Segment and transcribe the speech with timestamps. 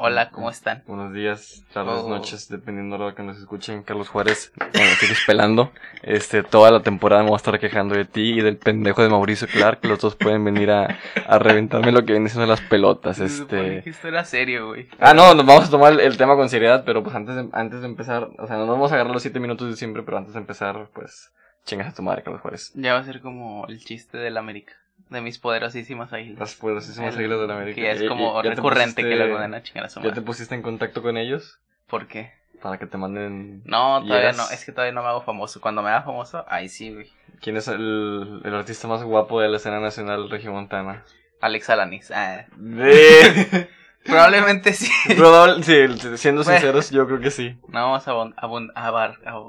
[0.00, 0.84] Hola, ¿cómo están?
[0.86, 2.08] Buenos días, tardes, Oh.
[2.08, 3.82] noches, dependiendo de lo que nos escuchen.
[3.82, 5.72] Carlos Juárez, bueno, sigues pelando.
[6.02, 9.08] Este, toda la temporada me voy a estar quejando de ti y del pendejo de
[9.08, 9.80] Mauricio Clark.
[9.82, 13.18] Los dos pueden venir a, a reventarme lo que viene siendo las pelotas.
[13.18, 13.82] Este.
[13.82, 14.88] que esto era serio, güey.
[15.00, 17.48] Ah, no, nos vamos a tomar el, el tema con seriedad, pero pues antes de,
[17.52, 20.04] antes de empezar, o sea, no nos vamos a agarrar los siete minutos de siempre,
[20.04, 21.32] pero antes de empezar, pues,
[21.64, 22.70] chingas a tu madre, Carlos Juárez.
[22.76, 24.74] Ya va a ser como el chiste del América.
[25.10, 26.38] De mis poderosísimas águilas.
[26.38, 27.74] Las poderosísimas El- águilas de la América.
[27.80, 30.04] Que es y- como ¿ya te recurrente que le van a chingar a su ¿Ya
[30.04, 30.22] te madre.
[30.22, 31.58] pusiste en contacto con ellos?
[31.86, 32.32] ¿Por qué?
[32.62, 33.62] Para que te manden...
[33.64, 34.42] No, todavía no.
[34.50, 35.60] Es que todavía no me hago famoso.
[35.60, 37.08] Cuando me haga famoso, ahí sí, güey.
[37.40, 41.04] ¿Quién es el, el artista más guapo de la escena nacional regiomontana?
[41.40, 42.10] Alex Alanis.
[42.10, 43.68] Ah, De...
[44.04, 44.90] probablemente sí.
[45.14, 46.58] Probable- sí, siendo Bueno.
[46.58, 47.56] sinceros, yo creo que sí.
[47.68, 48.34] No vamos a abo-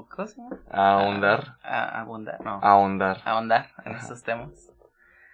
[0.08, 0.56] ¿Cómo se llama?
[0.70, 1.56] Ahondar.
[1.64, 2.60] A, abundar, no.
[2.62, 3.20] Ahondar.
[3.24, 4.50] Ahondar en estos temas.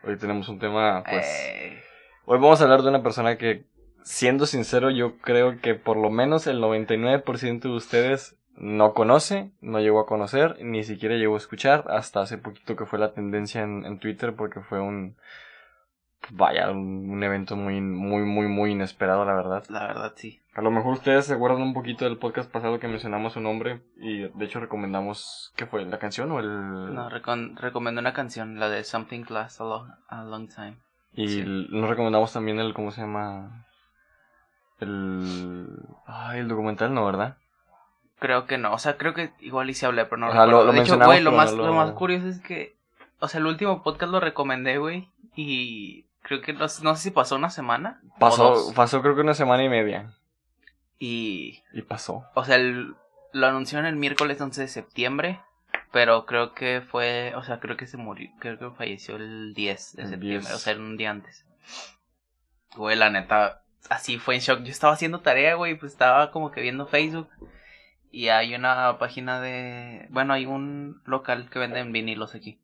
[0.06, 1.26] Hoy tenemos un tema, pues...
[1.26, 1.82] Eh,
[2.26, 3.64] Hoy vamos a hablar de una persona que,
[4.04, 9.80] siendo sincero, yo creo que por lo menos el 99% de ustedes no conoce, no
[9.80, 13.62] llegó a conocer, ni siquiera llegó a escuchar, hasta hace poquito que fue la tendencia
[13.62, 15.16] en, en Twitter porque fue un...
[16.30, 19.64] Vaya, un, un evento muy, muy, muy, muy inesperado, la verdad.
[19.68, 20.40] la verdad, sí.
[20.54, 23.82] A lo mejor ustedes se acuerdan un poquito del podcast pasado que mencionamos su nombre
[23.98, 25.84] y de hecho recomendamos, ¿qué fue?
[25.84, 26.94] ¿La canción o el...?
[26.94, 30.76] No, recomiendo una canción, la de Something Lasts a long, a long Time.
[31.14, 31.44] y sí.
[31.70, 33.66] nos recomendamos también el, ¿cómo se llama?
[34.80, 35.68] El...
[36.06, 37.36] Ay, el documental, ¿no, verdad?
[38.18, 40.46] Creo que no, o sea, creo que igual y se hablé, pero no O sea,
[40.46, 41.66] lo- lo de hecho, güey, lo más, no lo...
[41.68, 42.74] lo- más curioso es que,
[43.20, 47.10] o sea, el último podcast lo recomendé, güey, y creo que no, no sé si
[47.10, 48.00] pasó una semana.
[48.18, 50.12] Pasó, pasó creo que una semana y media.
[50.98, 52.24] y, Y pasó.
[52.34, 52.94] o sea, el-
[53.32, 55.40] lo anunciaron el miércoles 11 de septiembre,
[55.92, 59.96] pero creo que fue, o sea, creo que se murió, creo que falleció el 10
[59.96, 60.54] de El septiembre, 10.
[60.54, 61.44] o sea, un día antes.
[62.76, 64.62] Güey, la neta, así fue en shock.
[64.62, 67.28] Yo estaba haciendo tarea, güey, pues estaba como que viendo Facebook.
[68.10, 70.06] Y hay una página de.
[70.10, 72.58] Bueno, hay un local que venden vinilos aquí.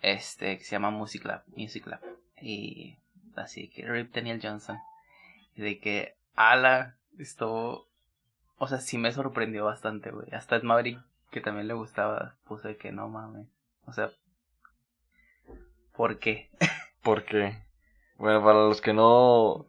[0.00, 1.42] Este, que se llama Music Lab.
[1.56, 2.00] Music Lab.
[2.42, 2.98] Y
[3.36, 4.78] así que Rip Daniel Johnson.
[5.56, 7.86] De que, ala, esto.
[8.58, 10.28] O sea, sí me sorprendió bastante, güey.
[10.32, 13.46] Hasta Ed Maverick, que también le gustaba, puse que no mames.
[13.86, 14.10] O sea,
[15.94, 16.50] ¿por qué?
[17.02, 17.56] Porque,
[18.16, 19.66] bueno, para los que no...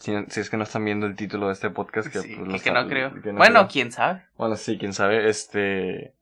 [0.00, 2.62] Si, si es que no están viendo el título de este podcast, que, Sí, pues,
[2.62, 3.12] que- que no creo.
[3.22, 3.68] que no bueno, creo.
[3.68, 4.22] quién sabe.
[4.36, 6.14] Bueno, sí, quién sabe, este...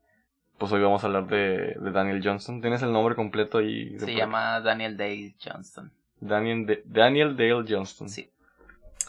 [0.61, 2.61] Pues hoy vamos a hablar de, de Daniel Johnston.
[2.61, 3.99] ¿Tienes el nombre completo ahí?
[3.99, 5.91] Se llama Daniel Day Johnston.
[6.21, 8.11] Daniel, De- Daniel Dale Johnston.
[8.11, 8.31] Sí.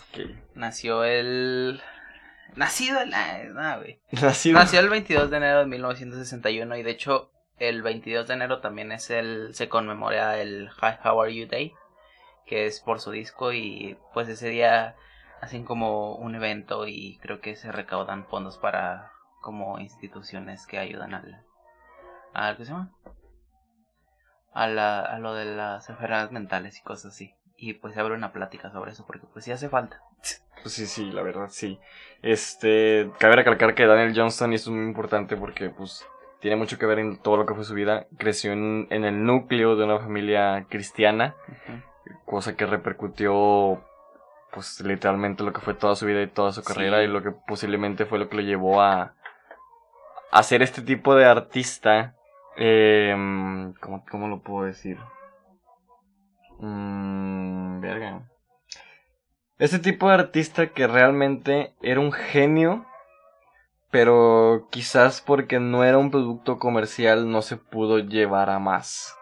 [0.10, 0.32] Ok.
[0.56, 1.82] Nació el.
[2.56, 3.14] Nacido el.
[3.14, 4.00] ah, güey.
[4.12, 4.58] Nacido.
[4.60, 8.94] Nació el 22 de enero de 1961 y de hecho el 22 de enero también
[8.94, 9.54] es el.
[9.54, 11.74] Se conmemora el Hi, How Are You Day,
[12.46, 14.96] que es por su disco y pues ese día
[15.42, 19.12] hacen como un evento y creo que se recaudan fondos para
[19.42, 21.44] como instituciones que ayudan al.
[22.34, 22.92] al ¿Qué se llama?
[24.54, 27.34] A, la, a lo de las enfermedades mentales y cosas así.
[27.58, 30.02] Y pues se abre una plática sobre eso porque pues sí hace falta.
[30.62, 31.80] Pues sí, sí, la verdad, sí.
[32.22, 36.06] Este, cabe recalcar que Daniel Johnston, y esto es muy importante porque, pues,
[36.40, 39.24] tiene mucho que ver en todo lo que fue su vida, creció en, en el
[39.24, 41.36] núcleo de una familia cristiana,
[42.26, 43.84] cosa que repercutió,
[44.52, 47.06] pues, literalmente lo que fue toda su vida y toda su carrera, Sí.
[47.06, 49.16] y lo que posiblemente fue lo que lo llevó a,
[50.32, 52.16] a ser este tipo de artista,
[52.58, 53.14] eh,
[53.82, 54.98] ¿cómo, ¿cómo lo puedo decir?
[56.60, 58.22] Mmm, verga.
[59.58, 62.86] Este tipo de artista que realmente era un genio,
[63.92, 69.16] pero quizás porque no era un producto comercial no se pudo llevar a más.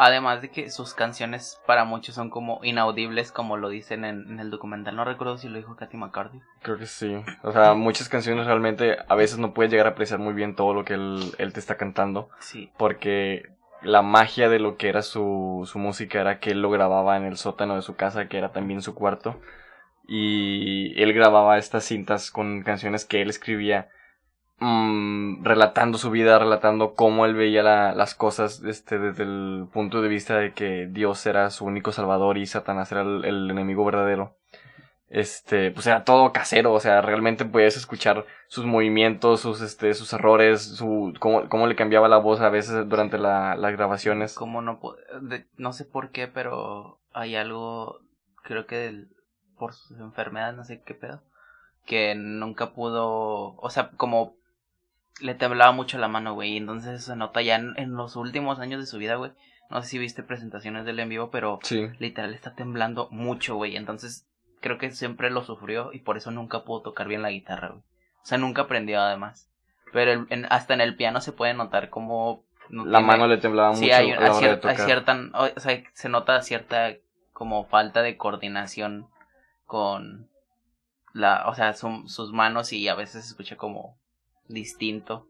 [0.00, 4.38] Además de que sus canciones para muchos son como inaudibles, como lo dicen en, en
[4.38, 4.94] el documental.
[4.94, 6.40] No recuerdo si lo dijo Katy McCarthy.
[6.62, 7.20] Creo que sí.
[7.42, 10.72] O sea, muchas canciones realmente a veces no puedes llegar a apreciar muy bien todo
[10.72, 13.50] lo que él, él te está cantando, Sí, porque
[13.82, 17.24] la magia de lo que era su, su música era que él lo grababa en
[17.24, 19.40] el sótano de su casa, que era también su cuarto.
[20.06, 23.90] Y él grababa estas cintas con canciones que él escribía,
[24.60, 30.02] mm, relatando su vida, relatando cómo él veía la- las cosas este, desde el punto
[30.02, 34.36] de vista de que Dios era su único salvador y Satanás era el, enemigo verdadero.
[35.10, 40.12] Este, pues era todo casero, o sea, realmente podías escuchar sus movimientos, sus, este, sus
[40.12, 44.34] errores, su, cómo, cómo le cambiaba la voz a veces durante la- las grabaciones.
[44.34, 44.80] como no
[45.56, 48.00] no sé por qué, pero hay algo,
[48.42, 49.06] creo que
[49.58, 51.22] por sus enfermedades, no sé qué pedo,
[51.86, 54.36] que nunca pudo, o sea, como
[55.20, 58.58] le temblaba mucho la mano, güey, y entonces se nota ya en, en los últimos
[58.60, 59.32] años de su vida, güey.
[59.70, 61.88] No sé si viste presentaciones del en vivo, pero Sí.
[61.98, 63.76] literal está temblando mucho, güey.
[63.76, 64.26] Entonces,
[64.60, 67.80] creo que siempre lo sufrió y por eso nunca pudo tocar bien la guitarra, güey.
[68.22, 69.50] O sea, nunca aprendió además.
[69.92, 72.44] Pero el- en- hasta en el piano se puede notar como...
[72.70, 74.34] no La tiene- mano le temblaba mucho Sí, hay, a hay hora de
[74.76, 75.30] cierta...
[75.34, 76.94] O sea, se nota cierta
[77.32, 79.08] como falta de coordinación
[79.66, 80.28] con
[81.12, 81.46] la...
[81.48, 83.98] O sea, su- sus manos y a veces se escucha como
[84.48, 85.26] distinto.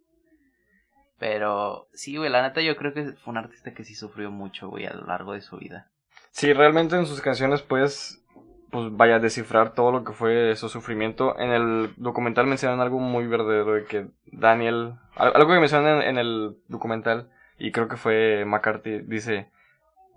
[1.19, 4.69] Pero sí, güey, la neta yo creo que fue un artista que sí sufrió mucho,
[4.69, 5.91] güey, a lo largo de su vida.
[6.31, 8.23] Sí, realmente en sus canciones puedes,
[8.71, 11.37] pues vaya a descifrar todo lo que fue su sufrimiento.
[11.39, 16.09] En el documental mencionan algo muy verdadero de que Daniel, al- algo que mencionan en,
[16.11, 19.51] en el documental, y creo que fue McCarthy, dice,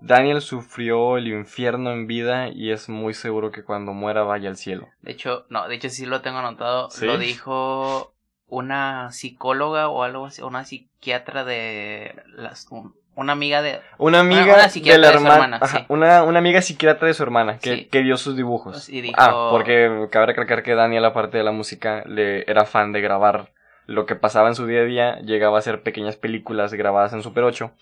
[0.00, 4.56] Daniel sufrió el infierno en vida y es muy seguro que cuando muera vaya al
[4.56, 4.88] cielo.
[5.00, 6.90] De hecho, no, de hecho sí lo tengo anotado.
[6.90, 7.06] ¿Sí?
[7.06, 8.14] Lo dijo
[8.52, 14.44] una psicóloga o algo así, una psiquiatra de las, un- una amiga de Una amiga
[14.44, 15.84] una de psiquiatra la de su hermana, hermana, ajá, sí.
[15.88, 17.84] una, una amiga psiquiatra de su hermana que, Sí.
[17.86, 18.88] que vio sus dibujos.
[18.90, 22.92] y dijo Ah, porque cabe recalcar que Daniel, aparte de la música, le era fan
[22.92, 23.52] de grabar
[23.86, 25.18] lo que pasaba en su día a día.
[25.20, 27.72] Llegaba a hacer pequeñas películas grabadas en Super 8.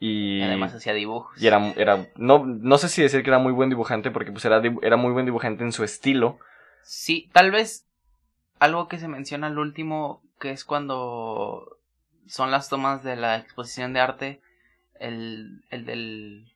[0.00, 1.40] Y, y además hacía dibujos.
[1.40, 4.44] y era, era no, no sé si decir que era muy buen dibujante, porque pues
[4.44, 6.38] era, era muy buen dibujante en su estilo.
[6.82, 7.86] Sí, tal vez
[8.58, 11.78] algo que se menciona al último, que es cuando
[12.26, 14.40] son las tomas de la exposición de arte,
[14.98, 16.50] el, el del...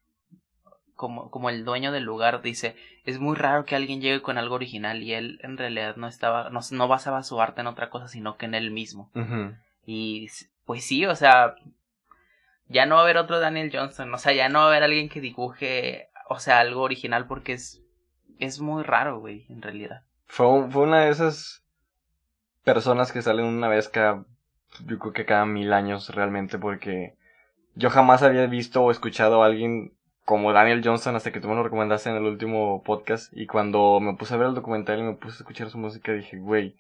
[0.95, 2.75] Como, como el dueño del lugar dice,
[3.05, 6.51] es muy raro que alguien llegue con algo original y él en realidad no estaba,
[6.51, 9.09] no, no basaba su arte en otra cosa, sino que en él mismo.
[9.87, 10.27] Y
[10.67, 11.55] pues sí, o sea,
[12.67, 14.83] ya no va a haber otro Daniel Johnson, o sea, ya no va a haber
[14.83, 17.81] alguien que dibuje, o sea, algo original porque es,
[18.41, 20.03] es muy raro, güey, en realidad.
[20.27, 21.63] Fue, fue una de esas
[22.75, 24.27] personas que salen una vez cada,
[24.85, 27.15] yo creo que cada mil años realmente, porque
[27.75, 29.95] yo jamás había visto o escuchado a alguien
[30.27, 33.33] como Daniel Johnson hasta que tú me lo recomendaste en el último podcast.
[33.35, 36.13] Y cuando me puse a ver el documental y me puse a escuchar su música,
[36.13, 36.77] dije, güey,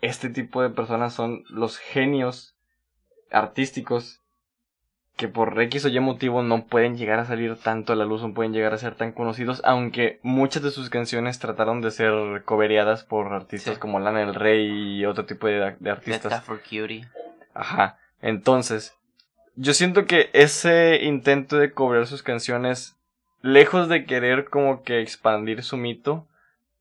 [0.00, 2.56] este tipo de personas son los genios
[3.30, 4.20] artísticos
[5.18, 8.22] que por X o Y motivo no pueden llegar a salir tanto a la luz,
[8.22, 12.44] no pueden llegar a ser tan conocidos, aunque muchas de sus canciones trataron de ser
[12.44, 13.80] covereadas por artistas Sí.
[13.80, 14.68] como Lana del Rey
[15.00, 16.32] y otro tipo de, de artistas.
[16.32, 17.08] Stafford Cutie.
[17.52, 17.98] Ajá.
[18.22, 18.94] Entonces,
[19.56, 22.96] yo siento que ese intento de cobrar sus canciones,
[23.42, 26.27] lejos de querer como que expandir su mito,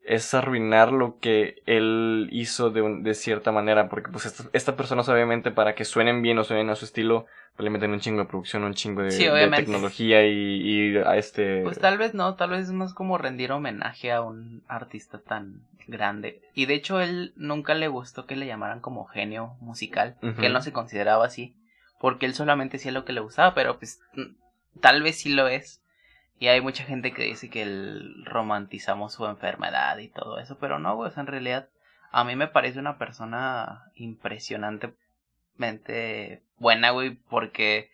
[0.08, 4.76] es arruinar lo que él hizo de, un- de cierta manera, porque pues esta- estas
[4.76, 7.26] personas obviamente para que suenen bien o suenen a su estilo,
[7.56, 9.64] pues le meten un chingo de producción, un chingo de, Sí, de obviamente.
[9.64, 10.34] tecnología y,
[10.94, 11.62] y a este...
[11.64, 15.62] Pues tal vez no, tal vez es más como rendir homenaje a un artista tan
[15.88, 16.42] grande.
[16.54, 20.54] Y de hecho él nunca le gustó que le llamaran como genio musical, que él
[20.54, 21.56] no se consideraba así,
[22.00, 25.48] porque él solamente hacía lo que le gustaba, pero pues mm, tal vez sí lo
[25.48, 25.82] es.
[26.40, 30.80] Y hay mucha gente que dice que él romantizamos su enfermedad y todo eso, pero
[30.80, 31.68] no, güey, o sea, en realidad
[32.12, 37.90] a mí me parece una persona impresionantemente buena, güey, porque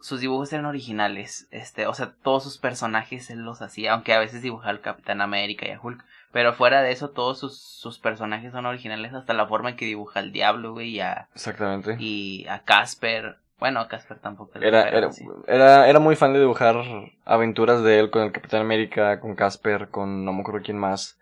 [0.00, 4.18] sus dibujos eran originales, este, o sea, todos sus personajes él los hacía, aunque a
[4.18, 7.98] veces dibujaba al Capitán América y a Hulk, pero fuera de eso todos sus, sus
[7.98, 11.96] personajes son originales, hasta la forma en que dibuja al diablo, güey, y a, Exactamente.
[11.98, 14.58] y a Casper, bueno, Casper tampoco.
[14.58, 15.10] Era, era,
[15.46, 16.76] era, era muy fan de dibujar
[17.24, 21.18] aventuras de él con el Capitán América, con Casper, con no me acuerdo quién más,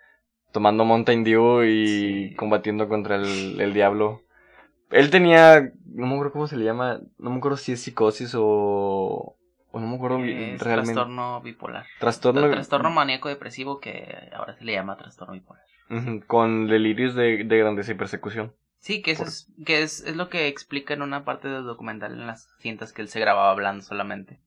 [0.52, 1.86] tomando Mountain Dew y
[2.30, 2.34] Sí.
[2.36, 4.22] combatiendo contra el, el diablo.
[4.90, 8.34] Él tenía, no me acuerdo cómo se le llama, no me acuerdo si es psicosis
[8.34, 9.36] o,
[9.70, 10.94] o no me acuerdo Es realmente.
[10.94, 11.84] trastorno bipolar.
[12.00, 12.48] Trastorno.
[12.50, 15.62] Trastorno maníaco depresivo que ahora se le llama trastorno bipolar.
[16.26, 18.54] Con delirios de, de grandeza y persecución.
[18.80, 21.64] Sí, que eso Por- es, que es, es lo que explica en una parte del
[21.64, 24.38] documental en las cintas que él se grababa hablando solamente.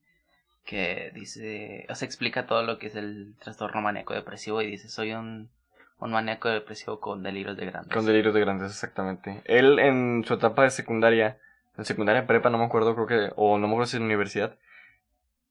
[0.64, 4.88] Que dice, o sea, explica todo lo que es el trastorno maníaco depresivo y dice,
[4.88, 5.50] soy un,
[5.98, 7.94] un maníaco depresivo con delirios de grandeza.
[7.94, 9.42] Con delirios de grandeza, exactamente.
[9.44, 11.38] Él en su etapa de secundaria,
[11.76, 14.56] en secundaria prepa, no me acuerdo, creo que, o no me acuerdo si en universidad,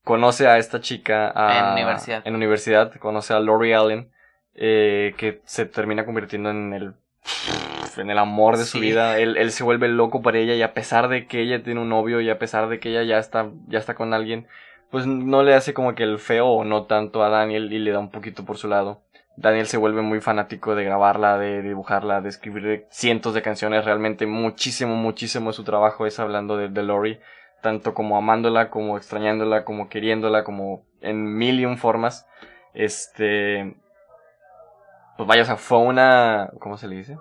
[0.03, 2.21] conoce a esta chica a- En universidad.
[2.25, 4.11] En universidad, conoce a Lori Allen,
[4.55, 6.93] eh, que se termina convirtiendo en el
[7.97, 9.17] en el amor de su vida.
[9.19, 11.89] Él, él se vuelve loco por ella y a pesar de que ella tiene un
[11.89, 14.47] novio y a pesar de que ella ya está, ya está con alguien,
[14.89, 17.91] pues no le hace como que el feo o no tanto a Daniel y le
[17.91, 19.01] da un poquito por su lado.
[19.37, 23.85] Daniel se vuelve muy fanático de grabarla, de dibujarla, de escribir cientos de canciones.
[23.85, 27.19] Realmente muchísimo, muchísimo de su trabajo es hablando de, de Lori.
[27.61, 32.27] Tanto como amándola, como extrañándola, como queriéndola, como en mil y un formas.
[32.73, 33.75] Este...
[35.15, 36.49] Pues vaya, o sea, fue una...
[36.59, 37.17] ¿Cómo se le dice?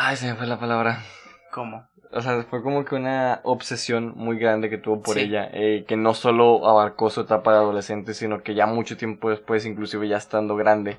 [0.00, 1.02] Ay, se me fue la palabra.
[1.50, 1.88] ¿Cómo?
[2.12, 5.22] O sea, fue como que una obsesión muy grande que tuvo por Sí.
[5.22, 9.28] ella, eh, que no solo abarcó su etapa de adolescente, sino que ya mucho tiempo
[9.28, 10.98] después, inclusive ya estando grande,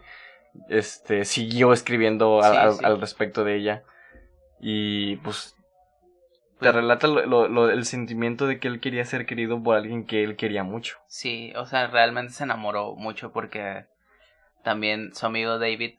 [0.68, 2.86] este, siguió escribiendo al, Sí, al- sí.
[2.86, 3.84] al respecto de ella.
[4.60, 5.56] Y pues
[6.60, 9.78] te Pues- relata lo- lo- lo- el sentimiento de que él quería ser querido por
[9.78, 10.98] alguien que él quería mucho.
[11.08, 13.86] Sí, o sea, realmente se enamoró mucho porque
[14.64, 15.94] también su amigo David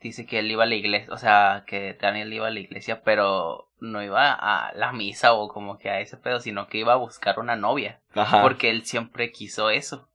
[0.00, 3.02] dice que él iba a la iglesia, o sea, que Daniel iba a la iglesia,
[3.02, 6.92] pero no iba a la misa o como que a ese pedo, sino que iba
[6.92, 8.42] a buscar una novia, Ajá.
[8.42, 10.08] porque él siempre quiso eso.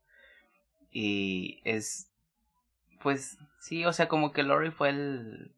[0.92, 2.10] Y es,
[3.02, 5.52] pues, sí, o sea, como que Lori fue el,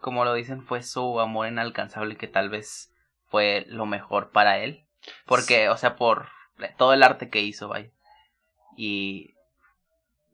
[0.00, 2.92] como lo dicen, fue su amor inalcanzable que tal vez
[3.28, 4.84] fue lo mejor para él.
[5.26, 6.28] Porque, o sea, por
[6.76, 7.90] todo el arte que hizo, vaya.
[8.76, 9.34] Y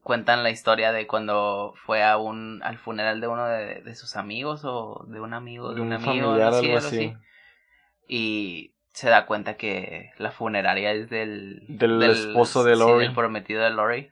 [0.02, 4.16] cuentan la historia de cuando fue a un al funeral de uno de, de sus
[4.16, 7.14] amigos o de un amigo de, de un, un amigo familiar, sí, algo así.
[8.08, 13.06] y se da cuenta que la funeraria es del Del esposo de sí, Lori.
[13.06, 14.10] del prometido de Lori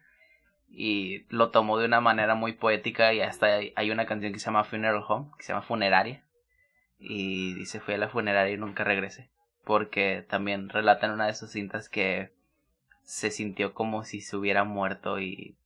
[0.71, 4.39] y lo tomó de una manera muy poética y hasta hay, hay una canción que
[4.39, 6.23] se llama Funeral Home que se llama Funeraria
[6.99, 9.31] y dice fui a la funeraria y nunca regresé
[9.65, 12.33] porque también relata en una de sus cintas que
[13.03, 15.57] se sintió como si se hubiera muerto y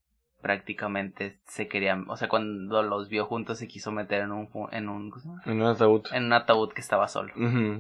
[0.42, 4.88] prácticamente se querían, o sea, cuando los vio juntos se quiso meter en un en
[4.88, 5.12] un.
[5.46, 6.02] En un ataúd.
[6.12, 7.32] en un ataúd que estaba solo.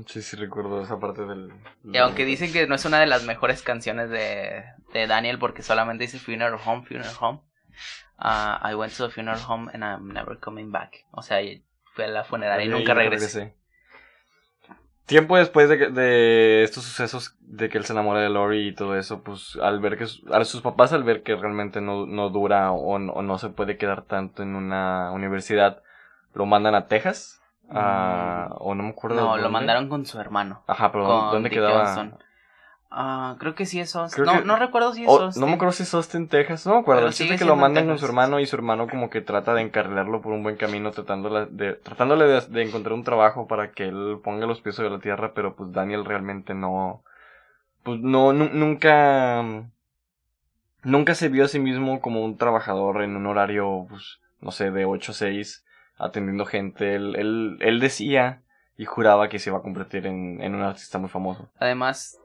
[0.06, 1.52] Sí, sí, recuerdo esa parte del...
[1.84, 4.64] Y aunque dicen que no es una de las mejores canciones de,
[4.94, 7.40] de Daniel porque solamente dice Funeral Home, Funeral Home.
[8.18, 11.04] ah, I went to the funeral home and I'm never coming back.
[11.12, 11.38] O sea,
[11.94, 13.54] fui a la funeraria y nunca regresé.
[15.06, 18.96] Tiempo después de, de estos sucesos de que él se enamora de Lori y todo
[18.96, 22.30] eso, pues al ver que su- a sus papás al ver que realmente no, no
[22.30, 25.82] dura o, no- o no se puede quedar tanto en una universidad,
[26.34, 27.38] lo mandan a Texas.
[27.74, 28.54] a- Mm.
[28.58, 29.16] o no me acuerdo.
[29.16, 29.42] No, dónde.
[29.42, 30.62] lo mandaron con su hermano.
[30.66, 31.86] Ajá, pero con ¿dónde Dick quedaba?
[31.86, 32.18] Johnson.
[32.94, 34.24] Ah, creo que sí es Austin.
[34.24, 35.40] No, que- no recuerdo si es Austin.
[35.40, 36.66] no me acuerdo si es Austin, Texas.
[36.66, 37.06] No me acuerdo.
[37.06, 39.62] El chiste que lo mandan con su hermano y su hermano como que trata de
[39.62, 43.84] encarrilarlo por un buen camino tratándole de, tratándole de, de encontrar un trabajo para que
[43.88, 47.02] él ponga los pies sobre la tierra, pero pues Daniel realmente no...
[47.82, 49.42] Pues no, nu- nunca...
[50.84, 54.70] Nunca se vio a sí mismo como un trabajador en un horario, pues, no sé,
[54.72, 55.64] de 8 a 6,
[55.96, 56.94] atendiendo gente.
[56.96, 58.42] Él, él, él decía
[58.76, 61.48] y juraba que se iba a convertir en, en un artista muy famoso.
[61.58, 62.18] Además,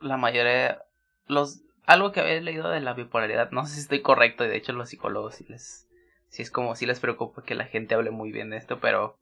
[0.00, 0.82] la mayoría,
[1.26, 4.56] los, algo que había leído de la bipolaridad, no sé si estoy correcto, y de
[4.56, 5.88] hecho los psicólogos sí les,
[6.28, 9.16] sí es como, sí les preocupa que la gente hable muy bien de esto, pero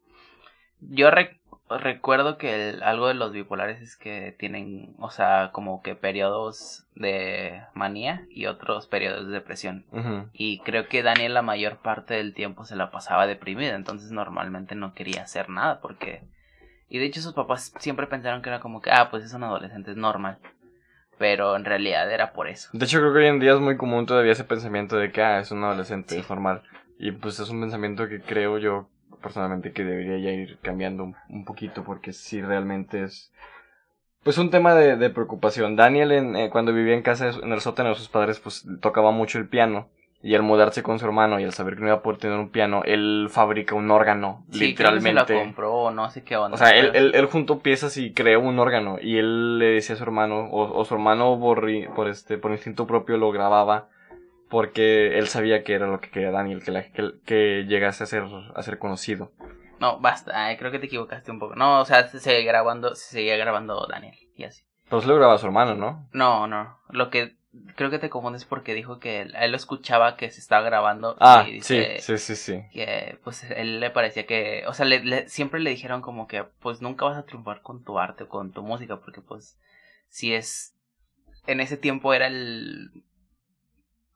[0.80, 5.82] yo rec- recuerdo que el- algo de los bipolares es que tienen, o sea, como
[5.82, 9.84] que periodos de manía y otros periodos de depresión.
[10.32, 14.74] Y creo que Daniel la mayor parte del tiempo se la pasaba deprimida, entonces normalmente
[14.74, 16.22] no quería hacer nada porque...
[16.88, 19.42] Y de hecho sus papás siempre pensaron que era como que, ah, pues es un
[19.42, 20.38] adolescente, es normal.
[21.18, 22.68] Pero en realidad era por eso.
[22.72, 25.22] De hecho, creo que hoy en día es muy común todavía ese pensamiento de que,
[25.22, 26.20] ah, es un adolescente, Sí.
[26.20, 26.62] es normal.
[26.98, 28.88] Y pues es un pensamiento que creo yo
[29.22, 33.32] personalmente que debería ya ir cambiando un, un poquito porque sí realmente es
[34.22, 35.76] pues un tema de, de preocupación.
[35.76, 39.10] Daniel en, eh, cuando vivía en casa, en el sótano de sus padres, pues tocaba
[39.12, 39.88] mucho el piano.
[40.22, 42.38] Y al mudarse con su hermano y al saber que no iba a poder tener
[42.38, 45.34] un piano, él fabrica un órgano, Sí, creo que se literalmente.
[45.34, 46.54] la compró no sé qué onda.
[46.54, 48.96] O sea, él, él, él juntó piezas y creó un órgano.
[49.00, 52.50] Y él le decía a su hermano, o, o su hermano por, por, este, por
[52.50, 53.88] instinto propio lo grababa.
[54.48, 58.06] Porque él sabía que era lo que quería Daniel, que, la- que, que llegase a
[58.06, 59.32] ser, a ser conocido.
[59.80, 61.56] No, basta, creo que te equivocaste un poco.
[61.56, 64.62] No, o sea, se seguía grabando, se seguía grabando Daniel y así.
[64.88, 66.08] Pero se lo grababa a su hermano, ¿no?
[66.12, 67.34] No, no, lo que
[67.76, 71.46] creo que te confundes porque dijo que él, lo escuchaba que se estaba grabando Ah,
[71.46, 72.64] y sí, dice sí, sí, sí.
[72.72, 76.44] que pues él le parecía que, o sea, le, le- siempre le dijeron como que
[76.44, 79.58] pues nunca vas a triunfar con tu arte o con tu música porque pues
[80.08, 80.74] si es
[81.46, 82.90] en ese tiempo era el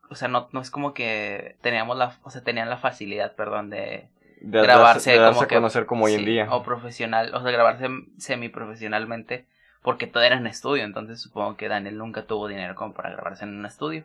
[0.09, 3.71] o sea, no, no es como que teníamos la, o sea, tenían la facilidad, perdón,
[3.71, 4.09] de
[4.43, 6.49] De, grabarse de darse como a que conocer como hoy en sí, día.
[6.51, 9.47] o profesional, o sea, grabarse semiprofesionalmente
[9.83, 13.45] porque todo era en estudio, entonces supongo que Daniel nunca tuvo dinero como para grabarse
[13.45, 14.05] en un estudio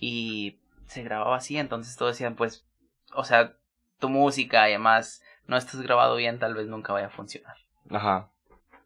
[0.00, 2.66] y se grababa así, entonces todos decían pues,
[3.14, 3.54] o sea,
[3.98, 7.56] tu música y además no estás grabado bien, tal vez nunca vaya a funcionar.
[7.90, 8.28] Ajá,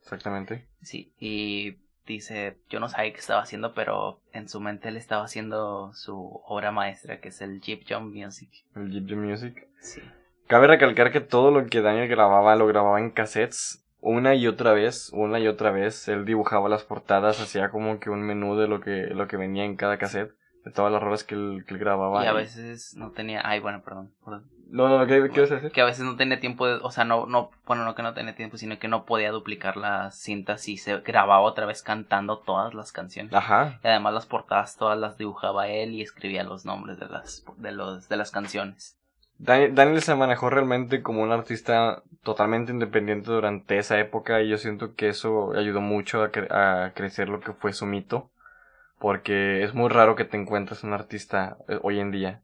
[0.02, 0.66] exactamente.
[0.82, 5.24] Sí, y dice, yo no sabía qué estaba haciendo, pero en su mente él estaba
[5.24, 8.50] haciendo su obra maestra, que es el Jeep Jump Music.
[8.74, 9.68] El Jeep the Music.
[9.80, 10.00] Sí.
[10.46, 14.72] Cabe recalcar que todo lo que Daniel grababa lo grababa en cassettes una y otra
[14.72, 16.06] vez, una y otra vez.
[16.06, 19.64] Él dibujaba las portadas, hacía como que un menú de lo que, lo que venía
[19.64, 20.32] en cada cassette.
[20.64, 22.24] de todas las rolas que él, que él grababa.
[22.24, 24.12] Y a veces no tenía, ay, bueno, perdón.
[24.24, 24.48] perdón.
[24.68, 25.70] No, no, ¿qué qué decir?
[25.70, 28.14] Que a veces no tenía tiempo, de, o sea, no, no, bueno, no que no
[28.14, 32.38] tenía tiempo, sino que no podía duplicar las cintas y se grababa otra vez cantando
[32.38, 33.32] todas las canciones.
[33.32, 33.78] Ajá.
[33.84, 37.72] Y además las portadas todas las dibujaba él y escribía los nombres de las, de
[37.72, 38.98] los, de las canciones.
[39.38, 44.58] Daniel, Daniel se manejó realmente como un artista totalmente independiente durante esa época y yo
[44.58, 48.30] siento que eso ayudó mucho a, cre- a crecer lo que fue su mito.
[48.98, 52.42] Porque es muy raro que te encuentres un artista eh, hoy en día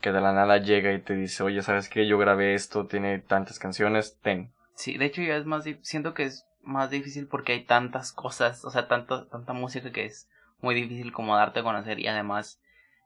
[0.00, 2.06] que de la nada llega y te dice, oye, ¿sabes qué?
[2.06, 4.52] Yo grabé esto, tiene tantas canciones, ten.
[4.74, 8.64] Sí, de hecho ya es más, siento que es más difícil porque hay tantas cosas,
[8.64, 10.28] o sea, tanto, tanta música que es
[10.60, 12.60] muy difícil como darte a conocer y además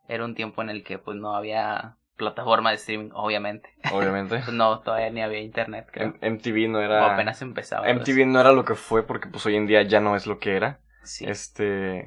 [0.08, 3.68] era un tiempo en el que pues no había plataforma de streaming, obviamente.
[3.92, 4.36] Obviamente.
[4.44, 6.14] Pues no, todavía ni había internet, creo.
[6.20, 7.14] M- MTV no O era...
[7.14, 7.82] apenas empezaba.
[7.84, 7.96] pues.
[7.96, 10.38] MTV no era lo que fue porque pues hoy en día ya no es lo
[10.38, 10.78] que era.
[11.02, 11.24] Sí.
[11.26, 12.06] Este.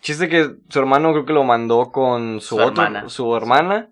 [0.00, 3.08] Chiste que su hermano creo que lo mandó con su, Su otro, hermana.
[3.08, 3.88] su hermana.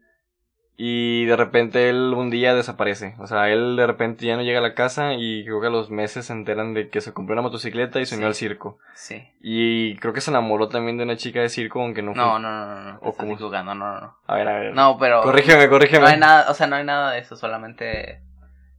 [0.81, 3.17] Y de repente él un día desaparece.
[3.19, 5.71] O sea, él de repente ya no llega a la casa y creo que a
[5.71, 8.29] los meses se enteran de que se compró una motocicleta y se unió Sí.
[8.29, 8.79] al circo.
[8.95, 9.29] Sí.
[9.41, 12.23] Y creo que se enamoró también de una chica de circo, aunque no fue.
[12.23, 12.99] No, no, no, no, no.
[13.03, 14.17] ¿O equivocando, no, no, no.
[14.29, 14.73] A ver, a ver.
[14.73, 15.21] No, pero.
[15.23, 16.03] Corrígeme, corrígeme.
[16.05, 18.21] No hay nada, o sea, no hay nada de eso, solamente.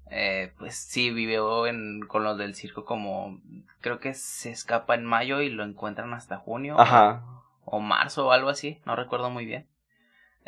[0.09, 3.41] Eh, pues sí, vivió en, con los del circo como.
[3.81, 6.79] Creo que se escapa en mayo y lo encuentran hasta junio.
[6.79, 7.23] Ajá.
[7.65, 9.67] O marzo o algo así, no recuerdo muy bien.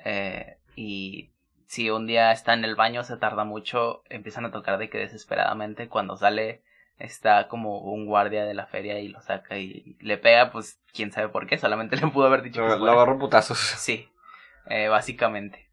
[0.05, 1.29] Eh, y
[1.71, 4.97] si un día está en el baño, se tarda mucho, empiezan a tocar de que
[4.97, 6.63] desesperadamente cuando sale
[6.97, 11.13] está como un guardia de la feria y lo saca y le pega, pues quién
[11.13, 13.57] sabe por qué, solamente le pudo haber dicho que Lo, se lo agarró putazos.
[13.57, 14.09] Sí,
[14.65, 15.69] eh, básicamente.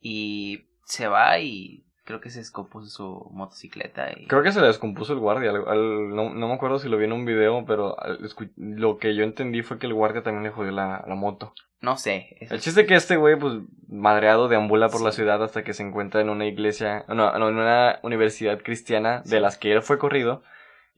[0.00, 4.26] Y se va y creo que se descompuso su motocicleta y...
[4.28, 5.50] Creo que se le descompuso el guardia.
[5.50, 8.18] al- al- no, no me acuerdo si lo vi en un video, pero al
[8.56, 11.52] lo que yo entendí fue que el guardia también le jodió la, la moto.
[11.80, 12.36] No sé.
[12.40, 13.54] El chiste es que este güey, pues,
[13.88, 17.56] madreado, deambula por la ciudad hasta que se encuentra en una iglesia, no, no, en
[17.56, 20.42] una universidad cristiana de las que él fue corrido.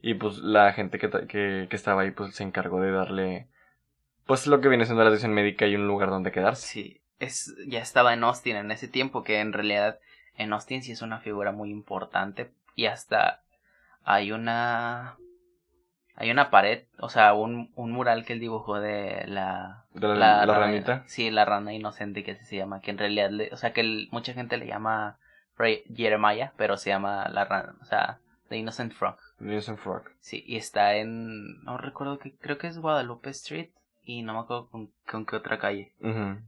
[0.01, 1.09] Y pues la gente que,
[1.67, 3.47] que estaba ahí, pues, se encargó de darle,
[4.25, 6.65] pues, lo que viene siendo la atención médica y un lugar donde quedarse.
[6.67, 9.99] Sí, es, ya estaba en Austin en ese tiempo, que en realidad
[10.39, 13.43] en Austin sí es una figura muy importante y hasta
[14.03, 15.17] hay una...
[16.15, 19.85] Hay una pared, o sea, un, un mural que él dibujó de la...
[19.93, 21.03] De la, la ranita.
[21.07, 23.79] Sí, la rana inocente que así se llama, que en realidad, le- o sea, que
[23.81, 25.17] el- mucha gente le llama
[25.57, 29.15] Ray- Jeremiah, pero se llama la rana, o sea, The Innocent Frog.
[29.39, 30.03] Innocent Frog.
[30.19, 33.69] Sí, y está en, no recuerdo que, creo que es Guadalupe Street
[34.03, 35.93] y no me acuerdo con, con qué otra calle.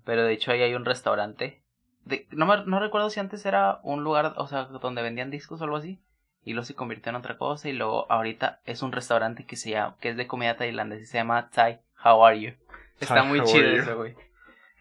[0.04, 1.61] Pero de hecho ahí hay un restaurante.
[2.06, 5.62] De, no, me- no recuerdo si antes era un lugar, o sea, donde vendían discos
[5.62, 6.00] o algo así.
[6.44, 7.70] Y luego se convirtió en otra cosa.
[7.70, 11.06] Y luego ahorita es un restaurante que se llama, que es de comida tailandesa y
[11.06, 12.54] se llama Thai How Are You.
[13.00, 14.16] Está muy chido eso, güey.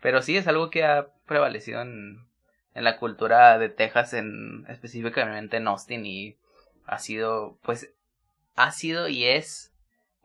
[0.01, 2.25] Pero sí es algo que ha prevalecido en,
[2.75, 6.07] en la cultura de Texas, en específicamente en Austin.
[6.07, 6.37] Y
[6.87, 7.93] ha sido, pues,
[8.57, 9.75] ha sido y es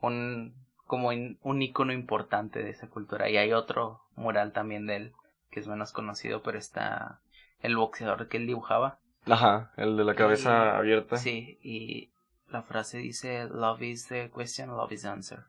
[0.02, 0.54] un
[0.88, 3.30] como in- un icono importante de esa cultura.
[3.30, 5.14] Y hay otro mural también de él
[5.56, 7.22] que es menos conocido, pero está
[7.62, 9.00] el boxeador que él dibujaba.
[9.26, 11.16] Ajá, el de la cabeza Y- abierta.
[11.16, 12.12] Sí, y
[12.50, 15.46] la frase dice, love is the question, love is the answer.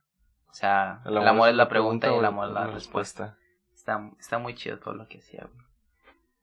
[0.49, 3.37] O sea, el amor, es la pregunta, y el amor es la respuesta.
[3.75, 5.67] Está, está muy chido todo lo que hacía, güey.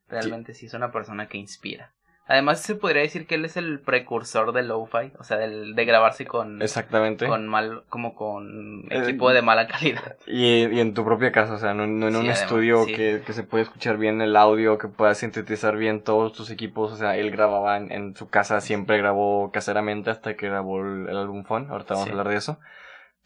[0.10, 0.66] Realmente sí.
[0.66, 1.94] es una persona que inspira.
[2.26, 5.84] Además se podría decir que él es el precursor del lo-fi, o sea, del, de
[5.86, 7.28] grabarse con, Exactamente.
[7.28, 10.16] con mal, como con Eh, equipo de mala calidad.
[10.26, 12.86] Y, y en tu propia casa, o sea, no, no en Sí, un además, estudio
[12.86, 12.94] sí.
[12.94, 16.94] que, que se puede escuchar bien el audio, que pueda sintetizar bien todos tus equipos,
[16.94, 21.10] o sea, él grababa en, en su casa, siempre grabó caseramente hasta que grabó el,
[21.10, 22.10] el álbum Fun, ahorita vamos Sí.
[22.10, 22.58] a hablar de eso.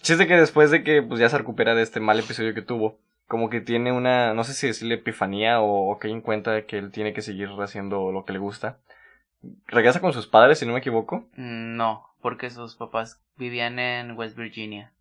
[0.01, 2.99] Chiste que después de que pues ya se recupera de este mal episodio que tuvo,
[3.27, 6.77] como que tiene una, no sé si decirle epifanía o, o que en cuenta que
[6.77, 8.77] él tiene que seguir haciendo lo que le gusta.
[9.67, 11.27] Regresa con sus padres, si no me equivoco.
[11.35, 14.91] Mm, No, porque sus papás vivían en West Virginia.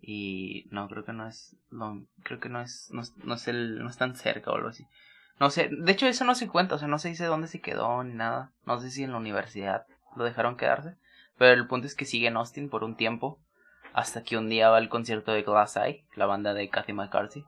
[0.00, 1.56] Y no, creo que no es.
[1.70, 2.88] No, creo que no es.
[2.92, 3.82] No, no es el.
[3.82, 4.86] No es tan cerca o algo así.
[5.38, 5.68] No sé.
[5.70, 6.74] De hecho, eso no se cuenta.
[6.76, 8.50] O sea, no se dice dónde se quedó ni nada.
[8.64, 10.94] No sé si en la universidad lo dejaron quedarse.
[11.36, 13.38] Pero el punto es que sigue en Austin por un tiempo.
[13.92, 17.44] Hasta que un día va al concierto de Glass Eye, la banda de Kathy McCarthy.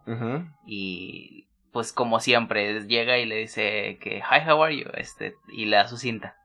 [0.66, 4.86] Y pues como siempre, llega y le dice que hi, how are you?
[4.94, 6.36] Este, y le da su cinta.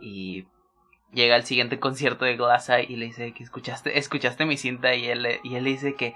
[0.00, 0.46] Y
[1.12, 4.94] llega al siguiente concierto de Glass Eye y le dice que escuchaste, escuchaste mi cinta
[4.94, 6.14] y él, y él le dice que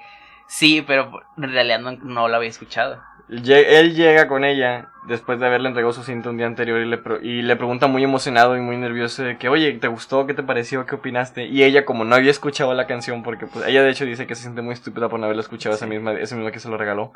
[0.48, 3.02] sí, pero en realidad no, no la había escuchado.
[3.28, 7.00] Él llega con ella después de haberle entregado su cinta un día anterior y le,
[7.22, 10.26] y le pregunta muy emocionado y muy nervioso de que, oye, ¿te gustó?
[10.26, 10.86] ¿Qué te pareció?
[10.86, 11.46] ¿Qué opinaste?
[11.46, 14.34] Y ella, como no había escuchado la canción, porque pues ella de hecho dice que
[14.34, 16.76] se siente muy estúpida por no haberla escuchado esa misma, esa misma que se lo
[16.76, 17.12] regaló,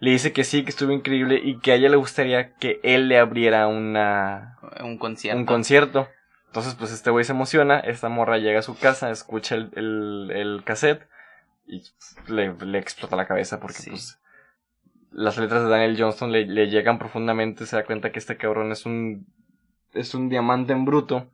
[0.00, 3.08] le dice que sí, que estuvo increíble y que a ella le gustaría que él
[3.08, 4.58] le abriera una...
[4.82, 5.38] Un concierto.
[5.38, 6.08] Un concierto.
[6.46, 10.30] Entonces, pues este güey se emociona, esta morra llega a su casa, escucha el, el,
[10.34, 11.06] el cassette
[11.66, 11.82] y
[12.26, 13.90] le, le, explota la cabeza porque Sí.
[13.90, 14.18] pues
[15.12, 18.72] las letras de Daniel Johnston le, le llegan profundamente, se da cuenta que este cabrón
[18.72, 19.26] es un
[19.94, 21.28] es un diamante en bruto.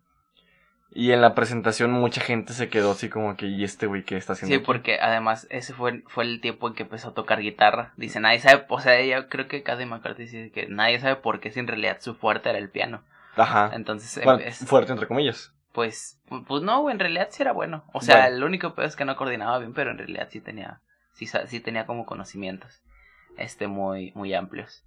[0.91, 4.17] Y en la presentación mucha gente se quedó así como que, ¿y este güey qué
[4.17, 4.55] está haciendo?
[4.55, 4.65] Sí, aquí?".
[4.67, 7.93] porque además ese fue, fue el tiempo en que empezó a tocar guitarra.
[7.99, 11.41] Dice, nadie sabe, o sea, yo creo que Cady McCarthy dice que nadie sabe por
[11.41, 13.03] qué si en realidad su fuerte era el piano.
[13.37, 13.71] Ajá.
[13.75, 15.53] Entonces, Bueno, es- fuerte entre comillas.
[15.73, 17.85] pues, pu- pues no, güey, en realidad sí era bueno.
[17.93, 18.37] O sea, Bueno.
[18.39, 20.81] el único pedo es que no coordinaba bien, pero en realidad sí tenía,
[21.13, 22.81] sí, sí tenía como conocimientos,
[23.39, 24.85] este, muy, muy amplios.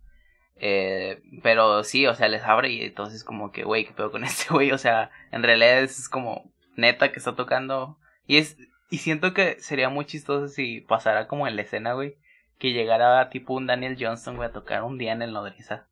[0.64, 4.24] Eh, pero sí, o sea, les abre y entonces como que, güey, ¿qué pedo con
[4.24, 4.72] este güey?
[4.72, 7.98] O sea, en realidad es como neta que está tocando.
[8.28, 8.58] Y es,
[8.90, 12.16] y siento que sería muy chistoso si pasara como en la escena, güey,
[12.60, 15.88] que llegara tipo un Daniel Johnston, güey, a tocar un día en el Nodriza.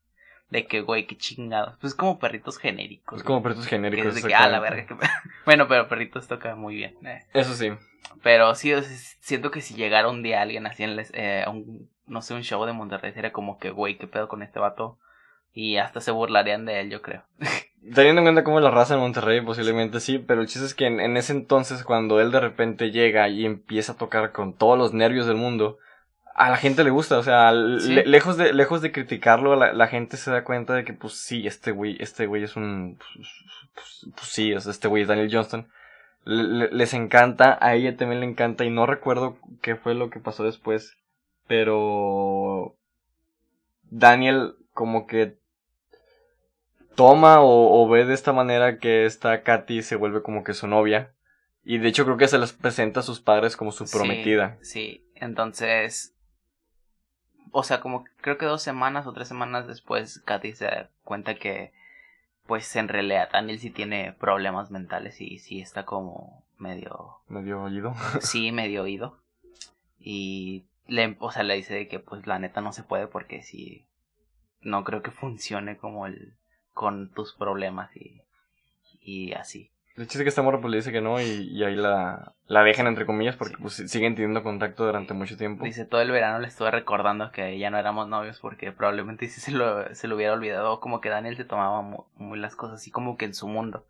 [0.51, 1.77] De que, güey, qué chingados.
[1.79, 3.19] Pues como perritos genéricos.
[3.19, 4.15] Es como perritos Que genéricos.
[4.15, 4.87] es de que, ah, la verga.
[4.87, 4.95] que-
[5.45, 6.95] bueno, pero Perritos toca muy bien.
[7.05, 7.23] eh.
[7.35, 7.69] Eso sí.
[8.23, 11.45] Pero sí, o sea, siento que si llegara un día alguien así en les- eh,
[11.47, 14.59] un, no sé, un show de Monterrey, sería como que, güey, qué pedo con este
[14.59, 14.97] vato.
[15.53, 17.23] Y hasta se burlarían de él, yo creo.
[17.95, 20.75] Teniendo en cuenta cómo es la raza en Monterrey, posiblemente sí, pero el chiste es
[20.75, 24.53] que en, en ese entonces, cuando él de repente llega y empieza a tocar con
[24.53, 25.77] todos los nervios del mundo,
[26.35, 27.93] a la gente le gusta, o sea, l- Sí.
[27.95, 31.13] le- lejos, de, lejos de criticarlo, la, la gente se da cuenta de que, pues
[31.13, 33.27] sí, este güey, este güey es un, pues,
[33.73, 35.67] pues, pues, sí, o sea, este güey es Daniel Johnston.
[36.25, 40.09] Le- le- les encanta, a ella también le encanta, y no recuerdo qué fue lo
[40.09, 40.95] que pasó después,
[41.49, 42.75] pero
[43.89, 45.35] Daniel como que
[46.93, 50.67] toma o, o ve de esta manera que esta Katy se vuelve como que su
[50.67, 51.11] novia.
[51.63, 54.59] Y de hecho creo que se les presenta a sus padres como su Sí, prometida.
[54.61, 56.13] Sí, entonces.
[57.51, 61.33] O sea, como creo que dos semanas o tres semanas después, Katy se da cuenta
[61.33, 61.73] que,
[62.45, 67.95] pues en realidad Daniel sí tiene problemas mentales y sí está como medio Medio oído.
[68.21, 69.17] sí medio oído
[69.99, 73.41] y le o sea le dice de que pues la neta no se puede porque
[73.43, 73.85] sí
[74.61, 76.33] no creo que funcione como el
[76.73, 78.21] con tus problemas y
[79.01, 81.75] y así El chiste que esta morra pues le dice que no y, y ahí
[81.75, 83.61] la, la dejan entre comillas porque Sí.
[83.61, 85.63] pues siguen teniendo contacto durante mucho tiempo.
[85.63, 89.41] dice todo el verano le estuve recordando que ya no éramos novios porque probablemente sí
[89.41, 92.77] se lo se lo hubiera olvidado como que Daniel se tomaba mu- muy, las cosas
[92.81, 93.85] así como que en su mundo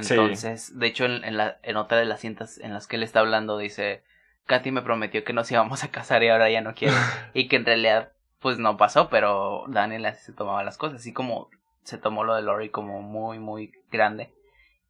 [0.00, 0.14] Sí.
[0.14, 3.02] entonces de hecho en, en la en otra de las cintas en las que él
[3.02, 4.02] está hablando dice
[4.46, 6.94] Katy me prometió que nos íbamos a casar y ahora ya no quiere
[7.34, 11.12] y que en realidad pues no pasó, pero Daniel así se tomaba las cosas, así
[11.12, 11.48] como
[11.84, 14.32] se tomó lo de Lori como muy muy grande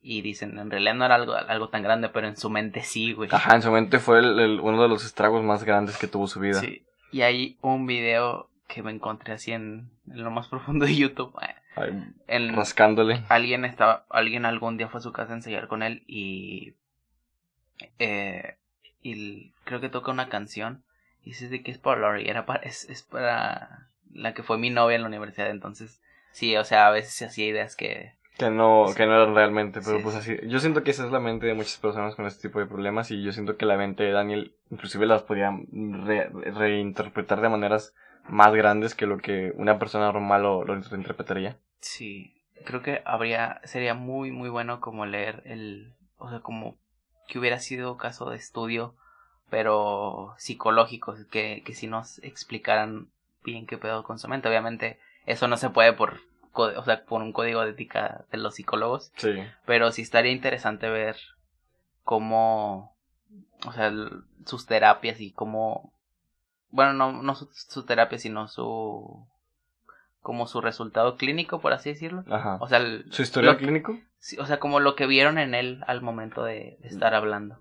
[0.02, 3.12] y dicen en realidad no era algo algo tan grande, pero en su mente sí,
[3.12, 3.28] güey.
[3.32, 6.26] Ajá, en su mente fue el- el- uno de los estragos más grandes que tuvo
[6.26, 6.60] su vida.
[6.60, 6.82] Sí.
[7.12, 11.34] Y hay un video que me encontré así en, en lo más profundo de YouTube.
[11.76, 13.22] Ay, En, rascándole.
[13.28, 16.74] alguien estaba alguien algún día fue a su casa a ensayar con él y
[17.98, 18.56] eh,
[19.02, 20.82] y creo que toca una canción
[21.22, 24.58] y dices de que es para Lori era para es, es para la que fue
[24.58, 26.00] mi novia en la universidad entonces
[26.32, 28.94] sí o sea a veces se hacía ideas que Que no, Sí.
[28.96, 30.32] que no eran realmente, pero Sí, pues sí.
[30.32, 30.48] así.
[30.48, 33.10] Yo siento que esa es la mente de muchas personas con este tipo de problemas
[33.10, 37.94] y yo siento que la mente de Daniel inclusive las podía re- reinterpretar de maneras
[38.28, 41.58] más grandes que lo que una persona normal lo, lo reinterpretaría.
[41.80, 42.32] sí
[42.64, 46.76] creo que habría sería muy muy bueno como leer el o sea como
[47.32, 48.94] que hubiera sido caso de estudio
[49.48, 53.08] pero psicológico que que si nos explicaran
[53.42, 56.20] bien qué pedo con su mente obviamente eso no se puede por
[56.52, 59.32] o sea por un código de ética de los psicólogos Sí.
[59.64, 61.16] pero sí estaría interesante ver
[62.04, 62.96] cómo,
[63.66, 63.92] o sea,
[64.44, 65.92] sus terapias y cómo,
[66.70, 69.26] bueno, no, no su, su terapia, sino su,
[70.22, 72.24] como su resultado clínico, por así decirlo.
[72.30, 72.56] Ajá.
[72.60, 73.98] O sea, el- ¿Su historial clínico?
[74.18, 77.58] sí, o sea, como lo que vieron en él al momento de, de estar hablando.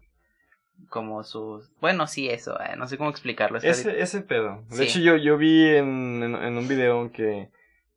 [0.90, 3.60] Como sus, bueno, sí, eso, eh, no sé cómo explicarlo.
[3.60, 4.64] Ese, ese pedo.
[4.70, 4.84] De Sí.
[4.84, 7.50] hecho, yo, yo vi en, en, en un video que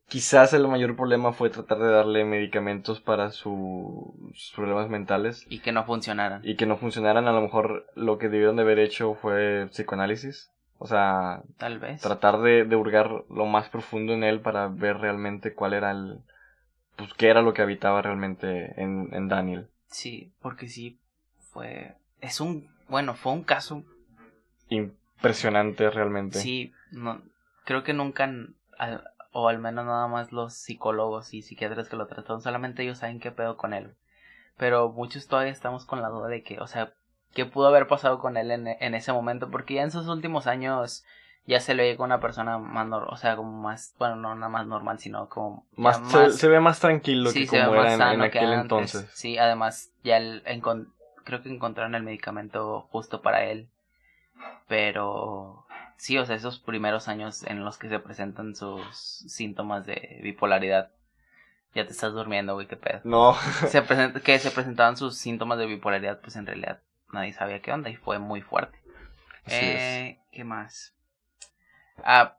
[0.08, 5.60] quizás el mayor problema fue tratar de darle medicamentos para su- sus problemas mentales Y
[5.60, 6.42] que no funcionaran.
[6.44, 7.26] y que no funcionaran.
[7.26, 10.50] A lo mejor lo que debieron de haber hecho fue psicoanálisis.
[10.78, 12.00] O sea, Tal vez.
[12.02, 16.20] tratar de, de hurgar lo más profundo en él para ver realmente cuál era el...
[16.96, 19.68] Pues qué era lo que habitaba realmente en, en Daniel.
[19.88, 20.98] Sí, porque sí
[21.52, 23.84] fue, es un, bueno, fue un caso
[24.68, 26.38] Impresionante realmente.
[26.38, 27.22] Sí, no,
[27.64, 28.24] creo que nunca,
[28.78, 32.98] al- o al menos nada más los psicólogos y psiquiatras que lo trataron, solamente ellos
[32.98, 33.94] saben qué pedo con él.
[34.56, 36.92] Pero muchos todavía estamos con la duda de que, o sea,
[37.34, 40.46] qué pudo haber pasado con él en, en ese momento, porque ya en sus últimos
[40.46, 41.04] años
[41.46, 44.34] ya se le ve como una persona más normal, o sea, como más, bueno, no
[44.34, 47.66] nada más normal, sino como Más, se, se ve más tranquilo sí, que se ve
[47.66, 49.10] como más era en, que aquel entonces.
[49.12, 50.42] Sí, además ya el,
[51.24, 53.68] creo que encontraron el medicamento justo para él,
[54.68, 55.66] pero
[55.96, 58.86] sí, o sea, esos primeros años en los que se presentan sus
[59.26, 60.92] síntomas de bipolaridad,
[61.74, 63.00] ya te estás durmiendo, güey, qué pedo.
[63.04, 63.34] No,
[63.68, 63.82] Se
[64.24, 66.80] que se presentaban sus síntomas de bipolaridad, pues en realidad
[67.14, 68.78] nadie sabía qué onda y fue muy fuerte.
[69.46, 70.94] Así eh, ¿Qué más?
[72.02, 72.36] Ah,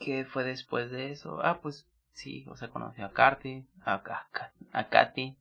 [0.00, 1.40] ¿qué fue después de eso?
[1.42, 5.36] Ah, pues sí, o sea, conoció a Carty, a, a, Ka- a Katy,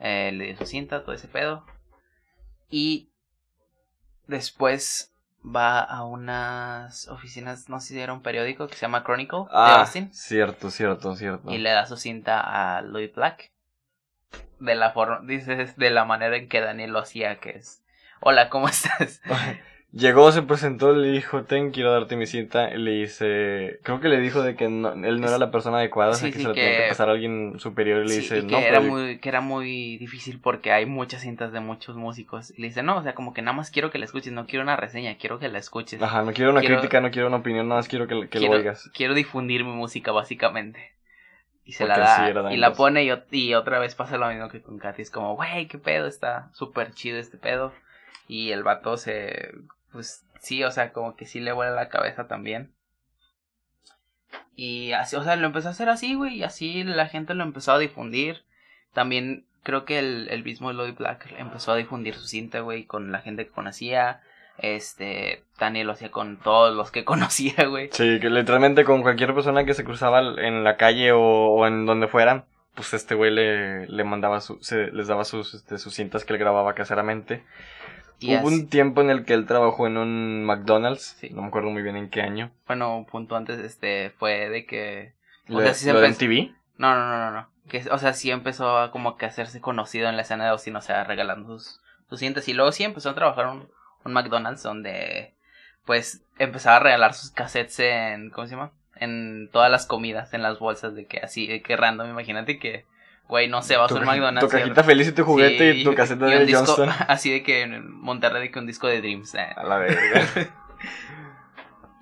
[0.00, 1.64] eh, le dio su cinta, todo ese pedo.
[2.70, 3.10] Y
[4.26, 5.12] después
[5.44, 9.46] va a unas oficinas, no sé si era un periódico que se llama Chronicle de
[9.50, 11.50] ah, Austin cierto, cierto, cierto.
[11.50, 13.50] y le da su cinta a Louis Black.
[14.58, 17.82] De la forma, dices, de la manera en que Daniel lo hacía, que es,
[18.20, 19.22] hola, ¿cómo estás?
[19.92, 22.72] Llegó, se presentó, le dijo, ten, quiero darte mi cinta.
[22.72, 25.78] Y le dice, creo que le dijo de que no- él no era la persona
[25.78, 28.04] adecuada, o sea, Sí, que sí, se la tenía que- que pasar a alguien superior.
[28.04, 30.70] Y le Sí, dice, y que no, era pero- muy, que era muy difícil porque
[30.70, 32.52] hay muchas cintas de muchos músicos.
[32.56, 34.46] Y le dice, no, o sea, como que nada más quiero que la escuches, no
[34.46, 36.00] quiero una reseña, quiero que la escuches.
[36.00, 38.28] Ajá, no quiero una Quiero- crítica, no quiero una opinión, nada más quiero que, que
[38.28, 38.88] quiero, lo oigas.
[38.94, 40.92] quiero difundir mi música, básicamente.
[41.70, 44.26] Y se Porque la da, y la pone y, ot- y otra vez pasa lo
[44.26, 45.02] mismo que con Katy.
[45.02, 47.72] Es como, wey, qué pedo, está súper chido este pedo.
[48.26, 49.52] Y el vato se,
[49.92, 52.72] pues sí, o sea, como que sí le vuela la cabeza también.
[54.56, 57.44] Y así, o sea, lo empezó a hacer así, güey, y así la gente lo
[57.44, 58.42] empezó a difundir.
[58.92, 63.12] También creo que el, el mismo Lloyd Black empezó a difundir su cinta, güey, con
[63.12, 64.22] la gente que conocía.
[64.62, 67.88] Este, Daniel lo hacía con todos los que conocía, güey.
[67.92, 71.86] Sí, que literalmente con cualquier persona que se cruzaba en la calle o, o en
[71.86, 72.44] donde fueran,
[72.74, 76.32] pues este güey le, le mandaba su, se, les daba sus, este, sus cintas que
[76.32, 77.44] él grababa caseramente.
[78.22, 81.30] Hubo un tiempo en el que él trabajó en un McDonald's, Sí.
[81.30, 82.50] no me acuerdo muy bien en qué año.
[82.66, 85.14] bueno, un punto antes, este, fue de que...
[85.48, 86.52] O sea, sí se empezó- MTV.
[86.76, 87.48] No, no, no, no, no.
[87.68, 90.76] Que, o sea, sí empezó a como que hacerse conocido en la escena de Austin,
[90.76, 92.46] o sea, regalando sus, sus cintas.
[92.48, 93.68] Y luego sí empezó a trabajar un,
[94.04, 95.34] un McDonald's donde,
[95.84, 98.72] pues, empezaba a regalar sus cassettes en, ¿cómo se llama?
[98.96, 102.84] En todas las comidas, en las bolsas, de que así, de que random, imagínate que,
[103.28, 104.50] güey, no sé, vas Tu, a un McDonald's.
[104.50, 106.90] tu y- cajita feliz y tu juguete Sí, y tu caseta y de disco- Johnston.
[107.08, 109.34] Así de que en Monterrey de que un disco de Dreams.
[109.34, 109.46] eh.
[109.56, 110.00] A la verga.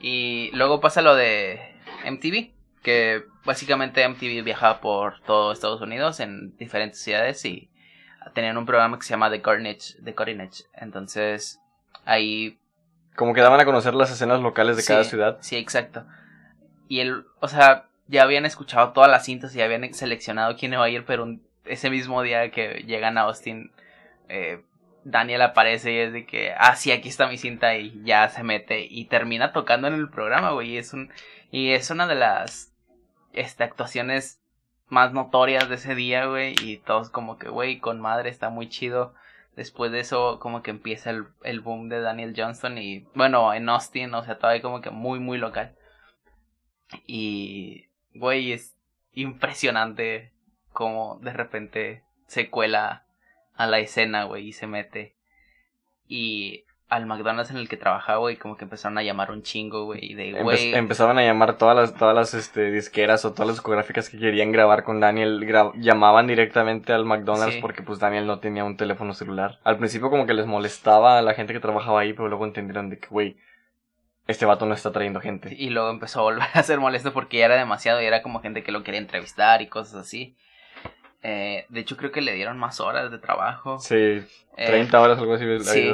[0.00, 1.61] Y luego pasa lo de
[2.08, 7.68] MTV, que básicamente MTV viajaba por todo Estados Unidos en diferentes ciudades y
[8.34, 9.96] tenían un programa que se llama The Edge.
[10.04, 10.64] The Edge.
[10.74, 11.61] Entonces,
[12.09, 12.59] ahí...
[13.14, 15.38] Como que daban a conocer las escenas locales de cada ciudad.
[15.40, 16.05] Sí, exacto.
[16.88, 20.85] Y él, o sea, ya habían escuchado todas las cintas y habían seleccionado quién iba
[20.85, 23.73] a ir, pero un- ese mismo día que llegan a Austin,
[24.29, 24.62] eh,
[25.05, 28.42] Daniel aparece y es de que, ah, sí, aquí está mi cinta y ya se
[28.42, 30.71] mete y termina tocando en el programa, güey.
[30.71, 31.11] Y es un,
[31.51, 32.73] y es una de las,
[33.33, 34.40] este, actuaciones
[34.88, 36.55] más notorias de ese día, güey.
[36.62, 39.14] Y todos como que, güey, con madre está muy chido.
[39.59, 43.68] Después de eso, como que empieza el, el boom de Daniel Johnston y, bueno, en
[43.68, 45.75] Austin, o sea, todavía como que muy, muy local.
[47.09, 48.77] Y, güey, es
[49.14, 50.33] impresionante
[50.73, 53.05] como de repente se cuela
[53.57, 55.16] a la escena, güey, y se mete.
[56.07, 59.85] Y al McDonald's en el que trabajaba, güey, como que empezaron a llamar un chingo,
[59.85, 63.46] güey, de, Empe- güey, empezaban a llamar todas las, todas las este, disqueras o todas
[63.48, 67.61] las discográficas que querían grabar con Daniel, gra- llamaban directamente al McDonald's Sí.
[67.61, 69.59] porque pues Daniel no tenía un teléfono celular.
[69.64, 72.88] Al principio como que les molestaba a la gente que trabajaba ahí, pero luego entendieron
[72.88, 73.37] de que, güey,
[74.27, 75.55] este vato no está trayendo gente.
[75.59, 78.40] y luego empezó a volver a ser molesto porque ya era demasiado y era como
[78.40, 80.37] gente que lo quería entrevistar y cosas así.
[81.22, 83.79] Eh, de hecho, creo que le dieron más horas de trabajo.
[83.79, 83.94] Sí,
[84.57, 85.44] Eh, 30 horas algo así.
[85.61, 85.92] Sí.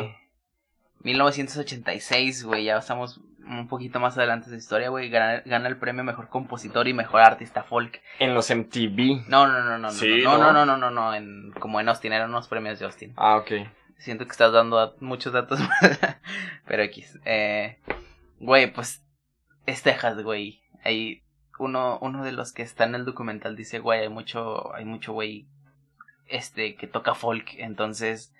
[1.05, 1.25] Ido.
[1.25, 5.11] 1986, güey, ya estamos un poquito más adelante de su historia, güey.
[5.11, 8.01] Gana, gana el premio Mejor Compositor y Mejor Artista Folk.
[8.19, 9.29] En los MTV.
[9.29, 10.53] No, no, no, no, Sí, no, ¿no?
[10.53, 13.13] no, no, no, no, no, en, como en Austin, eran unos premios de Austin.
[13.17, 13.53] Ah, ok.
[13.99, 15.61] Siento que estás dando muchos datos,
[16.67, 17.19] pero X.
[17.25, 17.79] Eh,
[18.41, 19.05] güey, pues
[19.67, 20.63] es Texas, güey.
[20.85, 21.23] Hay
[21.59, 25.13] uno, uno de los que está en el documental dice, güey, hay mucho, hay mucho
[25.13, 25.47] güey,
[26.27, 28.35] este, que toca folk, entonces,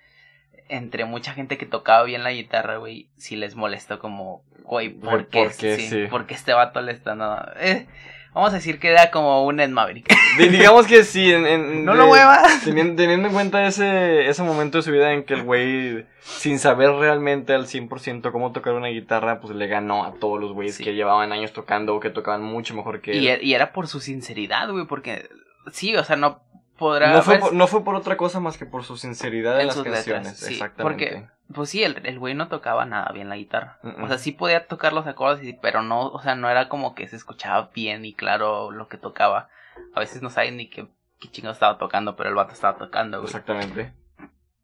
[0.69, 5.09] entre mucha gente que tocaba bien la guitarra, güey, sí les molestó como, güey, ¿por
[5.11, 5.43] Güey, qué?
[5.43, 5.75] ¿por qué?
[5.77, 6.07] Sí, Sí.
[6.09, 7.53] ¿por qué este vato le está?
[7.59, 7.85] Eh,
[8.33, 10.07] vamos a decir que era como un Ed Maverick.
[10.39, 12.63] Di- digamos que sí, en, en- no de- lo muevas.
[12.63, 16.57] Teniendo, teniendo en cuenta ese, ese momento de su vida en que el güey, sin
[16.59, 20.75] saber realmente al 100% cómo tocar una guitarra, pues le ganó a todos los güeyes
[20.75, 20.83] Sí.
[20.83, 23.39] que llevaban años tocando o que tocaban mucho mejor que Y, él.
[23.41, 25.29] e- y era por su sinceridad, güey, porque
[25.71, 26.41] sí, o sea, no
[26.77, 29.61] podrá No fue, por, no fue por otra cosa más que por su sinceridad en,
[29.61, 30.05] en las canciones.
[30.05, 30.83] letras, sí, Exactamente.
[30.83, 33.79] porque pues sí, el, el güey no tocaba nada bien la guitarra.
[34.01, 37.07] O sea, sí podía tocar los acordes, pero no, o sea, no era como que
[37.07, 39.49] se escuchaba bien y claro lo que tocaba.
[39.93, 40.87] A veces no saben ni qué,
[41.19, 43.27] qué chingo estaba tocando, pero el vato estaba tocando, güey.
[43.27, 43.93] Exactamente.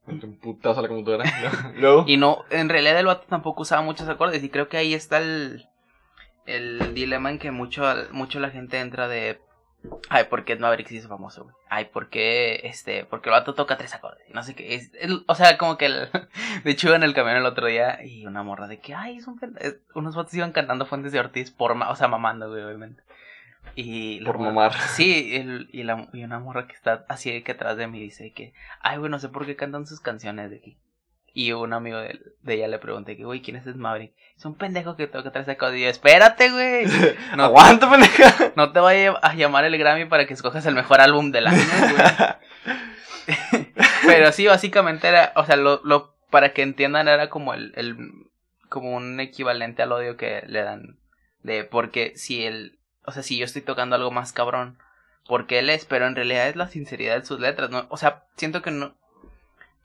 [0.08, 1.26] Un putazo a la computadora.
[2.08, 5.20] Y no, en realidad el vato tampoco usaba muchos acordes y creo que ahí está
[5.20, 5.68] el,
[6.48, 9.40] el dilema en que mucho, mucho la gente entra de,
[10.10, 11.56] ay, ¿por qué Maverick se hizo famoso, güey?
[11.70, 14.24] Ay, ¿por qué, este, porque el vato toca tres acordes?
[14.34, 14.92] No sé qué, es,
[15.28, 16.10] o sea, como que el,
[16.64, 19.18] de hecho iba en el camión el otro día y una morra de que, ay,
[19.18, 19.40] es un
[19.96, 23.04] unos vatos iban cantando Fuentes de Ortiz por, o sea, mamando, güey, obviamente.
[23.76, 24.74] Y Por morra- mamar.
[24.96, 28.32] Sí, el- y, la, y una morra que está así que atrás de mí dice
[28.34, 30.78] que, ay, güey, no sé por qué cantan sus canciones de aquí.
[31.34, 34.14] Y un amigo de, de ella le pregunté que, güey, ¿quién es ese Maverick?
[34.38, 35.80] Es un pendejo que toca tres acordes.
[35.80, 36.86] Y yo, espérate, güey.
[37.38, 38.52] No, Aguanta, pendeja.
[38.56, 41.64] no te vaya a llamar el Grammy para que escojas el mejor álbum del año,
[41.64, 42.06] güey.
[44.06, 47.96] Pero sí, básicamente era, o sea, lo, lo, para que entiendan, era como el, el,
[48.68, 50.98] como un equivalente al odio que le dan.
[51.44, 54.78] De, porque si él, o sea, si yo estoy tocando algo más cabrón,
[55.28, 57.86] porque él es, pero en realidad es la sinceridad de sus letras, ¿no?
[57.90, 58.96] O sea, siento que no,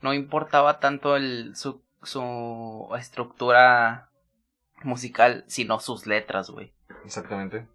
[0.01, 4.09] no importaba tanto el, su, su estructura
[4.83, 6.71] musical, sino sus letras, güey.
[7.05, 7.67] Exactamente.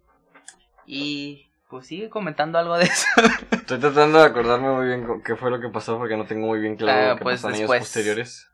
[0.85, 3.05] Y, pues sigue comentando algo de eso.
[3.51, 6.59] Estoy tratando de acordarme muy bien qué fue lo que pasó porque no tengo muy
[6.59, 8.49] bien claro lo que pues pasó en años posteriores.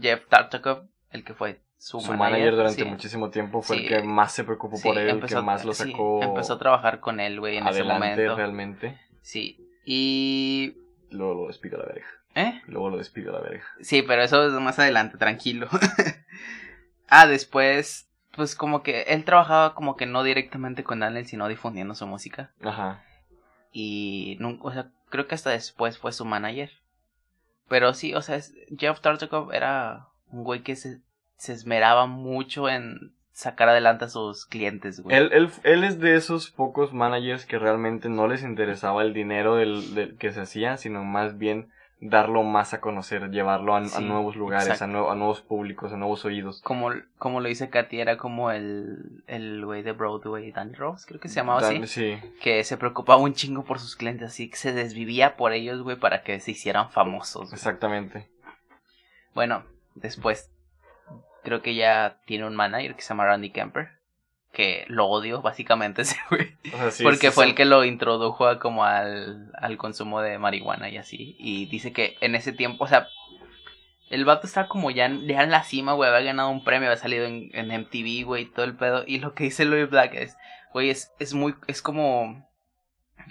[0.00, 2.88] Jeff Tartakov, el que fue su, Su manager durante sí.
[2.88, 3.82] muchísimo tiempo fue Sí.
[3.86, 6.54] el que más se preocupó Sí, por él, el empezó- que más lo sacó empezó
[6.54, 8.34] a trabajar con él, güey, en ese momento.
[8.36, 8.98] realmente.
[9.20, 9.58] Sí.
[9.84, 10.76] Y...
[11.10, 12.06] Luego lo despidió a la verga.
[12.34, 12.60] ¿Eh?
[12.66, 13.64] Luego lo despidió a la verga.
[13.80, 15.68] Sí, pero eso es más adelante, tranquilo.
[17.08, 21.94] ah, después, pues como que él trabajaba como que no directamente con Daniel, sino difundiendo
[21.94, 22.50] su música.
[22.62, 23.04] Ajá.
[23.72, 26.70] Y nunca, o sea, creo que hasta después fue su manager.
[27.68, 31.00] Pero sí, o sea, es- Jeff Tartakov era un güey que se,
[31.36, 35.16] se esmeraba mucho en sacar adelante a sus clientes, güey.
[35.16, 39.56] Él, él, él es de esos pocos managers que realmente no les interesaba el dinero
[39.56, 41.70] del, del que se hacía, sino más bien
[42.06, 46.24] darlo más a conocer, llevarlo a, nuevos lugares, a, nue- a nuevos públicos, a nuevos
[46.26, 46.60] oídos.
[46.60, 51.18] Como, como lo dice Katy, era como el, el güey de Broadway, Danny Rose, creo
[51.18, 51.86] que se llamaba así.
[51.86, 55.80] Sí, Que se preocupaba un chingo por sus clientes, así que se desvivía por ellos,
[55.82, 57.52] güey, para que se hicieran famosos.
[57.54, 58.28] exactamente.
[59.34, 59.64] Bueno,
[59.94, 60.50] después
[61.42, 63.88] creo que ya tiene un manager que se llama Randy Kemper.
[64.54, 66.56] Que lo odio, básicamente, ese güey.
[66.92, 70.88] Sí, porque sí fue el que lo introdujo a como al, al consumo de marihuana
[70.88, 71.34] y así.
[71.38, 73.08] Y dice que en ese tiempo, o sea,
[74.10, 76.08] el vato está como ya, en- ya en la cima, güey.
[76.08, 79.02] Había ganado un premio, había salido en, en MTV, güey, y todo el pedo.
[79.06, 80.36] Y lo que dice Louis Black es,
[80.72, 82.48] güey, es, es muy, es como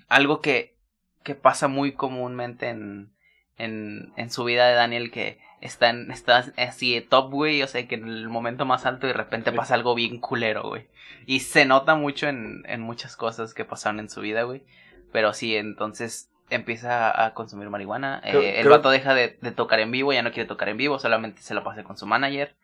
[0.09, 0.75] algo que,
[1.23, 3.13] que pasa muy comúnmente en,
[3.57, 7.67] en, en su vida de Daniel que está, en, está así de top, güey, o
[7.67, 10.87] sea, que en el momento más alto de repente pasa algo bien culero, güey.
[11.25, 14.63] Y se nota mucho en, en muchas cosas que pasaron en su vida, güey.
[15.11, 18.21] Pero sí, entonces empieza a consumir marihuana.
[18.23, 20.69] Creo- eh, el creo- vato deja de, de tocar en vivo, ya no quiere tocar
[20.69, 22.55] en vivo, solamente se lo pasa con su manager.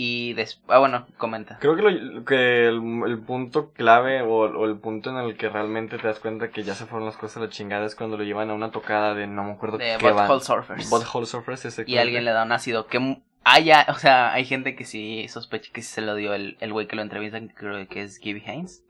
[0.00, 1.58] Y después, ah, bueno, comenta.
[1.58, 5.48] Creo que, lo- que el, el punto clave o, o el punto en el que
[5.48, 8.16] realmente te das cuenta que ya se fueron las cosas a la chingada es cuando
[8.16, 10.88] lo llevan a una tocada de no me acuerdo De qué Butthole Surfers.
[10.88, 12.00] Butthole Surfers, Y exactamente.
[12.00, 15.82] alguien le da un ácido que haya, o sea, hay gente que sí sospecha que
[15.82, 18.44] sí se lo dio el el güey que lo entrevista, que creo que es Gibby
[18.46, 18.84] Haynes,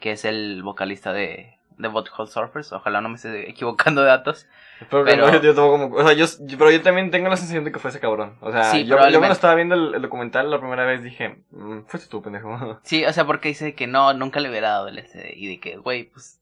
[0.00, 2.72] que es el vocalista de, de Butthole Surfers.
[2.72, 4.46] Ojalá no me esté equivocando de datos.
[4.90, 7.28] Pero, Pero- no, yo, yo tampoco como- o sea, yo, yo- pero yo también tengo
[7.28, 8.36] la sensación de que fue ese cabrón.
[8.40, 11.42] O sea, Sí, yo, yo cuando estaba viendo el, el documental la primera vez dije,
[11.50, 12.80] "Mm, fuiste tú, pendejo.
[12.82, 15.32] Sí, o sea, porque dice que no, nunca le hubiera dado el SD.
[15.36, 16.40] Y de que, güey, pues,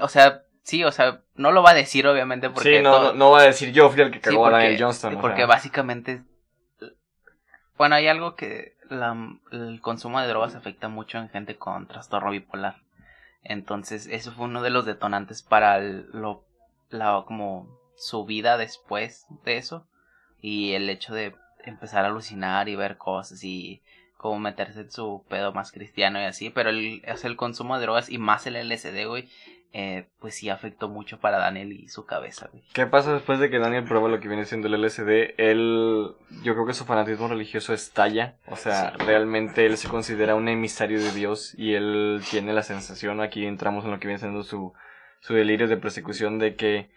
[0.00, 2.76] o sea, sí, o sea, no lo va a decir obviamente porque...
[2.78, 4.50] sí, no, todo- no, no va a decir yo fui el que Sí, cagó a
[4.50, 5.16] porque- Daniel Johnston.
[5.16, 5.46] o Porque sea.
[5.46, 6.22] básicamente...
[7.76, 9.16] Bueno, hay algo que la,
[9.50, 12.76] el consumo de drogas afecta mucho en gente con trastorno bipolar.
[13.42, 16.44] Entonces, eso fue uno de los detonantes para lo,
[16.90, 19.86] la, como su vida después de eso.
[20.40, 23.82] Y el hecho de empezar a alucinar y ver cosas y
[24.16, 26.50] como meterse en su pedo más cristiano y así.
[26.50, 29.28] Pero el, es el consumo de drogas y más el LSD, güey,
[29.74, 32.62] eh, pues sí afectó mucho para Daniel y su cabeza, güey.
[32.74, 35.34] ¿Qué pasa después de que Daniel prueba lo que viene siendo el LSD?
[35.38, 38.36] Él, yo creo que su fanatismo religioso estalla.
[38.48, 39.04] O sea, Sí.
[39.06, 43.84] realmente él se considera un emisario de Dios y él tiene la sensación, aquí entramos
[43.84, 44.72] en lo que viene siendo su,
[45.20, 46.90] su delirio de persecución de que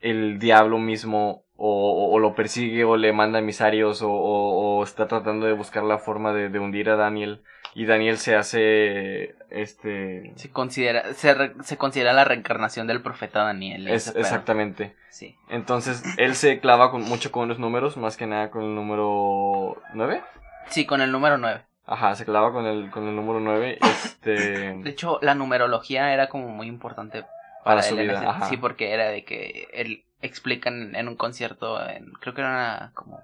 [0.00, 5.08] el diablo mismo o, o lo persigue o le manda emisarios o, o, o está
[5.08, 7.42] tratando de buscar la forma de, de, hundir a Daniel
[7.74, 13.42] y Daniel se hace este se considera se, re, se considera la reencarnación del profeta
[13.42, 18.28] Daniel es, exactamente sí entonces él se clava con, mucho con los números más que
[18.28, 20.22] nada con el número 9
[20.68, 23.78] sí con el número 9 Ajá, se clava con el, con el número 9.
[24.04, 24.74] Este...
[24.74, 27.22] De hecho, la numerología era como muy importante
[27.64, 28.28] para, para su vida.
[28.28, 28.46] Ajá.
[28.50, 32.92] Sí, porque era de que él explican en un concierto, en, creo que era una,
[32.94, 33.20] como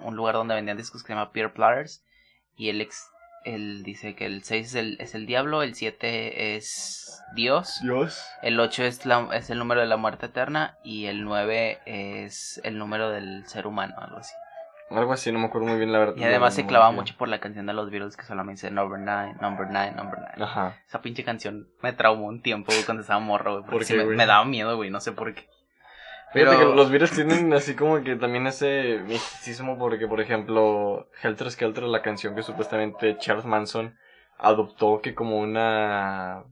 [0.00, 2.04] un lugar donde vendían discos que se llama Peer Platters.
[2.56, 3.10] Y él, ex,
[3.44, 8.24] él dice que el 6 es el, es el diablo, el 7 es Dios, Dios.
[8.42, 12.60] el 8 es, la, es el número de la muerte eterna y el 9 es
[12.64, 14.34] el número del ser humano, algo así.
[14.90, 16.16] Algo así, no me acuerdo muy bien la verdad.
[16.16, 19.00] Y además se clavaba mucho por la canción de los Beatles que solamente dice Number
[19.00, 20.34] 9, Number 9, Number 9.
[20.38, 20.76] Ajá.
[20.86, 23.62] Esa pinche canción me traumó un tiempo güey, cuando estaba morro, güey.
[23.62, 25.48] Porque ¿Por sí qué, me, me daba miedo, güey, no sé por qué.
[26.32, 31.08] Fíjate Pero- que los Beatles tienen así como que también ese misticismo porque, por ejemplo,
[31.22, 33.96] Helter Skelter, la canción que supuestamente Charles Manson
[34.38, 36.42] adoptó que como una,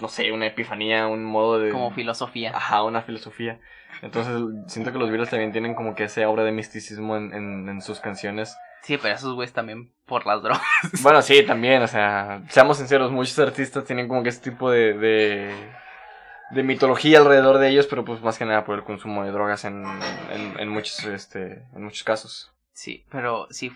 [0.00, 1.70] no sé, una epifanía, un modo de...
[1.70, 2.52] Como filosofía.
[2.56, 3.60] Ajá, una filosofía.
[4.02, 4.34] Entonces
[4.68, 7.80] siento que los Beatles también tienen como que esa obra de misticismo en, en, en
[7.82, 8.56] sus canciones.
[8.82, 10.62] Sí, pero esos güeyes también por las drogas.
[11.02, 14.94] Bueno, sí, también, o sea, seamos sinceros, muchos artistas tienen como que ese tipo de,
[14.94, 15.50] de,
[16.50, 19.64] de mitología alrededor de ellos, pero pues más que nada por el consumo de drogas
[19.64, 19.84] en,
[20.32, 22.52] en, en muchos, este, en muchos casos.
[22.72, 23.72] Sí, pero sí,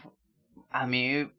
[0.70, 1.30] a mí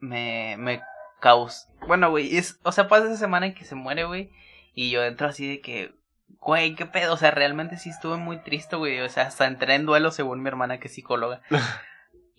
[0.00, 0.82] me, me
[1.20, 1.68] causa...
[1.86, 4.30] Bueno, güey, es, o sea, pasa esa semana en que se muere, güey,
[4.74, 5.94] y yo entro así de que,
[6.40, 9.74] güey, qué pedo, o sea, realmente sí estuve muy triste, güey, o sea, hasta entré
[9.74, 11.40] en duelo según mi hermana que es psicóloga.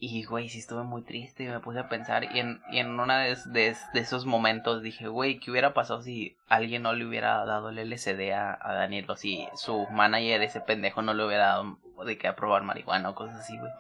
[0.02, 2.24] Y, güey, sí estuve muy triste y me puse a pensar.
[2.34, 6.38] Y en, y en uno de, de, esos momentos dije, güey, ¿qué hubiera pasado si
[6.48, 9.10] alguien no le hubiera dado el LSD a, a Daniel?
[9.10, 13.16] O si su manager, ese pendejo, no le hubiera dado de que aprobar marihuana o
[13.16, 13.72] cosas así, güey.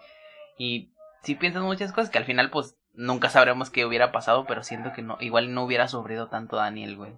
[0.58, 0.92] Y
[1.24, 4.92] sí piensas muchas cosas que al final, pues, nunca sabremos qué hubiera pasado, pero siento
[4.92, 7.14] que no, igual no hubiera sufrido tanto Daniel, güey.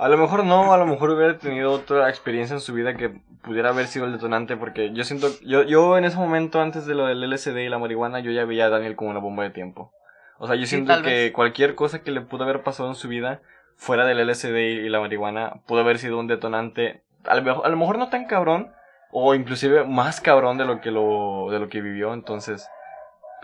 [0.00, 3.10] A lo mejor no, a lo mejor hubiera tenido otra experiencia en su vida que
[3.42, 6.94] pudiera haber sido el detonante, porque yo siento, yo, yo en ese momento, antes de
[6.94, 9.50] lo del LSD y la marihuana, yo ya veía a Daniel como una bomba de
[9.50, 9.92] tiempo.
[10.38, 11.32] O sea, yo Sí, siento que vez.
[11.32, 13.42] cualquier cosa que le pudo haber pasado en su vida,
[13.76, 17.68] fuera del LSD y la marihuana, pudo haber sido un detonante, a lo mejor, a
[17.68, 18.72] lo mejor no tan cabrón,
[19.12, 22.66] o inclusive más cabrón de lo que lo, de lo que vivió, entonces,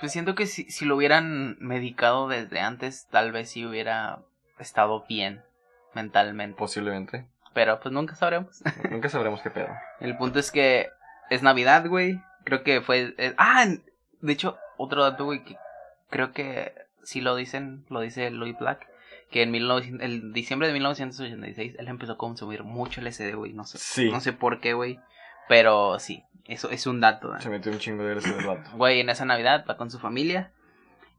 [0.00, 4.20] Pues siento que si, si lo hubieran medicado desde antes, tal vez sí hubiera
[4.58, 5.42] estado bien
[5.96, 6.56] mentalmente.
[6.56, 7.26] posiblemente.
[7.54, 8.62] Pero pues nunca sabremos.
[8.90, 9.68] Nunca sabremos qué pedo.
[10.00, 10.90] El punto es que
[11.30, 12.20] es Navidad, güey.
[12.44, 13.14] Creo que fue...
[13.18, 13.66] eh, ah,
[14.20, 15.56] de hecho, otro dato, güey, que
[16.10, 18.86] creo que si lo dicen, lo dice Louis Black,
[19.30, 23.52] que en 1900, el diciembre de 1986 él empezó a consumir mucho LSD, güey.
[23.54, 24.10] No sé, Sí.
[24.10, 25.00] no sé por qué, güey.
[25.48, 27.34] Pero sí, eso es un dato.
[27.34, 27.40] ¿eh?
[27.40, 28.74] Se metió un chingo de LSD.
[28.74, 30.50] Güey, en esa Navidad va con su familia.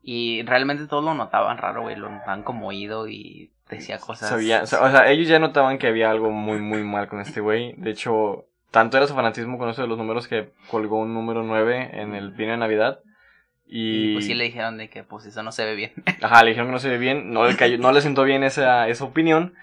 [0.10, 1.98] Y realmente todos lo notaban raro, güey.
[1.98, 4.30] Lo notaban como oído y decía cosas.
[4.30, 7.74] Sabía, o sea, ellos ya notaban que había algo muy, muy mal con este güey.
[7.74, 11.44] De hecho, tanto era su fanatismo con eso de los números que colgó un número
[11.44, 13.02] 9 en el pino de Navidad.
[13.68, 15.92] Y, Y pues sí le dijeron de que pues eso no se ve bien.
[16.22, 18.46] Ajá, le dijeron que no se ve bien, no le, cayó, no le sentó bien
[18.46, 19.56] esa, esa opinión.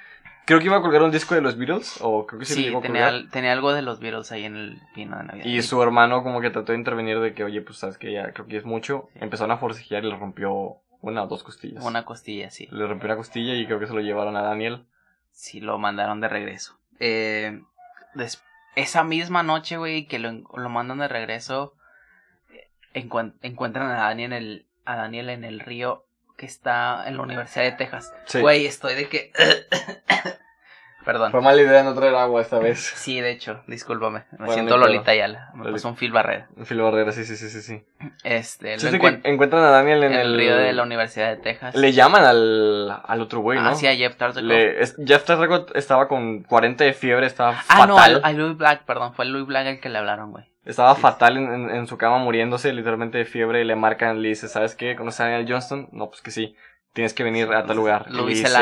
[0.46, 2.70] Creo que iba a colgar un disco de los Beatles, o creo que sí, lo
[2.70, 5.44] Sí, a tenía, tenía algo de los Beatles ahí en el pino de Navidad.
[5.46, 8.32] Y su hermano como que trató de intervenir de que, oye, pues sabes que ya
[8.32, 9.08] creo que es mucho.
[9.14, 11.82] Empezaron a forcejear y le rompió una o dos costillas.
[11.84, 12.68] Una costilla, sí.
[12.70, 14.84] Le rompió una costilla y creo que se lo llevaron a Daniel.
[15.32, 16.78] Sí, lo mandaron de regreso.
[17.00, 17.60] Eh,
[18.76, 21.74] esa misma noche, güey, que lo, lo mandan de regreso,
[22.50, 26.04] eh, encuent- encuentran a Daniel, en el, a Daniel en el río
[26.36, 28.12] que está en la Universidad de Texas.
[28.26, 28.40] Sí.
[28.40, 29.32] Güey, estoy de que...
[31.04, 31.32] Perdón.
[31.32, 32.78] Fue mala idea no traer agua esta vez.
[32.96, 34.20] Sí, de hecho, discúlpame.
[34.32, 35.50] Me Bueno, siento no Lolita Ayala.
[35.52, 35.72] Me Lolita.
[35.72, 36.48] pasó un Phil Barrera.
[36.66, 37.84] Phil Barrera, sí, sí, sí, sí, sí.
[38.22, 41.28] Este, lo Chiste encuent- que encuentran a Daniel en, en el río de la Universidad
[41.28, 41.74] de Texas.
[41.74, 43.68] Le llaman al, al otro güey, ¿no?
[43.68, 44.44] Ah, sí, a Jeff Tartakoff.
[44.48, 47.88] Le, es- Jeff Tartakoff estaba con 40 de fiebre, estaba Ah, fatal.
[47.88, 49.12] no, al- a Louis Black, perdón.
[49.12, 50.46] Fue Louis Black el que le hablaron, güey.
[50.64, 54.28] Estaba fatal en, en- en su cama muriéndose, literalmente de fiebre, y le marcan, le
[54.30, 54.96] dice, ¿sabes qué?
[54.96, 55.88] ¿Conoces a Daniel Johnston?
[55.92, 56.56] No, pues que sí.
[56.92, 58.06] Tienes que venir a tal lugar.
[58.08, 58.12] Se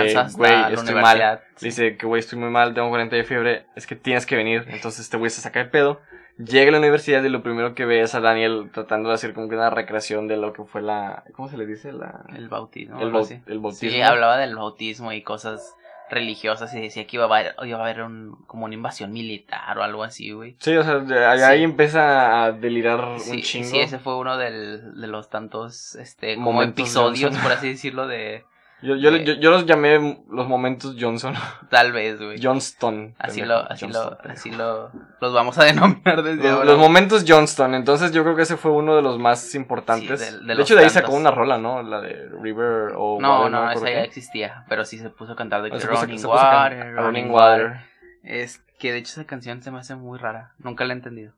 [0.06, 1.18] dice, güey, estoy mal.
[1.60, 4.36] Le dice que, güey, estoy muy mal, tengo 40 de fiebre, es que tienes que
[4.36, 4.64] venir.
[4.68, 6.00] Entonces este güey se saca de pedo.
[6.38, 9.34] Llega a la universidad y lo primero que ve es a Daniel tratando de hacer
[9.34, 11.24] como que una recreación de lo que fue la...
[11.34, 11.92] ¿Cómo se le dice?
[11.92, 12.24] La...
[12.34, 12.96] El bautismo.
[13.02, 13.90] el, el bautismo.
[13.94, 15.74] Sí, hablaba del bautismo y cosas
[16.12, 19.76] religiosas y decía que iba a haber, iba a haber un, como una invasión militar
[19.78, 20.56] o algo así, güey.
[20.60, 21.44] Sí, o sea, ahí, Sí.
[21.44, 23.68] ahí empieza a delirar Sí, un chingo.
[23.68, 28.06] sí, ese fue uno del, de los tantos este, como Momentos episodios, por así decirlo,
[28.06, 28.44] de,
[28.82, 29.24] Yo, yo, Eh.
[29.24, 31.34] yo, yo los llamé los momentos Johnson.
[31.70, 32.40] Tal vez, güey.
[32.42, 33.14] Johnston.
[33.18, 36.64] Así lo, así Johnston, lo, así lo, los vamos a denominar desde Los, ahora.
[36.64, 40.20] los momentos Johnston, entonces yo creo que ese fue uno de los más importantes.
[40.20, 41.82] Sí, de- de de los hecho, de ahí sacó una rola, ¿no?
[41.82, 45.36] La de River o No, Water, no, esa ya existía, pero sí se puso a
[45.36, 47.66] cantar de que Running puso Water, Running Water.
[47.66, 47.80] Water.
[48.24, 51.32] Es que de hecho esa canción se me hace muy rara, nunca la he entendido.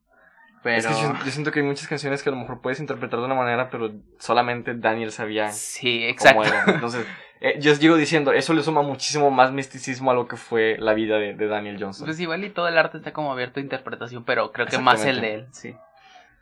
[0.63, 2.81] Pero Es que yo, yo siento que hay muchas canciones que a lo mejor puedes
[2.81, 6.45] interpretar de una manera, pero solamente Daniel sabía sí, cómo exacto.
[6.45, 6.65] era.
[6.75, 7.07] Entonces,
[7.45, 10.95] eh, yo sigo diciendo, eso le suma muchísimo más misticismo a lo que fue la
[10.95, 12.07] vida de, de Daniel Johnson.
[12.07, 15.05] Pues igual y todo el arte está como abierto a interpretación, pero creo que más
[15.05, 15.77] el de él, sí.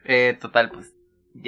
[0.04, 0.94] Eh, total, pues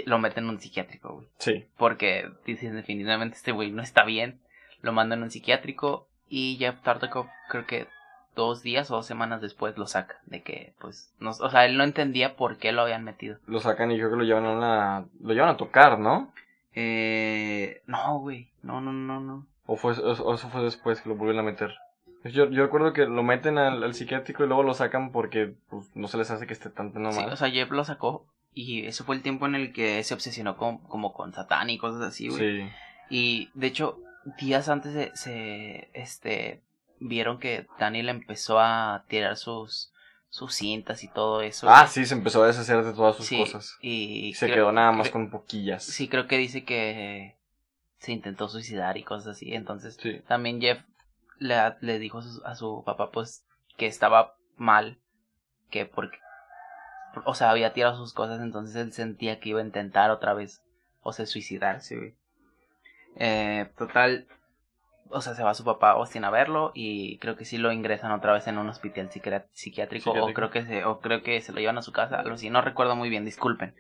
[0.07, 1.29] lo meten en un psiquiátrico, güey.
[1.39, 1.67] Sí.
[1.77, 4.41] Porque dicen definitivamente este güey no está bien.
[4.81, 7.87] Lo mandan a un psiquiátrico y Jeff Tartakov creo que
[8.35, 10.19] dos días o dos semanas después lo saca.
[10.27, 13.39] De que, pues, no, o sea, él no entendía por qué lo habían metido.
[13.47, 15.05] Lo sacan y creo que lo llevan a una...
[15.21, 16.33] Lo llevan a tocar, ¿no?
[16.75, 19.47] Eh, no, güey, no, no, no, no.
[19.67, 21.75] O, fue, o, o eso fue después que lo vuelven a meter.
[22.25, 25.91] Yo, yo recuerdo que lo meten al, al psiquiátrico y luego lo sacan porque pues,
[25.95, 27.17] no se les hace que esté tanto nomás.
[27.17, 30.15] Sí, o sea, Jeff lo sacó y ese fue el tiempo en el que se
[30.15, 32.63] obsesionó con, como con Satán y cosas así, güey.
[32.63, 32.69] Sí.
[33.11, 34.01] Y de hecho,
[34.39, 36.63] días antes se, se este
[36.99, 39.93] vieron que Daniel empezó a tirar sus
[40.35, 41.69] sus cintas y todo eso.
[41.71, 43.79] Ah, sí, se empezó a deshacer de todas sus Sí, cosas.
[43.81, 45.85] Y, Y se creo- quedó nada más con poquillas.
[45.85, 47.37] Sí, creo que dice que
[47.99, 49.55] se intentó suicidar y cosas así.
[49.55, 50.21] Entonces, Sí.
[50.27, 50.81] también Jeff
[51.39, 54.99] le, le dijo a su, a su papá, pues, que estaba mal.
[55.71, 56.19] Que porque.
[57.27, 60.63] O sea, había tirado sus cosas, entonces él sentía que iba a intentar otra vez.
[61.03, 62.15] O sea, suicidarse, güey.
[63.17, 64.27] Eh, total.
[65.11, 68.11] O sea, se va su papá Austin a verlo y creo que sí lo ingresan
[68.11, 69.11] otra vez en un hospital
[69.53, 72.35] psiquiátrico, o creo que se o creo que se lo llevan a su casa, algo
[72.35, 73.75] así, no recuerdo muy bien, disculpen.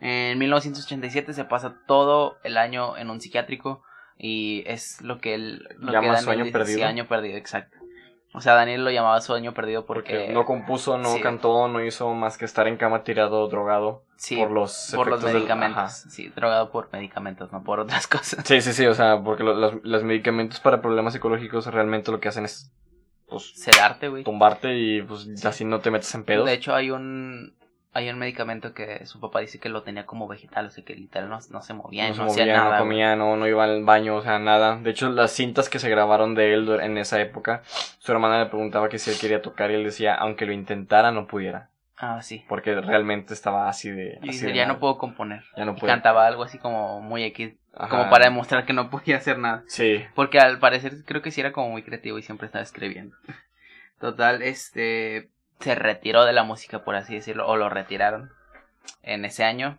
[0.00, 3.82] En 1987 se pasa todo el año en un psiquiátrico
[4.16, 6.78] y es lo que él lo Llama que perdido.
[6.78, 7.79] Sí, año perdido, exacto.
[8.32, 11.20] O sea, Daniel lo llamaba sueño perdido porque, Porque no compuso, no sí.
[11.20, 14.04] cantó, no hizo más que estar en cama tirado, drogado.
[14.16, 18.44] sí, por los por los del- medicamentos, sí, drogado por medicamentos, no por otras cosas.
[18.46, 22.20] Sí, sí, sí, o sea, porque lo- los, los medicamentos para problemas psicológicos realmente lo
[22.20, 22.70] que hacen es
[23.26, 24.22] pues, Sedarte, güey.
[24.24, 26.46] tumbarte y pues así no te metes en pedos.
[26.46, 27.54] De hecho, hay un
[27.92, 30.94] hay un medicamento que su papá dice que lo tenía como vegetal, o sea que
[30.94, 32.76] literal no, no se movía, no no, se hacía movía, nada.
[32.78, 34.76] no comía, no, no iba al baño, o sea, nada.
[34.76, 37.62] De hecho, las cintas que se grabaron de él en esa época,
[37.98, 41.10] su hermana le preguntaba que si él quería tocar y él decía, aunque lo intentara,
[41.10, 41.68] no pudiera.
[41.96, 42.44] Ah, sí.
[42.48, 44.18] Porque realmente estaba así de...
[44.22, 45.42] Y dice, de ya no puedo componer.
[45.56, 45.92] Ya no Y puede.
[45.92, 47.54] cantaba algo así como muy X,
[47.90, 49.64] como para demostrar que no podía hacer nada.
[49.66, 50.02] Sí.
[50.14, 53.16] Porque al parecer creo que sí era como muy creativo y siempre estaba escribiendo.
[54.00, 55.28] Total, este
[55.60, 58.32] se retiró de la música, por así decirlo, o lo retiraron
[59.02, 59.78] en ese año.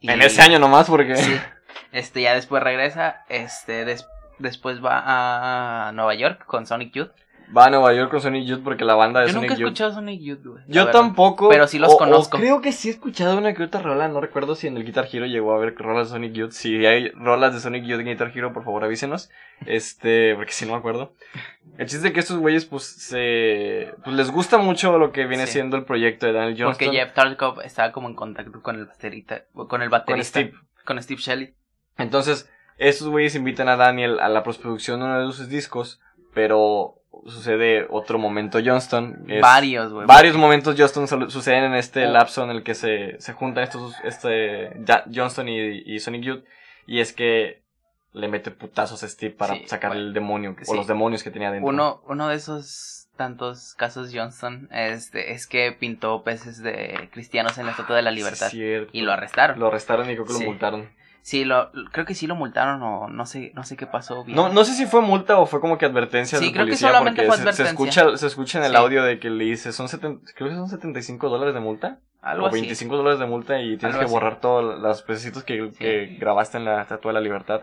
[0.00, 1.16] Y- En ese año nomás, porque...
[1.16, 1.40] Sí.
[1.92, 4.06] Este ya después regresa, este des-
[4.38, 7.10] después va a Nueva York con Sonic Youth.
[7.56, 9.60] Va a Nueva York con Sonic Youth porque la banda de Yo Sonic nunca he
[9.60, 9.66] Youth...
[9.68, 10.64] escuchado Sonic Youth, güey.
[10.66, 10.92] Yo verdad.
[11.00, 11.48] tampoco.
[11.48, 12.38] Pero sí los o- o conozco.
[12.38, 14.08] creo que sí he escuchado una que otra rola.
[14.08, 16.50] No recuerdo si en el Guitar Hero llegó a haber rolas de Sonic Youth.
[16.52, 19.30] Si hay rolas de Sonic Youth en Guitar Hero, por favor avísenos.
[19.66, 21.12] Este, porque si no me acuerdo.
[21.78, 23.92] El chiste es que estos güeyes, pues, se.
[24.04, 25.52] Pues les gusta mucho lo que viene Sí.
[25.54, 26.86] siendo el proyecto de Daniel Johnston.
[26.88, 30.54] Porque Jeff Tarkov estaba como en contacto con el baterista, con el baterista, Steve.
[30.84, 31.54] con Steve Shelley.
[31.98, 36.00] Entonces, estos güeyes invitan a Daniel a la postproducción de uno de sus discos.
[36.34, 36.96] Pero
[37.26, 39.24] sucede otro momento Johnston.
[39.28, 40.06] es- Varios, güey.
[40.06, 42.10] Varios momentos Johnston suceden en este Oh.
[42.12, 44.70] lapso en el que se, se juntan estos este
[45.14, 46.44] Johnston y, y Sonic Youth
[46.86, 47.62] y es que
[48.12, 51.30] le mete putazos a Steve para Sí, sacar bueno, el demonio o los demonios que
[51.30, 51.68] tenía dentro.
[51.68, 57.66] Uno, uno de esos tantos casos Johnston este, es que pintó peces de cristianos en
[57.66, 59.58] la Estatua de la Libertad y lo arrestaron.
[59.58, 60.90] Lo arrestaron y creo que lo multaron.
[61.26, 64.36] Sí, lo, creo que sí lo multaron o no sé, no sé qué pasó bien.
[64.36, 66.76] No, no sé si fue multa o fue como que advertencia Sí, de creo que
[66.76, 67.70] solamente porque fue se- se, advertencia.
[68.02, 68.76] escucha, se escucha en el Sí.
[68.76, 71.98] audio de que le dice, son seten- creo que son 75 dólares de multa.
[72.20, 72.56] Algo o así.
[72.60, 74.12] 25 dólares de multa y tienes Algo que así.
[74.12, 75.78] borrar todos los pececitos que, Sí.
[75.78, 77.62] que grabaste en la Estatua de la Libertad.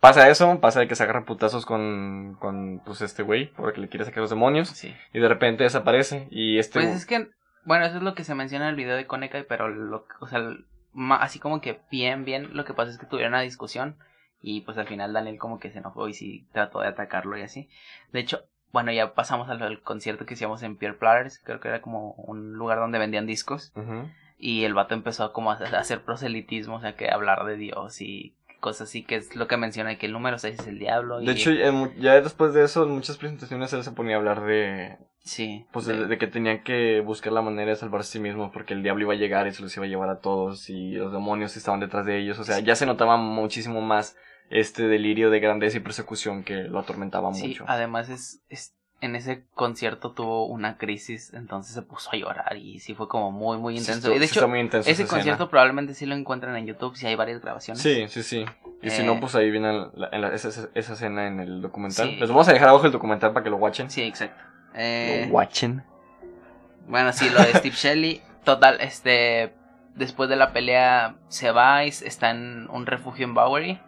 [0.00, 3.88] Pasa eso, pasa de que se agarra putazos con, con pues este güey, porque le
[3.88, 4.94] quiere sacar los demonios, Sí.
[5.12, 6.80] y de repente desaparece, y este...
[6.80, 7.28] Pues es que,
[7.64, 10.26] bueno, eso es lo que se menciona en el video de Konekai, pero lo, o
[10.28, 10.40] sea,
[11.20, 13.96] así como que bien, bien, lo que pasa es que tuvieron una discusión
[14.40, 17.42] y pues al final Daniel como que se enojó y sí trató de atacarlo y
[17.42, 17.68] así.
[18.12, 21.68] De hecho, bueno, ya pasamos al, al concierto que hicimos en Pierre Platters, creo que
[21.68, 23.72] era como un lugar donde vendían discos
[24.38, 27.56] y el vato empezó como a hacer- a hacer proselitismo, o sea, que hablar de
[27.56, 30.78] Dios y cosas así, que es lo que menciona, que el número 6 es el
[30.78, 31.18] diablo.
[31.20, 31.50] De hecho,
[31.98, 34.98] ya después de eso, en muchas presentaciones él se ponía a hablar de,
[35.28, 38.74] sí, pues, de- que tenían que buscar la manera de salvarse a sí mismos, porque
[38.74, 41.12] el diablo iba a llegar y se los iba a llevar a todos, y los
[41.12, 42.64] demonios estaban detrás de ellos, o sea, Sí.
[42.64, 44.16] ya se notaba muchísimo más
[44.50, 47.64] este delirio de grandeza y persecución que lo atormentaba Sí, mucho.
[47.68, 52.80] además es, es- en ese concierto tuvo una crisis, entonces se puso a llorar y
[52.80, 54.12] sí fue como muy, muy intenso.
[54.12, 55.48] y de hecho, ese concierto escena.
[55.50, 57.80] probablemente sí lo encuentran en YouTube, si hay varias grabaciones.
[57.80, 58.44] Sí, sí, sí.
[58.82, 61.60] Y si Eh, no, pues ahí viene la- en la- esa, esa- escena en el
[61.62, 62.18] documental.
[62.18, 63.88] Les vamos a dejar abajo el documental para que lo watchen.
[63.88, 64.42] Sí, exacto.
[64.78, 65.82] Eh, Lo watchen.
[66.86, 68.22] Bueno, sí, lo de Steve Shelley.
[68.44, 69.52] Total, este.
[69.94, 73.80] Después de la pelea se va y está en un refugio en Bowery.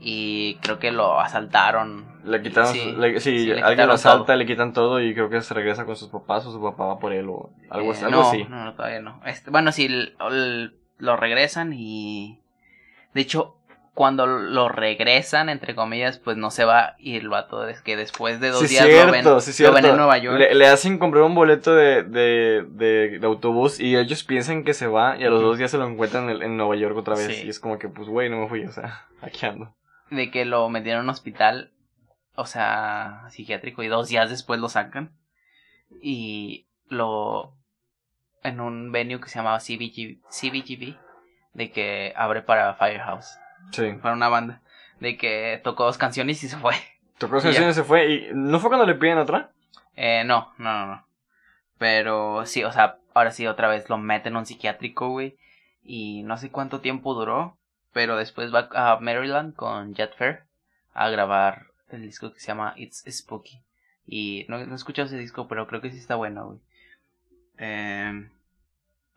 [0.00, 2.04] Y creo que lo asaltaron.
[2.24, 4.36] Le quitaron, Sí, su- le- sí, sí, le alguien quitaron lo asalta, todo.
[4.36, 6.98] le quitan todo y creo que se regresa con sus papás o su papá va
[6.98, 8.44] por él o algo, Eh, así- algo no, así.
[8.44, 9.20] No, no, todavía no.
[9.24, 9.88] Este, bueno, sí,
[10.98, 12.40] lo regresan y.
[13.14, 13.56] De hecho,
[13.94, 16.96] cuando lo regresan, entre comillas, pues no se va.
[16.98, 19.72] Y el vato es que después de dos Sí, días cierto, lo, ven, sí, lo
[19.72, 20.36] ven en Nueva York.
[20.36, 24.74] Le, le hacen comprar un boleto de, de, de, de autobús y ellos piensan que
[24.74, 27.14] se va y a los dos días se lo encuentran en, en Nueva York otra
[27.14, 27.36] vez.
[27.36, 27.46] Sí.
[27.46, 29.74] Y es como que, pues, güey, no me fui, o sea, aquí ando.
[30.10, 31.70] de que lo metieron en un hospital,
[32.34, 35.12] o sea, psiquiátrico, y dos días después lo sacan.
[36.02, 37.54] Y lo.
[38.42, 40.96] en un venue que se llamaba CBG, CBGB,
[41.52, 43.38] de que abre para Firehouse,
[43.72, 43.92] Sí.
[44.02, 44.60] para una banda,
[45.00, 46.74] de que tocó dos canciones y se fue.
[47.18, 47.44] Tocó Y ya.
[47.44, 49.50] canciones, se fue y ¿no fue cuando le piden otra?
[49.96, 51.06] Eh, no, no, no, no.
[51.78, 55.36] Pero sí, o sea, ahora sí, otra vez lo meten en un psiquiátrico, güey.
[55.84, 57.56] Y no sé cuánto tiempo duró.
[57.92, 60.42] Pero después va a Maryland con Jet Fair
[60.94, 63.60] a grabar el disco que se llama It's Spooky.
[64.06, 66.58] Y no, no he escuchado ese disco, pero creo que sí está bueno, güey.
[67.58, 68.30] Em,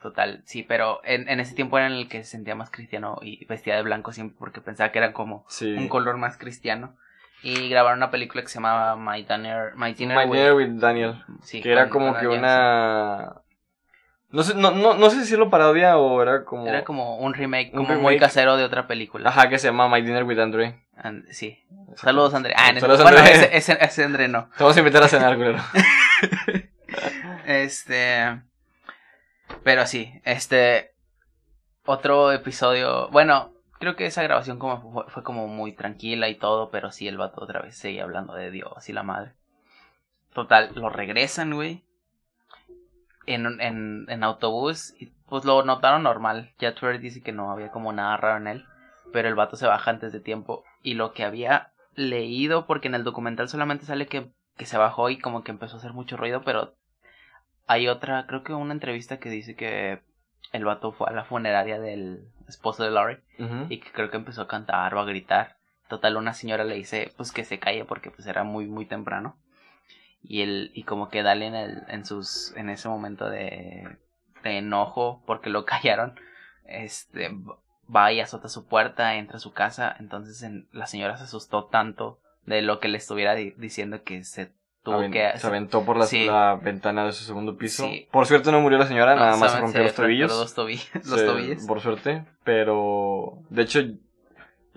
[0.01, 3.19] total, sí, pero en, en ese tiempo era en el que se sentía más cristiano
[3.21, 5.73] y vestía de blanco siempre porque pensaba que era como Sí.
[5.73, 6.95] un color más cristiano.
[7.43, 10.79] Y grabaron una película que se llamaba My Dinner, My Dinner, My with- Dinner with
[10.79, 11.23] Daniel.
[11.43, 13.33] Sí, que era como que una...
[14.29, 16.67] No sé, no, no, no sé si lo parodia o era como...
[16.67, 19.29] Era como un remake, Un como muy casero de otra película.
[19.29, 20.81] Ajá, que se llama My Dinner with Andre.
[20.97, 21.63] And- sí.
[21.95, 22.53] Saludos, André.
[22.57, 23.33] Ah, en Saludos, bueno, André.
[23.35, 24.49] ese, ese, ese André no.
[24.57, 25.59] Te vamos a invitar a cenar, culero.
[27.45, 28.41] Este.
[29.63, 30.93] Pero sí, este.
[31.85, 33.07] Otro episodio.
[33.09, 37.07] Bueno, creo que esa grabación como fue, fue como muy tranquila y todo, pero sí,
[37.07, 39.33] el vato otra vez seguía hablando de Dios y la madre.
[40.33, 41.83] Total, lo regresan, güey.
[43.25, 46.53] En, en, en autobús, y pues lo notaron normal.
[46.57, 48.65] Fair dice que no había como nada raro en él,
[49.11, 50.63] pero el vato se baja antes de tiempo.
[50.81, 55.09] Y lo que había leído, porque en el documental solamente sale que, que se bajó
[55.09, 56.75] y como que empezó a hacer mucho ruido, pero
[57.68, 60.01] hay otra, creo que una entrevista que dice que
[60.53, 63.20] el vato fue a la funeraria del esposo de Laurie
[63.70, 65.57] y que creo que empezó a cantar o a gritar.
[65.89, 69.38] Total, una señora le dice pues que se calle porque pues era muy muy temprano.
[70.24, 73.97] Y él, y como que Dale en el, en sus, en ese momento de,
[74.43, 76.20] de enojo porque lo callaron,
[76.65, 77.30] este
[77.93, 81.65] va y azota su puerta, entra a su casa, entonces en- la señora se asustó
[81.65, 84.51] tanto de lo que le estuviera di- diciendo que se
[84.88, 86.25] tuvo Aven- que se aventó por la, Sí.
[86.25, 87.83] la ventana de su segundo piso.
[87.85, 88.07] Sí.
[88.11, 90.31] Por suerte no murió la señora, No, nada más se rompió los tobillos.
[91.05, 91.63] Los, tobillos.
[91.65, 92.23] Por suerte.
[92.43, 93.79] Pero, de hecho,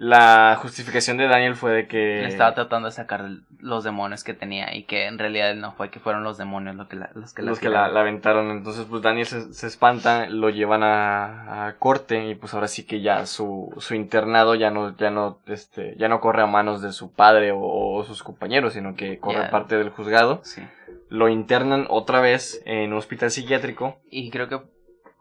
[0.02, 2.22] la justificación de Daniel fue de que...
[2.22, 3.28] Le estaba tratando de sacar
[3.58, 6.88] los demonios que tenía y que en realidad no fue que fueron los demonios lo
[6.88, 8.50] que la- los que la los que la, la aventaron.
[8.50, 12.86] Entonces, pues Daniel se, se espanta, lo llevan a, a corte y pues ahora sí
[12.86, 16.80] que ya su, su internado ya no, ya no, este, ya no corre a manos
[16.80, 20.40] de su padre o, o sus compañeros, sino que corre parte del juzgado.
[20.44, 20.62] Sí.
[21.10, 24.00] Lo internan otra vez en un hospital psiquiátrico.
[24.10, 24.62] Y creo que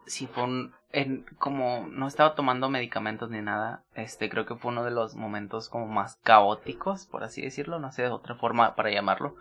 [0.05, 0.73] sí fue un...
[0.91, 5.15] En, como no estaba tomando medicamentos ni nada, este creo que fue uno de los
[5.15, 9.35] momentos como más caóticos, por así decirlo, no sé de otra forma para llamarlo,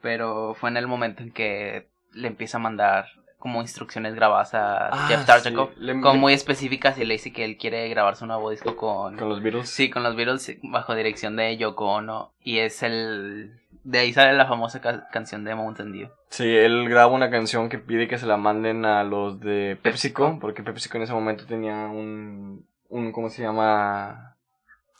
[0.00, 3.06] pero fue en el momento en que le empieza a mandar
[3.44, 5.80] como instrucciones grabadas a Ah, Jeff Tartakov, sí.
[5.80, 8.74] Le- como le- muy específicas y le dice que él quiere grabar su nuevo disco
[8.74, 9.68] con, Con los Beatles.
[9.68, 12.32] Sí, con los Beatles bajo dirección de Yoko Ono.
[12.42, 13.60] Y es el.
[13.82, 16.08] De ahí sale la famosa ca- canción de Mountain Dew.
[16.30, 20.22] Sí, él graba una canción que pide que se la manden a los de PepsiCo,
[20.24, 20.40] PepsiCo.
[20.40, 24.33] porque PepsiCo en ese momento tenía un, un ¿cómo se llama?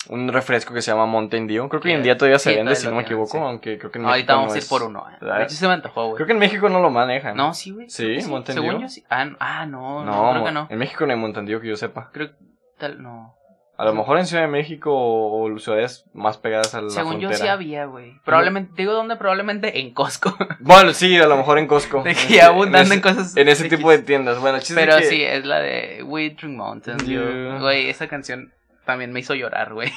[0.08, 1.68] Un refresco que se llama Mountain Dew.
[1.68, 3.38] Creo que hoy en día todavía se Sí, vende, si no me equivoco, sí.
[3.38, 5.06] aunque creo que en Ahorita México vamos no a ir por uno.
[5.10, 5.16] eh.
[5.20, 5.38] ¿verdad?
[5.38, 6.14] De hecho, se me antojó, güey.
[6.16, 7.36] Creo que en México no lo manejan.
[7.36, 7.88] No, sí, güey.
[7.88, 8.28] Sí, sí.
[8.28, 8.80] Mountain Según Dew.
[8.82, 9.02] yo sí.
[9.08, 10.66] Ah, no, ah, no, no, No, creo que no.
[10.70, 12.10] en México no hay Mountain Dew que yo sepa.
[12.12, 12.34] Creo que
[12.78, 13.34] tal, no.
[13.76, 17.32] A lo mejor en Ciudad de México o ciudades más pegadas a la Según yo
[17.32, 18.20] sí había, güey.
[18.24, 20.32] Probablemente, digo dónde, probablemente en Costco.
[20.60, 22.02] Bueno, sí, a lo mejor en Costco.
[22.04, 23.36] de que abundando ese- en cosas.
[23.36, 24.38] En ese tipo de tiendas.
[24.38, 27.58] Bueno, chiste Pero que- sí, es la de We Drink Mountain Dew.
[27.58, 28.52] Güey, esa canción
[28.84, 29.92] también me hizo llorar, güey.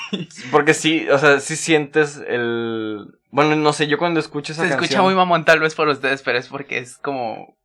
[0.51, 3.07] Porque sí, o sea, sí sientes el...
[3.31, 4.83] Bueno, no sé, yo cuando escucho esa Se canción...
[4.85, 7.55] escucha muy mamón tal vez por ustedes, pero es porque es como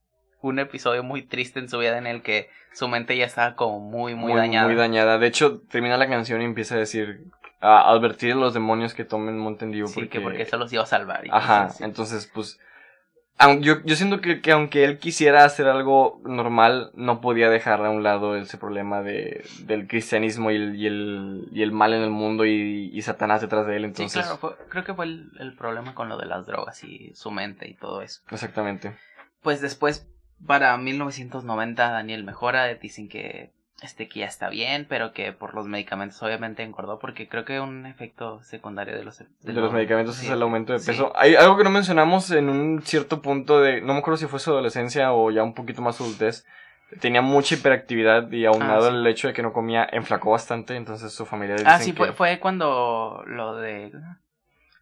[0.41, 3.79] un episodio muy triste en su vida en el que su mente ya estaba como
[3.81, 4.67] muy, muy, dañada.
[4.67, 5.19] Muy dañada.
[5.19, 7.25] De hecho, termina la canción y empieza a decir...
[7.61, 9.87] a advertir a los demonios que tomen Mountain Dew.
[9.87, 10.09] Sí, porque...
[10.09, 11.23] que porque eso los iba a salvar.
[11.31, 12.59] Ajá, entonces pues...
[13.61, 17.91] Yo, yo siento que, que aunque él quisiera hacer algo normal, no podía dejar a
[17.91, 22.03] un lado ese problema de, del cristianismo y el, y, el, y el mal en
[22.03, 23.83] el mundo y, y Satanás detrás de él.
[23.83, 26.83] Sí, Entonces, claro, fue- creo que fue el, el problema con lo de las drogas
[26.85, 28.21] y su mente y todo eso.
[28.31, 28.95] exactamente.
[29.43, 30.07] Pues después,
[30.47, 33.51] para 1990, Daniel mejora, dicen que
[33.83, 37.61] este que ya está bien, pero que por los medicamentos obviamente engordó, porque creo que
[37.61, 40.87] un efecto secundario de los, De los medicamentos sí, es el aumento de sí.
[40.93, 41.13] peso.
[41.17, 44.39] Hay algo que no mencionamos en un cierto punto de, no me acuerdo si fue
[44.41, 46.45] su adolescencia o ya un poquito más adultez.
[47.01, 48.97] Tenía mucha hiperactividad y aunado Ah, sí.
[48.97, 51.97] el hecho de que no comía, enflacó bastante, entonces su familia Ah, dicen sí, que-
[51.97, 53.91] fue, fue cuando lo de...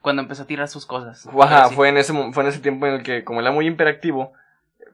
[0.01, 1.29] Cuando empezó a tirar sus cosas.
[1.41, 1.75] Ajá, sí.
[1.75, 4.33] fue en ese fue en ese tiempo en el que como era muy hiperactivo,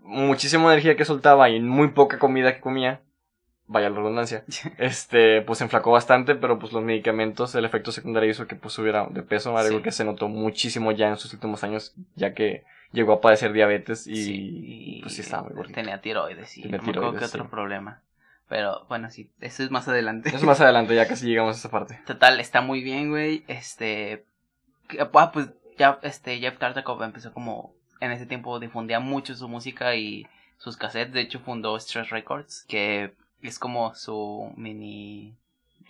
[0.03, 3.01] muchísima energía que soltaba y muy poca comida que comía,
[3.69, 4.45] vaya la redundancia,
[4.79, 9.07] este, pues enflacó bastante, pero pues los medicamentos, el efecto secundario hizo que pues subiera
[9.11, 9.83] de peso, algo Sí.
[9.83, 14.07] que se notó muchísimo ya en sus últimos años, ya que llegó a padecer diabetes
[14.07, 15.75] y, Sí, pues sí estaba muy gordito.
[15.75, 17.51] Tenía tiroides y Tenía no me tiroides, qué otro sí.
[17.51, 18.01] problema.
[18.49, 20.29] Pero bueno, sí, eso es más adelante.
[20.33, 21.99] Eso más adelante, ya casi llegamos a esa parte.
[22.07, 23.43] Total, está muy bien, güey.
[23.49, 24.25] Este.
[24.89, 27.75] que- Ah, pues ya, este, Jeff Tartakov empezó como.
[27.99, 30.27] En ese tiempo difundía mucho su música y
[30.59, 31.13] sus cassettes.
[31.15, 33.13] De hecho, fundó Stress Records, que
[33.43, 35.37] es como su mini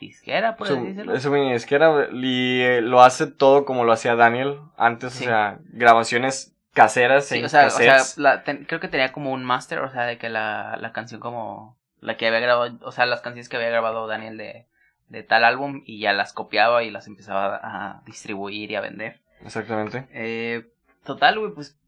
[0.01, 1.15] disquera, por así decirlo.
[1.17, 5.25] Su, su mini disquera y eh, lo hace todo como lo hacía Daniel antes, Sí.
[5.25, 8.19] o sea, grabaciones caseras Sí, en o sea, o sea cassettes.
[8.19, 11.21] la- ten- creo que tenía como un master, o sea, de que la, la canción
[11.21, 11.77] como.
[12.03, 14.67] La que había grabado, o sea, las canciones que había grabado Daniel de,
[15.09, 19.21] de tal álbum y ya las copiaba y las empezaba a distribuir y a vender.
[19.43, 20.07] Exactamente.
[20.13, 20.69] Eh,
[21.05, 21.79] total, güey, pues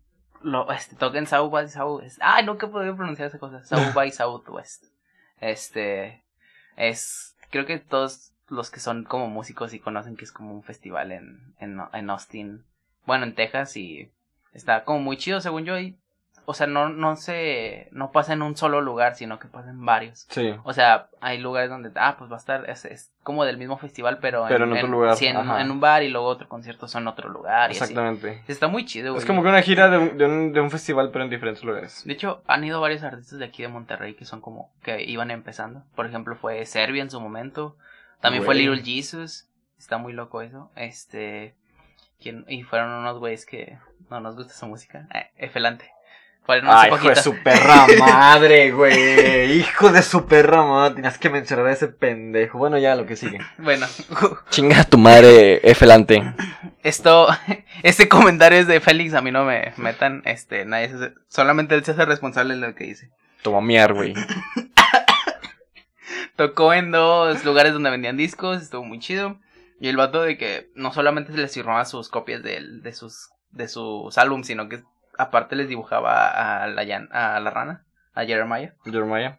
[0.41, 2.19] lo, este, toca en South by Southwest.
[2.23, 3.63] Ay, nunca he podido pronunciar esa cosa.
[3.65, 4.85] South by Southwest.
[5.41, 6.23] Este,
[6.77, 10.63] es, creo que todos los que son como músicos y conocen que es como un
[10.63, 12.65] festival en, en, en Austin,
[13.07, 14.11] bueno, en Texas y
[14.53, 15.97] está como muy chido según yo y,
[16.51, 19.85] o sea, no, no se, no pasa en un solo lugar, sino que pasa en
[19.85, 20.27] varios.
[20.31, 20.55] Sí.
[20.65, 23.77] O sea, hay lugares donde, ah, pues va a estar, es, es como del mismo
[23.77, 26.89] festival, pero, Pero en otro lugar, sí, en, en un bar y luego otro concierto
[26.89, 27.69] son en otro lugar.
[27.69, 27.83] Y así.
[27.83, 28.43] Exactamente.
[28.49, 29.21] Está muy chido, güey.
[29.21, 31.63] Es como que una gira de un, de, un, de un festival, pero en diferentes
[31.63, 32.03] lugares.
[32.07, 35.31] De hecho, han ido varios artistas de aquí de Monterrey que son como que iban
[35.31, 35.83] empezando.
[35.95, 37.77] Por ejemplo, fue Serbia en su momento.
[38.23, 38.55] También fue.
[38.55, 39.51] Little Jesus.
[39.79, 40.71] Está muy loco eso.
[40.77, 41.55] Este.
[42.19, 42.47] ¿quién?
[42.49, 43.77] Y fueron unos güeyes que
[44.09, 45.07] no nos gusta su música.
[45.13, 45.93] Eh, Efelante.
[46.49, 49.53] Ay, hijo de su perra madre, güey.
[49.59, 50.95] Hijo de su perra madre.
[50.97, 52.57] Tenías que mencionar a ese pendejo.
[52.59, 53.39] Bueno, ya lo que sigue.
[53.59, 53.87] Bueno,
[54.51, 56.23] Chinga tu madre, Efelante.
[56.83, 57.29] esto.
[57.83, 59.15] Este comentario es de Félix.
[59.15, 60.23] A mí no me metan.
[60.25, 63.11] Este, nadie se- Solamente él se hace responsable de lo que dice.
[63.43, 64.15] Toma miar, güey.
[66.37, 69.39] Tocó en dos lugares donde vendían discos, estuvo muy chido.
[69.81, 73.31] Y el vato de que no solamente se les firmaba sus copias de, de sus
[73.51, 74.83] de sus álbumes, sino que
[75.19, 78.75] aparte les dibujaba a la, a la rana, a Jeremiah.
[78.85, 79.39] Jeremiah.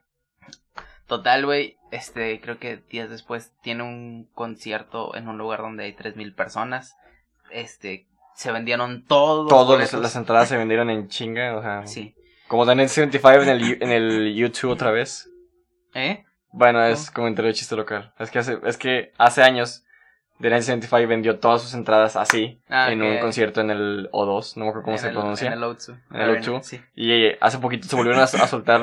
[1.07, 5.93] Total, güey, este, creo que días después tiene un concierto en un lugar donde hay
[5.93, 6.95] 3000 personas.
[7.49, 11.87] Este, se vendieron todos los Todas las entradas se vendieron en chinga, o sea.
[11.87, 12.15] Sí.
[12.47, 15.29] Como Daniel 75 en el, en el YouTube otra vez.
[15.95, 16.25] ¿Eh?
[16.51, 17.23] Bueno, es ¿Cómo?
[17.23, 18.13] comentario de chiste local.
[18.19, 19.83] Es que hace, es que hace años
[20.41, 24.63] The 75 vendió todas sus entradas así Ah, en un concierto en el O2, no
[24.63, 25.47] me acuerdo cómo En se el- pronuncia.
[25.47, 25.89] En el O2.
[26.11, 26.63] En el Arena, O2.
[26.63, 26.81] Sí.
[26.95, 28.81] Y eh, hace poquito se volvieron a, a soltar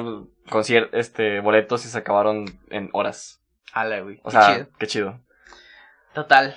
[0.93, 3.43] este boletos y se acabaron en horas.
[3.73, 4.21] Ala, güey.
[4.23, 4.67] O qué sea, chido.
[4.79, 5.21] qué chido.
[6.15, 6.57] Total.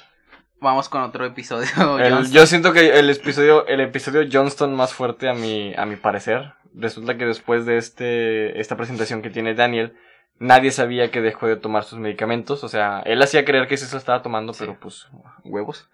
[0.62, 1.68] Vamos con otro episodio.
[2.00, 5.96] El- yo siento que el episodio, el episodio Johnston más fuerte a mi, a mi
[5.96, 6.54] parecer.
[6.76, 9.96] Resulta que después de este, esta presentación que tiene Daniel,
[10.40, 12.64] nadie sabía que dejó de tomar sus medicamentos.
[12.64, 14.60] O sea, él hacía creer que sí se lo estaba tomando, Sí.
[14.62, 15.08] pero pues,
[15.44, 15.90] huevos.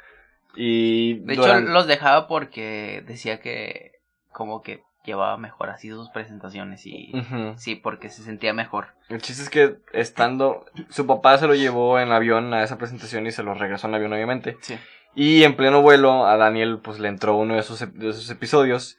[0.55, 3.91] Y De hecho, los dejaba porque decía que
[4.31, 7.11] como que llevaba mejor así sus presentaciones y
[7.57, 8.87] sí, porque se sentía mejor.
[9.09, 13.27] El chiste es que estando, su papá se lo llevó en avión a esa presentación
[13.27, 14.57] y se lo regresó en avión obviamente.
[14.61, 14.77] Sí.
[15.13, 18.97] Y en pleno vuelo a Daniel pues le entró uno de esos, de esos episodios.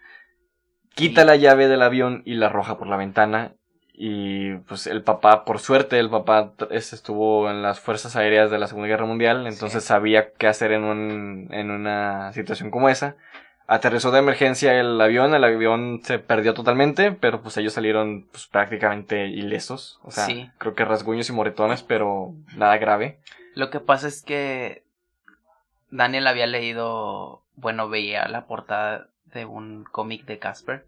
[0.94, 3.53] Quita la llave del avión y la arroja por la ventana.
[3.99, 8.66] Y pues el papá, por suerte, el papá estuvo en las fuerzas aéreas de la
[8.66, 9.88] Segunda Guerra Mundial, entonces Sí.
[9.88, 13.16] sabía qué hacer en, un, en una situación como esa.
[13.68, 18.47] Aterrizó de emergencia el avión, el avión se perdió totalmente, pero pues ellos salieron pues,
[18.47, 19.99] prácticamente ilesos.
[20.03, 20.51] O sea, Sí.
[20.59, 23.18] creo que rasguños y moretones, pero nada grave.
[23.55, 24.84] Lo que pasa es que
[25.90, 30.84] Daniel había leído, bueno, veía la portada de un cómic de Casper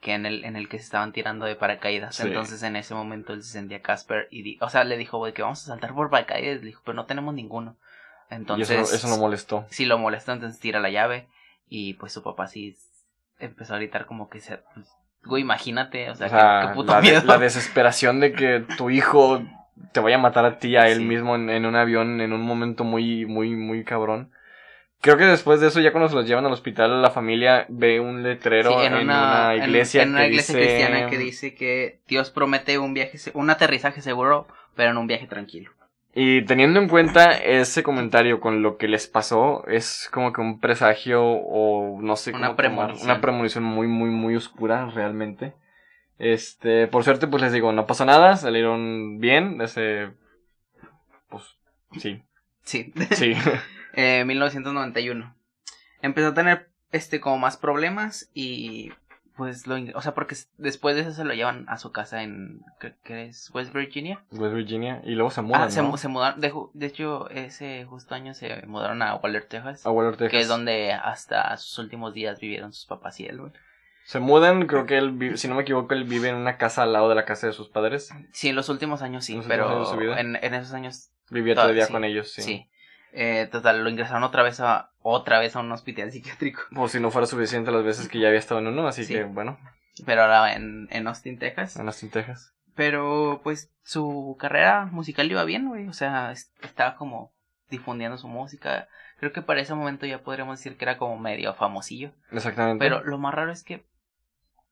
[0.00, 2.16] que en el en el que se estaban tirando de paracaídas.
[2.16, 2.26] Sí.
[2.26, 5.32] Entonces en ese momento él se sentía Casper y di- o sea, le dijo, güey,
[5.34, 7.76] que vamos a saltar por paracaídas, le dijo, pero no tenemos ninguno.
[8.30, 9.66] Entonces, y eso, eso no molestó.
[9.70, 11.26] Sí, lo molestó, entonces tira la llave.
[11.68, 12.76] Y pues su papá sí
[13.38, 14.58] empezó a gritar como que se...
[14.74, 14.86] Pues,
[15.24, 17.22] güey, imagínate, o sea, O sea, qué, qué puto la, de- miedo.
[17.26, 19.42] la desesperación de que tu hijo
[19.92, 21.04] te vaya a matar a ti, a él Sí.
[21.04, 24.30] mismo en, en un avión, en un momento muy, muy, muy cabrón.
[25.02, 28.00] Creo que después de eso, ya cuando se los llevan al hospital, la familia ve
[28.00, 31.54] un letrero Sí, en, una, en- iglesia, en una que iglesia dice- cristiana que dice
[31.54, 34.46] que Dios promete un viaje, un aterrizaje seguro,
[34.76, 35.70] pero en un viaje tranquilo.
[36.12, 40.58] Y teniendo en cuenta ese comentario con lo que les pasó, es como que un
[40.60, 43.10] presagio o no sé Una premonición.
[43.10, 45.54] una premonición muy, muy, muy oscura realmente.
[46.18, 50.10] Este, por suerte, pues les digo, no pasó nada, salieron bien, ese,
[51.30, 51.44] pues,
[51.98, 52.22] sí,
[52.64, 52.92] Sí.
[53.12, 53.32] sí.
[53.94, 55.34] eh, 1991.
[56.02, 58.92] Empezó a tener este como más problemas y
[59.36, 62.60] pues lo o sea porque después de eso se lo llevan a su casa en
[62.78, 65.88] ¿qué, es West Virginia West Virginia, y luego se mudan, ah se, ¿no?
[65.88, 70.12] mu- se mudaron de, hecho ese justo año se mudaron a Waller Texas A Waller,
[70.16, 70.30] Texas.
[70.30, 73.52] que es donde hasta sus últimos días vivieron sus papás y él güey.
[74.04, 76.82] Se mudan, creo que él, vi- si no me equivoco, él vive en una casa
[76.82, 78.10] al lado de la casa de sus padres.
[78.32, 80.20] sí en los últimos años sí ¿En los últimos pero años de su vida?
[80.20, 82.42] en, en esos años Vivía Toda- todavía sí, con ellos, sí.
[82.42, 82.68] sí,
[83.12, 87.00] Eh, total lo ingresaron otra vez a otra vez a un hospital psiquiátrico Por si
[87.00, 89.14] no fuera suficiente las veces que ya había estado en uno, así Sí.
[89.14, 89.58] que bueno,
[90.06, 92.54] pero ahora en, en Austin Texas en Austin, Texas.
[92.76, 95.88] Pero pues su carrera musical iba bien, güey.
[95.88, 97.32] O sea, es- estaba como
[97.68, 98.88] difundiendo su música.
[99.18, 102.12] Creo que para ese momento ya podríamos decir que era como medio famosillo.
[102.30, 102.82] Exactamente.
[102.82, 103.84] Pero lo más raro es que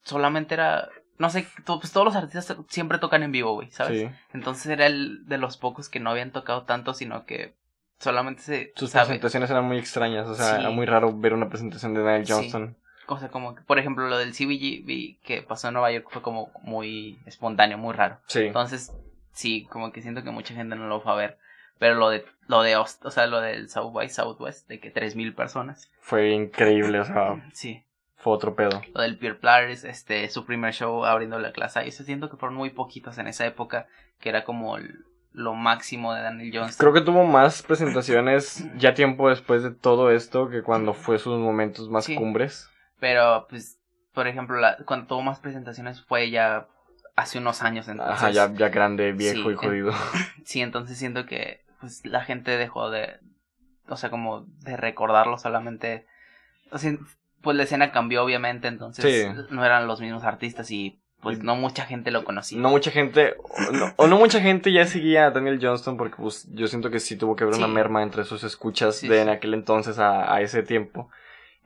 [0.02, 0.88] solamente era...
[1.18, 4.00] No sé, pues todos los artistas siempre tocan en vivo, güey, ¿sabes?
[4.08, 4.16] Sí.
[4.32, 7.56] Entonces era el de los pocos que no habían tocado tanto, sino que
[7.98, 9.06] solamente se Sus sabe.
[9.06, 10.60] presentaciones eran muy extrañas, o sea, Sí.
[10.60, 12.32] era muy raro ver una presentación de Daniel Sí.
[12.32, 12.76] Johnston.
[13.06, 16.50] O sea, como por ejemplo, lo del CBGB que pasó en Nueva York fue como
[16.62, 18.18] muy espontáneo, muy raro.
[18.26, 18.40] Sí.
[18.40, 18.92] Entonces,
[19.32, 21.38] sí, como que siento que mucha gente no lo fue a ver.
[21.78, 25.32] Pero lo de, lo de, o sea, lo del South by Southwest, de que 3.000
[25.34, 25.90] personas.
[26.00, 27.82] Fue increíble, o sea, Sí.
[28.16, 28.82] fue otro pedo.
[28.94, 31.84] Lo del Pierre Platters, este, su primer show abriendo la clase.
[31.84, 33.86] Y eso siento que fueron muy poquitos en esa época,
[34.18, 36.76] que era como el- lo máximo de Daniel Jones.
[36.76, 41.38] Creo que tuvo más presentaciones ya tiempo después de todo esto que cuando fue sus
[41.38, 42.14] momentos más Sí.
[42.14, 42.68] cumbres.
[42.98, 43.78] Pero, pues,
[44.14, 46.66] por ejemplo, la, cuando tuvo más presentaciones fue ya
[47.14, 47.88] hace unos años.
[47.88, 49.92] Entonces, Ajá, ya, ya grande, viejo Sí, y jodido.
[50.44, 53.20] Sí, entonces siento que pues la gente dejó de,
[53.88, 56.06] o sea, como de recordarlo solamente,
[56.72, 56.96] o sea,
[57.42, 59.04] pues la escena cambió obviamente, entonces
[59.36, 59.44] Sí.
[59.50, 62.58] no eran los mismos artistas y pues Y- no mucha gente lo conocía.
[62.58, 63.34] No mucha gente,
[63.68, 66.90] o no, o no mucha gente ya seguía a Daniel Johnston porque pues yo siento
[66.90, 67.72] que sí tuvo que haber una Sí.
[67.72, 69.22] merma entre sus escuchas Sí, de sí.
[69.22, 71.10] en aquel entonces a, a ese tiempo.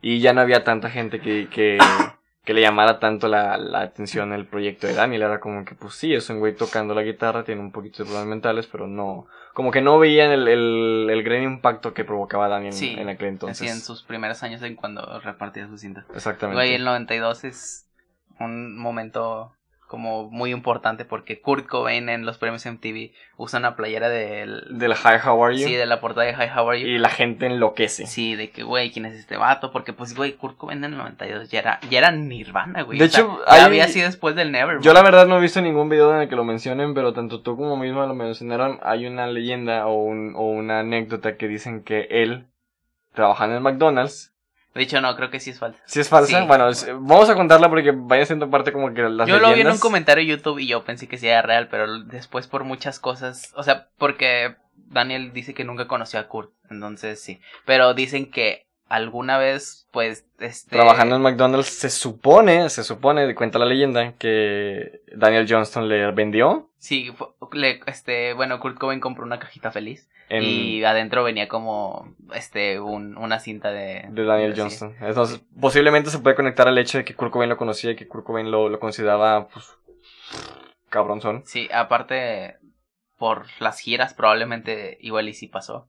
[0.01, 1.79] Y ya no había tanta gente que, que,
[2.45, 5.23] que le llamara tanto la, la atención el proyecto de Daniel.
[5.23, 8.05] Era como que pues sí, es un güey tocando la guitarra, tiene un poquito de
[8.07, 12.49] problemas mentales, pero no, como que no veían el, el, el gran impacto que provocaba
[12.49, 13.71] Daniel Sí, en aquel entonces.
[13.71, 16.05] en sus primeros años en cuando repartía sus cintas.
[16.15, 16.57] Exactamente.
[16.57, 17.87] Güey, el 92 es
[18.43, 19.53] un momento
[19.89, 24.65] como muy importante porque Kurt Cobain en los premios MTV usa una playera del...
[24.79, 25.67] Del Hi, How Are You.
[25.69, 26.87] Sí, de la portada de Hi, How Are You?
[26.87, 28.07] Y la gente enloquece.
[28.07, 29.71] Sí, de que, güey, ¿quién es este vato?
[29.71, 32.99] Porque, pues, güey, Kurt Cobain en el 92 ya era, ya era Nirvana, güey.
[32.99, 34.81] De O sea, hecho, ya hay- había sido después del Never.
[34.81, 37.43] Yo la verdad no he visto ningún video en el que lo mencionen, pero tanto
[37.43, 41.83] tú como mismo lo mencionaron, hay una leyenda o, un- o una anécdota que dicen
[41.85, 42.47] que él,
[43.13, 44.32] trabajando en McDonald's,
[44.75, 45.79] De hecho, no, creo que sí es falso.
[45.85, 46.47] si es falsa, Sí.
[46.47, 46.71] bueno,
[47.01, 49.79] vamos a contarla porque vaya siendo parte como que las yo lo vi en un
[49.79, 53.53] comentario de YouTube y yo pensé que sí era real, pero después por muchas cosas,
[53.55, 57.41] o sea, porque Daniel dice que nunca conoció a Kurt, entonces sí.
[57.67, 60.77] Pero dicen que alguna vez, pues, este...
[60.77, 66.69] Trabajando en McDonald's se supone, se supone, cuenta la leyenda, que Daniel Johnston le vendió
[66.77, 67.11] Sí,
[67.53, 72.81] le- este, bueno, Kurt Cobain compró una cajita feliz en, y adentro venía como, este,
[72.81, 74.05] un, una cinta de...
[74.11, 74.55] de Daniel.
[74.57, 74.95] Johnston.
[75.01, 78.09] Entonces, posiblemente se puede conectar al hecho de que Kurt Cobain lo conocía y que
[78.09, 79.67] Kurt Cobain lo, lo consideraba, pues,
[80.91, 81.43] cabronzón.
[81.47, 82.59] Sí, aparte
[83.17, 85.89] por las giras probablemente igual y sí pasó.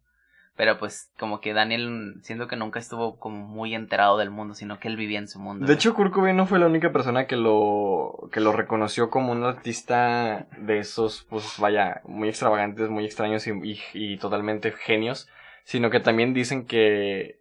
[0.55, 4.79] Pero pues como que Daniel siento que nunca estuvo como muy enterado del mundo, sino
[4.79, 5.65] que él vivía en su mundo.
[5.65, 9.31] De hecho, Kurt Cobain no fue la única persona que lo, que lo reconoció como
[9.31, 15.27] un artista de esos, pues vaya, muy extravagantes, muy extraños y, y- y totalmente genios,
[15.63, 17.39] sino que también dicen que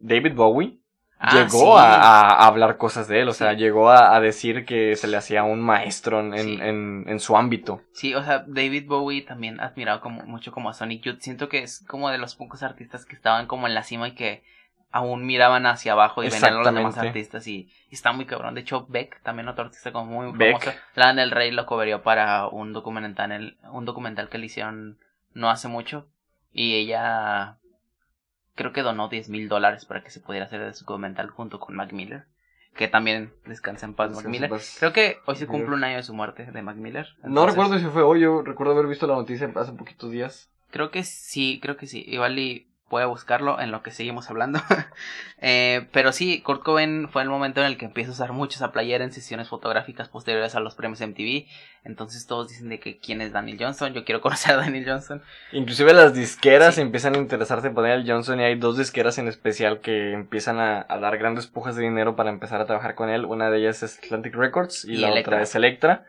[0.00, 0.78] David Bowie
[1.18, 1.84] Ah, llegó sí.
[1.84, 1.94] a,
[2.30, 3.56] a hablar cosas de él, o sea, Sí.
[3.58, 6.58] llegó a, a decir que se le hacía un maestro en, Sí.
[6.60, 7.80] en, en su ámbito.
[7.92, 11.20] Sí, o sea, David Bowie también admirado como, mucho como a Sonic Youth.
[11.20, 14.14] Siento que es como de los pocos artistas que estaban como en la cima y
[14.14, 14.44] que
[14.92, 18.54] aún miraban hacia abajo y venían los demás artistas y, y está muy cabrón.
[18.54, 20.60] De hecho, Beck, también otro artista como muy Beck.
[20.62, 20.78] famoso.
[20.94, 24.98] Lana del Rey lo coverió para un documental, un documental que le hicieron
[25.34, 26.06] no hace mucho
[26.52, 27.56] y ella
[28.56, 31.76] creo que donó 10 mil dólares para que se pudiera hacer el documental junto con
[31.76, 32.24] Mac Miller.
[32.74, 34.50] Que también descansa en paz Mac Descansa Miller.
[34.50, 34.76] paz.
[34.78, 37.06] Creo que hoy se cumple un año de su muerte, de Mac Miller.
[37.22, 40.50] No recuerdo si fue hoy, yo recuerdo haber visto la noticia hace poquitos días.
[40.70, 42.04] Creo que sí, creo que sí.
[42.06, 44.60] Igual y voy a buscarlo en lo que seguimos hablando.
[45.42, 48.56] Eh, pero sí, Kurt Cobain fue el momento en el que empieza a usar mucho
[48.56, 51.44] esa playera en sesiones fotográficas posteriores a los premios MTV.
[51.84, 53.92] Entonces todos dicen de que quién es Daniel Johnson.
[53.92, 55.22] Yo quiero conocer a Daniel Johnson.
[55.52, 56.80] Inclusive las disqueras Sí.
[56.80, 60.86] empiezan a interesarse por Daniel Johnson y hay dos disqueras en especial que empiezan a,
[60.88, 63.26] a dar grandes pujas de dinero para empezar a trabajar con él.
[63.26, 66.06] Una de ellas es Atlantic Records y, Y la otra es Electra.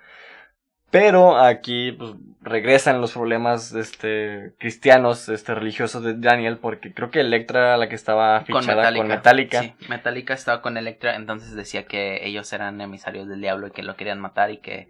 [0.90, 7.20] Pero aquí pues, regresan los problemas este, cristianos, este, religiosos de Daniel, porque creo que
[7.20, 9.00] Electra era la que estaba Con fichada Metallica.
[9.02, 9.62] con Metallica.
[9.62, 13.84] Sí, Metallica estaba con Electra, entonces decía que ellos eran emisarios del diablo y que
[13.84, 14.90] lo querían matar y que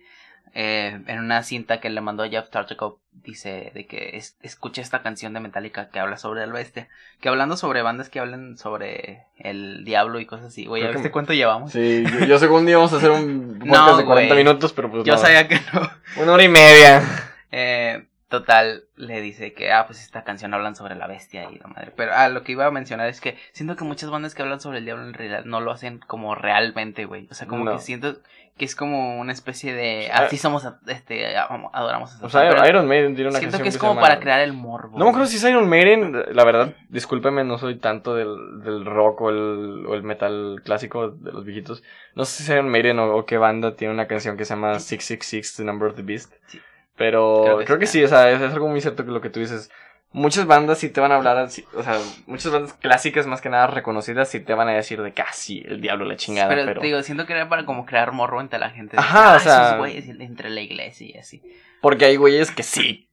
[0.60, 5.03] eh, en una cinta que le mandó Jeff Tartakov dice de que es- escucha esta
[5.03, 6.88] canción de Metallica que habla sobre el bestia,
[7.22, 10.66] que hablando sobre bandas que hablan sobre el diablo y cosas así.
[10.66, 11.72] Güey, ¿ya Creo que viste me- cuánto llevamos?
[11.74, 14.43] Sí, yo, yo según íbamos a hacer un podcast No, de 40 güey.
[14.43, 15.89] minutos, pero pues Yo sabía que no.
[16.24, 17.03] Una hora y media.
[17.51, 21.68] Eh, total, le dice que, ah, pues esta canción hablan sobre la bestia y la
[21.68, 21.92] madre.
[21.96, 24.60] Pero, ah, lo que iba a mencionar es que siento que muchas bandas que hablan
[24.60, 27.28] sobre el diablo en realidad no lo hacen como realmente, güey.
[27.32, 27.74] O sea, como No.
[27.74, 28.18] que siento
[28.58, 30.24] que es como una especie de, Ah.
[30.26, 33.64] así somos, este, am- adoramos a O sea, pero Iron Maiden tiene una Siento canción
[33.64, 34.98] que es se como llama- para crear el morbo.
[34.98, 38.84] No me acuerdo si es Iron Maiden, la verdad, discúlpeme, no soy tanto del, del
[38.84, 41.84] rock o el, o el metal clásico de los viejitos.
[42.16, 44.56] No sé si es Iron Maiden o, o qué banda tiene una canción que se
[44.56, 46.34] llama 666, The Number of the Beast.
[46.48, 46.60] Sí.
[46.98, 48.04] Pero Creo creo que que, sí.
[48.04, 49.70] o sea, es, es algo muy cierto que lo que tú dices.
[50.14, 51.38] Muchas bandas sí te van a hablar,
[51.76, 55.14] o sea, muchas bandas clásicas más que nada reconocidas sí te van a decir de
[55.14, 56.80] casi el diablo la chingada, pero, pero...
[56.82, 58.95] te digo, siento que era para como crear morbo entre la gente.
[58.98, 61.43] Ajá, que, o "Ah, sea- esos güeyes entre la iglesia y así.
[61.82, 63.10] Porque hay güeyes que sí,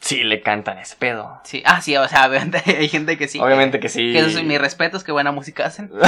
[0.00, 1.40] sí le cantan ese pedo.
[1.44, 3.38] Sí, ah, sí, o sea, obviamente hay gente que sí.
[3.38, 4.10] Obviamente que sí.
[4.12, 5.90] Que eso es mi respeto, es que buena música hacen.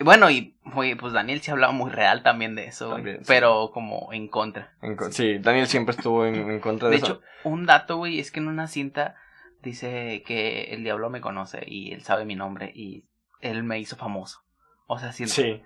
[0.00, 0.56] Bueno, y
[0.98, 3.04] pues Daniel sí hablaba muy real también de eso, sí.
[3.26, 4.72] pero como en contra.
[4.82, 7.06] En co- Sí, Daniel siempre estuvo en, en contra de, De eso.
[7.06, 9.14] hecho, un dato, güey, es que en una cinta
[9.62, 13.04] dice que el diablo me conoce y él sabe mi nombre y
[13.40, 14.40] él me hizo famoso.
[14.86, 15.34] O sea, siento.
[15.36, 15.62] Sí.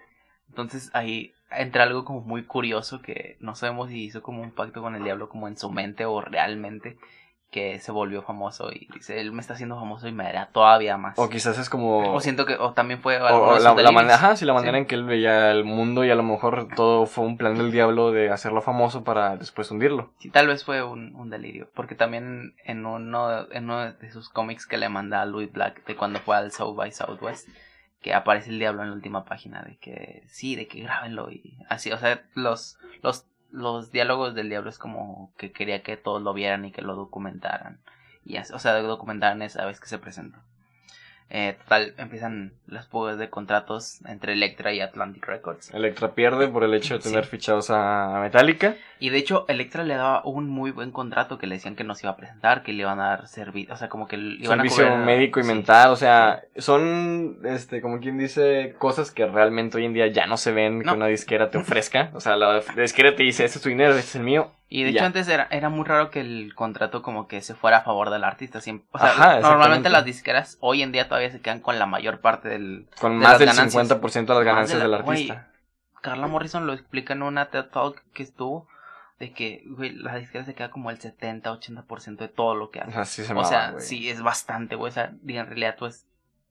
[0.51, 4.83] Entonces ahí entra algo como muy curioso que no sabemos si hizo como un pacto
[4.83, 6.97] con el diablo como en su mente o realmente
[7.51, 10.99] que se volvió famoso y dice, él me está haciendo famoso y me hará todavía
[10.99, 11.19] más.
[11.19, 12.13] O quizás es como...
[12.13, 13.25] O siento que, o también fue o-
[13.55, 14.79] o la, la manera, ajá, sí, la manera Sí.
[14.81, 17.71] en que él veía el mundo y a lo mejor todo fue un plan del
[17.73, 20.13] diablo de hacerlo famoso para después hundirlo.
[20.19, 24.29] Sí, tal vez fue un, un delirio, porque también en uno, en uno de sus
[24.29, 27.49] cómics que le manda a Louis Black de cuando fue al South by Southwest,
[28.03, 31.57] que aparece el diablo en la última página de que sí, de que grábenlo y
[31.71, 36.23] así, o sea, los, los, los diálogos del diablo es como que quería que todos
[36.23, 37.81] lo vieran y que lo documentaran,
[38.25, 40.39] y o sea, documentaran esa vez que se presentó.
[41.31, 45.73] Eh, total, empiezan las pugas de contratos entre Electra y Atlantic Records.
[45.75, 47.11] Electra pierde por el hecho de Sí.
[47.11, 48.77] tener fichados a Metallica.
[48.99, 52.03] Y de hecho, Electra le daba un muy buen contrato que le decían que nos
[52.03, 54.59] iba a presentar, que le iban a dar servicio, o sea, como que le iban
[54.59, 55.49] servicio a cobrar- médico y sí.
[55.49, 60.27] mental, o sea, son, este, como quien dice, cosas que realmente hoy en día ya
[60.27, 60.93] no se ven No.
[60.93, 62.11] que una disquera te ofrezca.
[62.15, 64.51] O sea, la disquera te dice, este es tu dinero, este es el mío.
[64.71, 64.99] Y de Ya.
[64.99, 68.11] hecho antes era, era muy raro que el contrato como que se fuera a favor
[68.11, 68.87] del artista siempre.
[68.93, 72.21] O sea, Ajá, normalmente las disqueras hoy en día todavía se quedan con la mayor
[72.21, 72.89] parte del...
[73.01, 73.89] Con De más del ganancias.
[73.89, 75.51] 50% de las ganancias de la- del artista.
[76.03, 78.69] Carla Morrison lo explica en una TED Talk que estuvo,
[79.19, 82.93] de que, güey, la disquera se queda como el 70-80% de todo lo que hace.
[82.93, 84.91] sea, sí se O sea, sí, es bastante, güey.
[84.91, 86.07] O sea, en realidad, pues,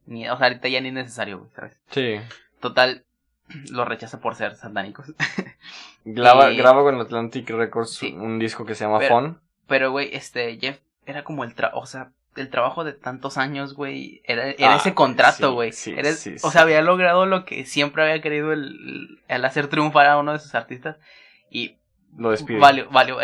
[0.05, 1.79] ni, o sea, ahorita ya ni es necesario, güey, ¿sabes?
[1.91, 2.19] Sí.
[2.59, 3.05] Total,
[3.71, 5.13] lo rechaza por ser satánicos.
[6.05, 8.13] Graba, Y- graba con Atlantic Records Sí.
[8.13, 9.39] un disco que se llama Pero- Fun.
[9.67, 11.71] Pero, güey, este, Jeff era como el tra...
[11.73, 15.73] O sea, el trabajo de tantos años, güey, era, era Ah, ese contrato, güey.
[15.73, 20.05] sí, sí, o sea, había logrado lo que siempre había querido el, el hacer triunfar
[20.05, 20.97] a uno de sus artistas.
[21.49, 21.77] Y
[22.17, 22.59] Lo despide.
[22.59, 23.17] valió, valió.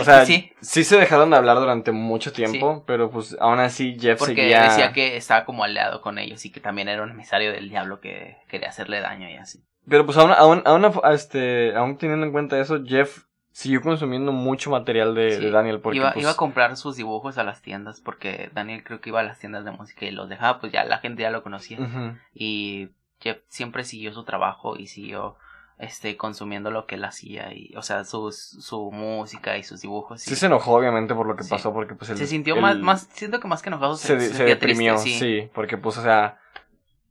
[0.00, 0.52] O sea, Sí.
[0.60, 0.84] sí.
[0.84, 4.62] se dejaron de hablar durante mucho tiempo, pero pues aún así Jeff Porque seguía...
[4.64, 8.00] decía que estaba como aliado con ellos y que también era un emisario del diablo
[8.00, 9.62] que quería hacerle daño y así.
[9.88, 14.70] Pero pues aún, aún, aún, este, aún teniendo en cuenta eso, Jeff siguió consumiendo mucho
[14.70, 15.44] material de, Sí.
[15.44, 18.84] de Daniel porque iba, pues, iba a comprar sus dibujos a las tiendas porque Daniel
[18.84, 21.22] creo que iba a las tiendas de música y los dejaba, pues ya la gente
[21.22, 21.78] ya lo conocía.
[21.80, 22.16] ujú.
[22.34, 22.90] Y
[23.20, 25.36] Jeff siempre siguió su trabajo y siguió
[25.78, 30.26] este consumiendo lo que él hacía y o sea sus, su música y sus dibujos
[30.26, 31.50] y Sí se enojó obviamente por lo que Sí.
[31.50, 34.34] pasó porque pues el, se sintió más más siento que más que enojado se, se,
[34.34, 35.50] se, deprimió, triste, sí.
[35.54, 36.38] porque pues o sea,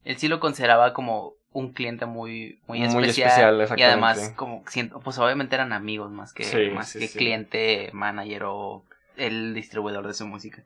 [0.04, 4.64] él sí lo consideraba como un cliente muy muy, Muy especial, especial, y además como
[4.68, 8.84] siento pues obviamente eran amigos más que Sí, más que cliente manager o
[9.16, 10.62] el distribuidor de su música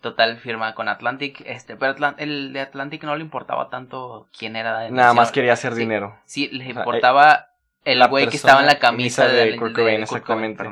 [0.00, 4.56] total firma con Atlantic, este, pero Atlan- el de Atlantic no le importaba tanto quién
[4.56, 4.94] era Daniel.
[4.94, 6.16] Nada más quería hacer sí, dinero.
[6.24, 7.48] Sí, le sea, importaba
[7.84, 10.64] el la güey que estaba en la camisa de de, Kurt de Cobain, Kurt exactamente.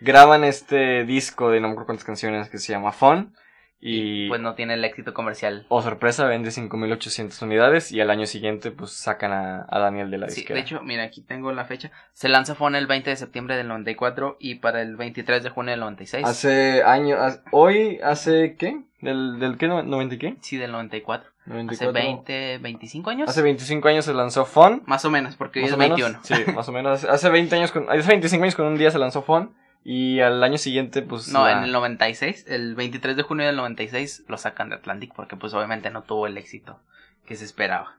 [0.00, 3.34] Graban este disco de no me acuerdo cuántas canciones que se llama Fun.
[3.78, 5.66] Y, Pues no tiene el éxito comercial.
[5.68, 7.92] oh sorpresa, vende 5.800 unidades.
[7.92, 10.56] Y al año siguiente, pues sacan a, a Daniel de la Sí, disquera.
[10.56, 11.90] de hecho, mira, aquí tengo la fecha.
[12.12, 15.70] Se lanza Phone el 20 de septiembre del 94 y para el 23 de junio
[15.72, 16.24] del 96.
[16.24, 18.80] Hace años, hoy, hace qué?
[19.02, 19.68] ¿Del, del qué?
[19.68, 20.36] ¿90 y qué?
[20.40, 21.30] Sí, del 94.
[21.44, 21.90] 94.
[21.90, 23.28] Hace 20, 25 años.
[23.28, 24.82] Hace 25 años se lanzó Fun.
[24.86, 26.20] Más o menos, porque hoy Más es o menos, 21.
[26.24, 26.92] Sí, más o menos.
[27.04, 29.54] Hace- Hace 20 años, con, hace 25 años con un día se lanzó Fun.
[29.88, 31.28] Y al año siguiente, pues.
[31.28, 35.12] No, la- en el 96, el 23 de junio del 96 lo sacan de Atlantic
[35.14, 36.80] porque pues obviamente no tuvo el éxito
[37.24, 37.96] que se esperaba.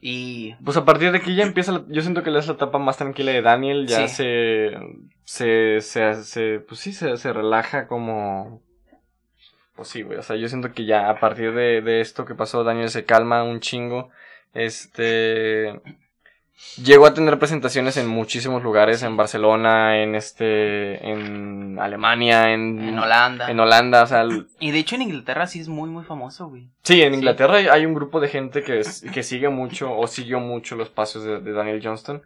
[0.00, 2.78] Y Pues a partir de aquí ya empieza, la- yo siento que es la etapa
[2.78, 4.14] más tranquila de Daniel, ya Sí.
[4.14, 4.70] se,
[5.24, 8.62] se, se, se, pues sí, se, se relaja como,
[9.74, 12.34] pues sí, güey, o sea, yo siento que ya a partir de, de esto que
[12.36, 14.10] pasó, Daniel se calma un chingo,
[14.54, 15.78] este,
[16.82, 22.98] llegó a tener presentaciones en muchísimos lugares, en Barcelona, en este, en Alemania, en, en
[22.98, 23.50] Holanda.
[23.50, 26.48] en Holanda, o sea, el- Y de hecho en Inglaterra sí es muy muy famoso,
[26.48, 26.68] güey.
[26.82, 27.14] Sí, en.
[27.14, 30.76] Inglaterra hay- hay un grupo de gente que, es- que sigue mucho o siguió mucho
[30.76, 32.22] los pasos de, de Daniel Johnston.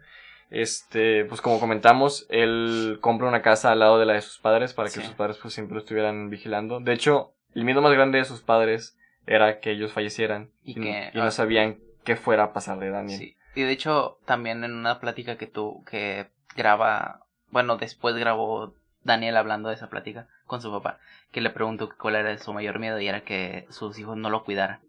[0.49, 4.73] Este, pues como comentamos, él compra una casa al lado de la de sus padres
[4.73, 5.01] para que Sí.
[5.01, 6.79] sus padres pues siempre lo estuvieran vigilando.
[6.79, 10.75] De hecho, el miedo más grande de sus padres era que ellos fallecieran Y y,
[10.75, 13.17] no- que- y no sabían qué fuera a pasar de Daniel.
[13.19, 13.35] Sí.
[13.55, 18.73] Y de hecho también en una plática que tú que graba, bueno, después grabó
[19.03, 20.99] Daniel hablando de esa plática con su papá,
[21.31, 24.43] que le preguntó cuál era su mayor miedo y era que sus hijos no lo
[24.43, 24.79] cuidaran.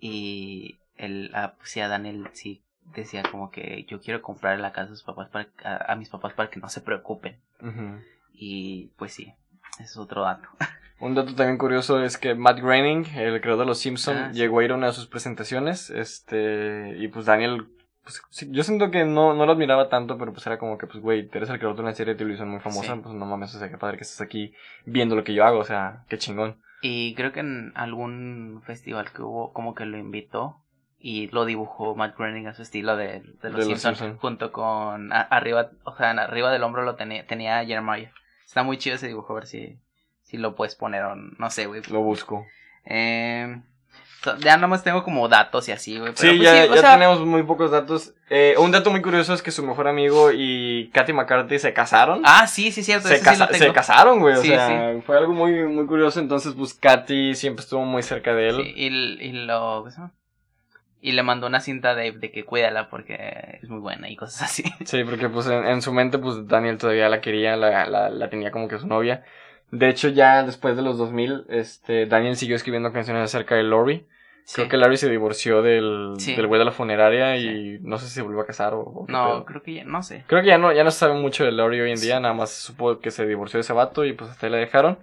[0.00, 2.62] Y él, ah, pues, sí, a Daniel sí
[2.94, 6.08] decía como que yo quiero comprar la casa a sus papás para, a, a mis
[6.08, 7.38] papás para que no se preocupen.
[8.32, 9.34] Y pues sí,
[9.74, 10.48] ese es otro dato.
[11.00, 14.38] Un dato también curioso es que Matt Groening, el creador de Los Simpson, Ah, sí.
[14.38, 17.68] llegó a ir a una de sus presentaciones, este, y pues Daniel,
[18.02, 20.86] pues, sí, yo siento que no, no lo admiraba tanto, pero pues era como que,
[20.86, 23.00] pues, güey, eres el creador de una serie de televisión muy famosa, Sí.
[23.02, 24.52] pues no mames, o sea, qué padre que estés aquí
[24.84, 26.60] viendo lo que yo hago, o sea, qué chingón.
[26.82, 30.56] Y creo que en algún festival que hubo, como que lo invitó
[30.98, 34.18] y lo dibujó Matt Groening a su estilo de, de los De los Simpsons, Simpson.
[34.18, 38.12] junto con a- arriba, o sea, en arriba del hombro lo tenía, tenía Jeremiah.
[38.44, 39.78] Está muy chido ese dibujo, a ver si,
[40.30, 41.82] si lo puedes poner o no sé, güey.
[41.90, 42.46] Lo busco.
[42.84, 43.60] Eh,
[44.40, 46.12] ya nomás tengo como datos y así, güey.
[46.14, 48.14] Sí, pues ya, ya sea, tenemos muy pocos datos.
[48.28, 52.20] Eh, un dato muy curioso es que su mejor amigo y Katy McCarthy se casaron.
[52.24, 53.08] Ah, sí, sí, cierto.
[53.08, 54.34] se, sí se casaron, güey.
[54.34, 56.20] O Sí, sea, fue algo muy, muy curioso.
[56.20, 58.56] Entonces, pues Katy siempre estuvo muy cerca de él.
[58.56, 58.86] Sí, y,
[59.26, 59.86] y lo.
[61.02, 64.42] Y le mandó una cinta de, de que cuídala porque es muy buena y cosas
[64.42, 64.64] así.
[64.84, 68.28] Sí, porque pues en, en su mente pues Daniel todavía la quería, la, la, la
[68.28, 69.24] tenía como que su novia.
[69.70, 74.06] De hecho ya después de los 2000, este, Daniel siguió escribiendo canciones acerca de Lori.
[74.52, 76.34] Creo que Larry se divorció del, Sí.
[76.34, 79.26] del güey de la funeraria y no sé si se volvió a casar o, No,
[79.28, 79.44] pedo.
[79.44, 80.24] creo que ya, no sé.
[80.26, 82.34] Creo que ya no, ya no se sabe mucho de Lori hoy en día, nada
[82.34, 84.98] más se supo que se divorció de ese vato y pues hasta ahí la dejaron.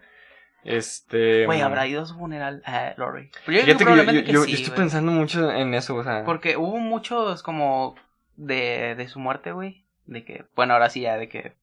[0.63, 1.45] Este...
[1.45, 3.29] Güey, ¿habrá ido a su funeral a Lori?
[3.45, 5.49] Pero yo Fíjate creo que yo, probablemente yo- que yo- sí, yo estoy pensando mucho
[5.51, 6.25] en eso, o sea...
[6.25, 7.95] Porque hubo muchos como
[8.35, 9.85] de, de su muerte, güey.
[10.07, 11.53] De que, bueno, ahora sí ya, de que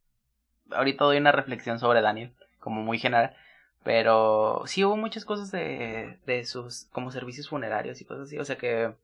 [0.70, 2.32] ahorita doy una reflexión sobre Daniel,
[2.64, 3.36] como muy general.
[3.84, 8.38] Pero sí hubo muchas cosas de, de sus, como servicios funerarios y cosas así.
[8.38, 8.94] O sea que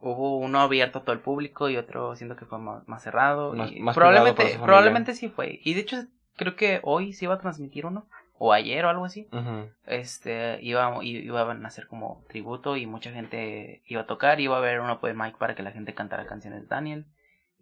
[0.00, 3.52] hubo uno abierto a todo el público y otro siento que fue más, más cerrado.
[3.52, 5.60] Más- y más privado probablemente, probablemente sí fue.
[5.62, 5.96] Y de hecho,
[6.36, 8.08] creo que hoy se iba a transmitir uno.
[8.40, 9.68] O ayer o algo así Ujú.
[9.84, 14.58] este iba, iban a hacer como tributo y mucha gente iba a tocar, iba a
[14.58, 17.04] haber un open mic para que la gente cantara canciones de Daniel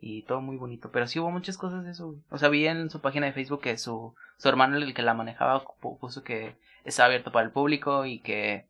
[0.01, 2.15] y todo muy bonito, pero sí hubo muchas cosas de eso.
[2.31, 5.15] O sea, vi en su página de Facebook que su, su hermano, el que la
[5.15, 8.67] manejaba, pu- puso que estaba abierto para el público y que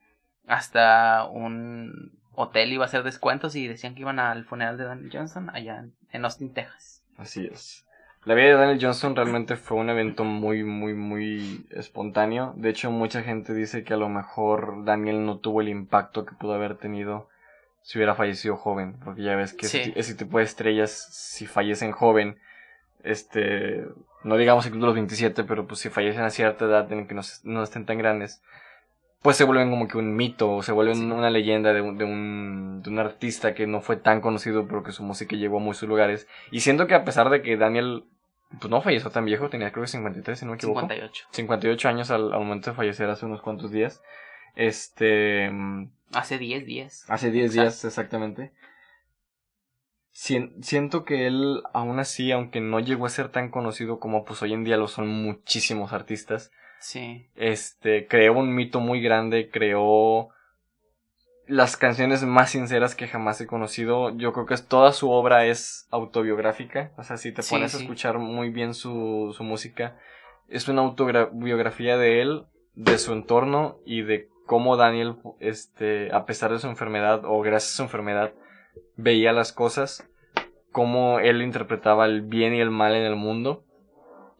[0.47, 5.11] hasta un hotel iba a hacer descuentos y decían que iban al funeral de Daniel
[5.13, 7.03] Johnson allá en Austin, Texas.
[7.17, 7.85] Así es.
[8.25, 12.55] La vida de Daniel Johnson realmente fue un evento muy, muy, muy espontáneo.
[12.57, 16.35] De hecho, mucha gente dice que a lo mejor Daniel no tuvo el impacto que
[16.35, 17.29] pudo haber tenido
[17.87, 18.97] si hubiera fallecido joven.
[19.05, 19.79] Porque ya ves que Sí.
[19.79, 22.37] ese, ese tipo de estrellas, si fallecen joven,
[23.05, 23.85] este,
[24.25, 27.23] no digamos incluso los 27, pero pues si fallecen a cierta edad en que no,
[27.45, 28.43] no estén tan grandes,
[29.23, 31.05] pues se vuelven como que un mito, o se vuelven Sí.
[31.05, 34.83] una leyenda de un, de, un, de un artista que no fue tan conocido, pero
[34.83, 36.27] que su música llegó a muchos lugares.
[36.51, 38.05] Y siento que a pesar de que Daniel,
[38.61, 40.81] pues no falleció tan viejo, tenía creo que 53, si no me equivoco.
[40.81, 41.27] 58.
[41.31, 44.03] 58 años al, al momento de fallecer hace unos cuantos días.
[44.57, 47.05] Este, mm, Hace 10 días.
[47.09, 47.63] hace 10 Exacto.
[47.63, 48.53] días exactamente.
[50.13, 54.41] Sien- siento que él, aún así, aunque no llegó a ser tan conocido como pues
[54.43, 57.27] hoy en día lo son muchísimos artistas, Sí.
[57.35, 60.29] Este, creó un mito muy grande, creó
[61.47, 64.15] las canciones más sinceras que jamás he conocido.
[64.17, 66.93] Yo creo que toda su obra es autobiográfica.
[66.99, 69.99] O sea, si te Sí, pones a escuchar muy bien su, su música,
[70.49, 76.53] es una autobiografía de él, de su entorno y de cómo Daniel, este, a pesar
[76.53, 78.33] de su enfermedad o gracias a su enfermedad,
[78.97, 80.09] veía las cosas,
[80.73, 83.65] cómo él interpretaba el bien y el mal en el mundo.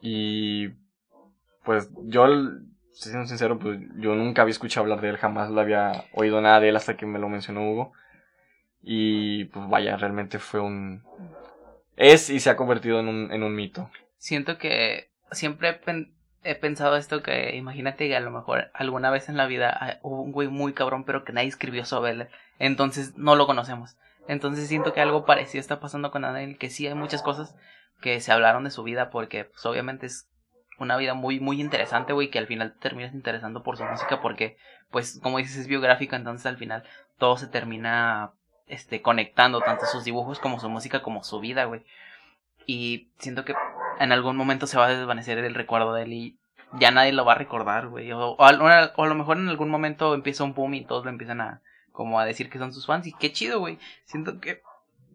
[0.01, 0.69] Y
[1.65, 2.27] pues yo,
[2.93, 6.61] siendo sincero, pues yo nunca había escuchado hablar de él, jamás lo había oído nada
[6.61, 7.93] de él hasta que me lo mencionó Hugo.
[8.83, 11.03] Y pues vaya, realmente fue un...
[11.97, 13.91] Es y se ha convertido en un, en un mito.
[14.19, 15.81] Siento que siempre
[16.47, 19.99] he pensado esto que imagínate que a lo mejor alguna vez en la vida ah,
[20.03, 22.29] hubo un güey muy cabrón pero que nadie escribió sobre él.
[22.59, 23.97] Entonces no lo conocemos.
[24.29, 27.57] Entonces siento que algo parecido está pasando con Daniel, que sí hay muchas cosas
[28.01, 30.29] que se hablaron de su vida porque pues obviamente es
[30.79, 34.21] una vida muy muy interesante, güey, que al final te terminas interesando por su música
[34.21, 34.57] porque
[34.91, 36.85] pues como dices es biográfica, entonces al final
[37.19, 38.33] todo se termina
[38.67, 41.85] este conectando tanto sus dibujos como su música como su vida, güey.
[42.67, 43.55] Y siento que
[44.01, 46.39] en algún momento se va a desvanecer el recuerdo de él y
[46.79, 48.13] ya nadie lo va a recordar, güey.
[48.13, 51.05] O, o a, o a lo mejor en algún momento empieza un boom y todos
[51.05, 51.63] lo empiezan a
[51.93, 53.79] como a decir que son sus fans y qué chido, güey.
[54.05, 54.63] Siento que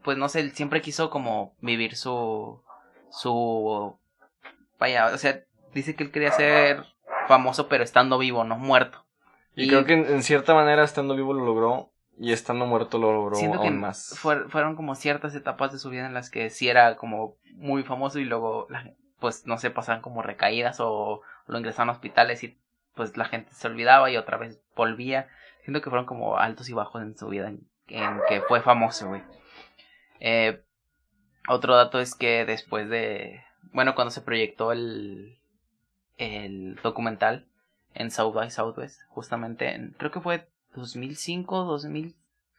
[0.04, 2.62] pues no sé, él siempre quiso como vivir su
[3.12, 4.00] su
[4.80, 5.42] vaya, o sea,
[5.74, 6.86] dice que él quería ser
[7.28, 9.06] famoso pero estando vivo, no muerto.
[9.54, 13.12] Y, creo que en, en cierta manera estando vivo lo logró y estando muerto lo
[13.14, 14.20] logró siento que aún más.
[14.22, 17.84] fuer- fueron como ciertas etapas de su vida en las que sí era como muy
[17.84, 18.68] famoso y luego
[19.20, 22.58] pues no sé pasaban como recaídas o lo ingresaban a hospitales y
[22.96, 25.30] pues la gente se olvidaba y otra vez volvía
[25.64, 29.08] siento que fueron como altos y bajos en su vida en, en que fue famoso
[29.08, 29.22] güey
[30.20, 30.62] Eh,
[31.48, 33.44] otro dato es que después de
[33.74, 35.38] bueno cuando se proyectó el
[36.18, 37.48] el documental
[37.94, 42.16] en South by Southwest justamente en- creo que fue 2005 2000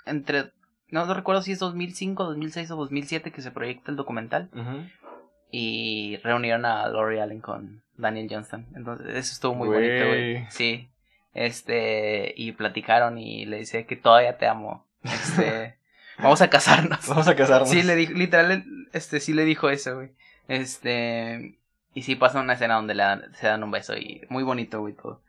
[0.06, 0.50] entre
[0.88, 4.50] no, no recuerdo si es 2005 2006 o 2007 que se proyecta el documental.
[5.50, 8.66] Y reunieron a Lori Allen con Daniel Johnston.
[8.74, 10.46] Entonces eso estuvo muy bonito güey.
[10.50, 10.88] Sí.
[11.34, 14.86] Este y platicaron y le dice que todavía te amo.
[15.02, 15.76] Este
[16.18, 17.06] vamos a casarnos.
[17.08, 17.70] Vamos a casarnos.
[17.70, 20.10] Sí, le dijo, literal, este, sí le dijo eso, güey.
[20.48, 21.58] Este,
[21.94, 24.80] y sí pasa una escena donde le dan- se dan un beso y muy bonito,
[24.80, 25.22] güey, todo.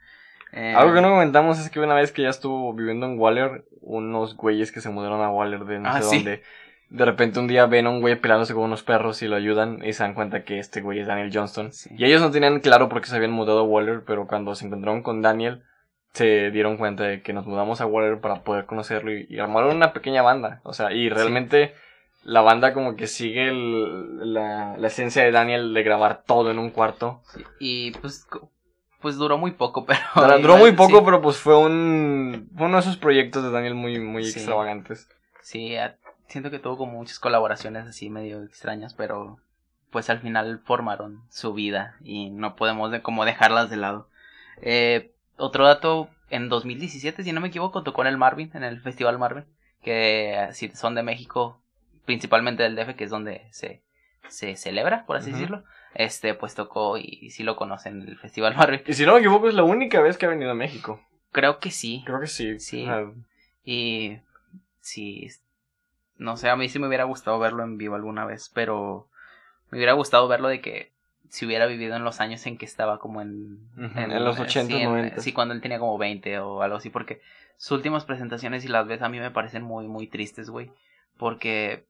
[0.53, 3.65] Eh, Algo que no comentamos es que una vez que ya estuvo viviendo en Waller,
[3.81, 6.15] unos güeyes que se mudaron a Waller de no Ah, sé sí.
[6.17, 6.43] dónde,
[6.89, 9.83] de repente un día ven a un güey peleándose con unos perros y lo ayudan
[9.83, 11.71] y se dan cuenta que este güey es Daniel Johnston.
[11.73, 11.89] Sí.
[11.97, 14.67] Y ellos no tenían claro por qué se habían mudado a Waller, pero cuando se
[14.67, 15.63] encontraron con Daniel,
[16.13, 19.75] se dieron cuenta de que nos mudamos a Waller para poder conocerlo y, y armaron
[19.75, 20.61] una pequeña banda.
[20.63, 21.73] O sea, y realmente
[22.23, 26.59] la banda como que sigue el- la, la esencia de Daniel de grabar todo en
[26.59, 27.21] un cuarto.
[27.33, 28.27] sí, y pues,
[29.03, 29.99] pues duró muy poco, pero.
[30.15, 31.01] Duró igual, muy poco, sí.
[31.05, 34.39] pero pues fue un fue uno de esos proyectos de Daniel muy, muy Sí.
[34.39, 35.07] extravagantes.
[35.41, 35.75] Sí,
[36.27, 39.37] siento que tuvo como muchas colaboraciones así medio extrañas, pero
[39.91, 44.07] pues al final formaron su vida y no podemos de, como dejarlas de lado.
[44.61, 48.81] Eh, otro dato, en 2017, si no me equivoco, tocó en el Marvin, en el
[48.81, 49.45] Festival Marvin,
[49.83, 51.59] que si son de México,
[52.05, 53.83] principalmente del DF, que es donde se,
[54.29, 55.63] se celebra, por así decirlo,
[55.95, 58.81] este pues tocó y, sí lo conocen el Festival Marvin.
[58.85, 61.01] Y si no me equivoco, es la única vez que ha venido a México.
[61.31, 62.03] Creo que sí.
[62.05, 62.59] Creo que sí.
[62.59, 62.85] Sí.
[62.85, 63.11] Sea,
[63.65, 64.19] Y
[64.81, 65.29] sí,
[66.17, 69.07] no sé, a mí sí me hubiera gustado verlo en vivo alguna vez, pero
[69.71, 70.91] me hubiera gustado verlo de que
[71.29, 73.57] si hubiera vivido en los años en que estaba como en...
[73.95, 75.21] En los 80, sí, en- 90.
[75.21, 77.21] sí, cuando él tenía como 20 o algo así, porque
[77.57, 80.71] sus últimas presentaciones, si las ves, a mí me parecen muy, muy tristes, güey,
[81.17, 81.85] porque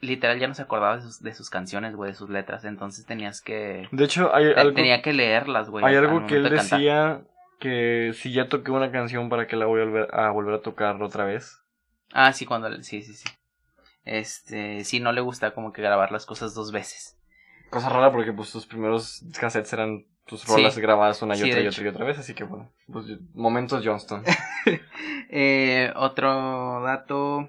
[0.00, 3.04] literal ya no se acordaba de sus, de sus canciones, güey, de sus letras, entonces
[3.06, 3.88] tenías que...
[3.90, 5.84] de hecho, hay algo, tenía que leerlas, güey.
[5.84, 7.22] hay al algo que él de decía
[7.58, 10.60] que si ya toqué una canción para que la voy a volver a, volver a
[10.62, 11.58] tocar otra vez.
[12.12, 12.70] Ah, sí, cuando...
[12.82, 13.28] Sí, sí, sí.
[14.04, 17.18] Este, sí, no le gusta como que grabar las cosas dos veces.
[17.68, 20.46] Cosa rara porque pues tus primeros cassettes eran tus Sí.
[20.48, 23.06] rolas grabadas una y Sí, otra y otra y otra vez, así que bueno, pues
[23.34, 24.24] momentos Johnston.
[25.32, 27.48] Eh, otro dato.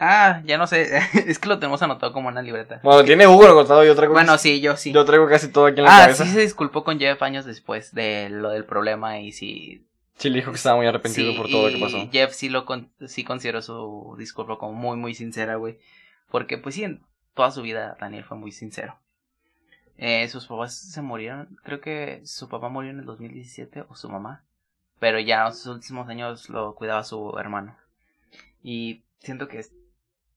[0.00, 0.98] Ah, ya no sé.
[1.26, 2.80] es que lo tenemos anotado como una libreta.
[2.84, 4.92] Bueno, tiene Hugo agotado, yo traigo, Bueno, sí, yo sí.
[4.92, 6.24] yo traigo casi todo aquí en la ah, cabeza.
[6.24, 9.84] sí se disculpó con Jeff años después de lo del problema y sí.
[10.16, 12.08] Sí, le dijo que estaba muy arrepentido sí, por todo lo que pasó.
[12.12, 15.78] Jeff sí lo con- sí consideró su disculpa como muy muy sincera, güey.
[16.30, 17.02] Porque pues sí, en
[17.34, 18.96] toda su vida Daniel fue muy sincero.
[19.96, 24.08] Eh, sus papás se murieron, creo que su papá murió en el 2017 o su
[24.08, 24.44] mamá.
[25.00, 27.76] Pero ya en sus últimos años lo cuidaba su hermano.
[28.62, 29.64] Y siento que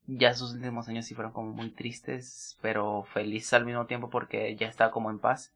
[0.08, 4.56] ya sus últimos años sí fueron como muy tristes, pero felices al mismo tiempo porque
[4.56, 5.54] ya estaba como en paz.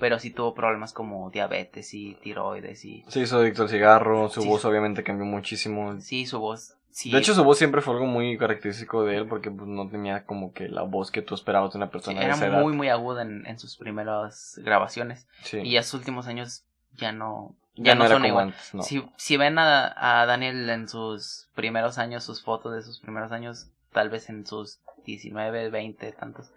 [0.00, 3.04] pero sí tuvo problemas como diabetes y tiroides y...
[3.06, 6.00] Se hizo adicto al cigarro, su voz obviamente cambió muchísimo.
[6.00, 6.76] Sí, su voz...
[6.90, 7.10] Sí.
[7.10, 10.24] De hecho, su voz siempre fue algo muy característico de él porque pues, no tenía
[10.26, 13.22] como que la voz que tú esperabas de una persona era esa muy, muy aguda
[13.22, 15.26] en, en, sus primeras grabaciones.
[15.42, 15.58] Sí.
[15.58, 16.64] Y ya sus últimos años
[16.96, 17.54] ya no...
[17.76, 18.48] Ya, no, son igual.
[18.48, 18.82] Antes, no.
[18.82, 23.32] Si, si ven a, a Daniel en sus primeros años, sus fotos de sus primeros
[23.32, 26.52] años, tal vez en sus 19, 20, tantos,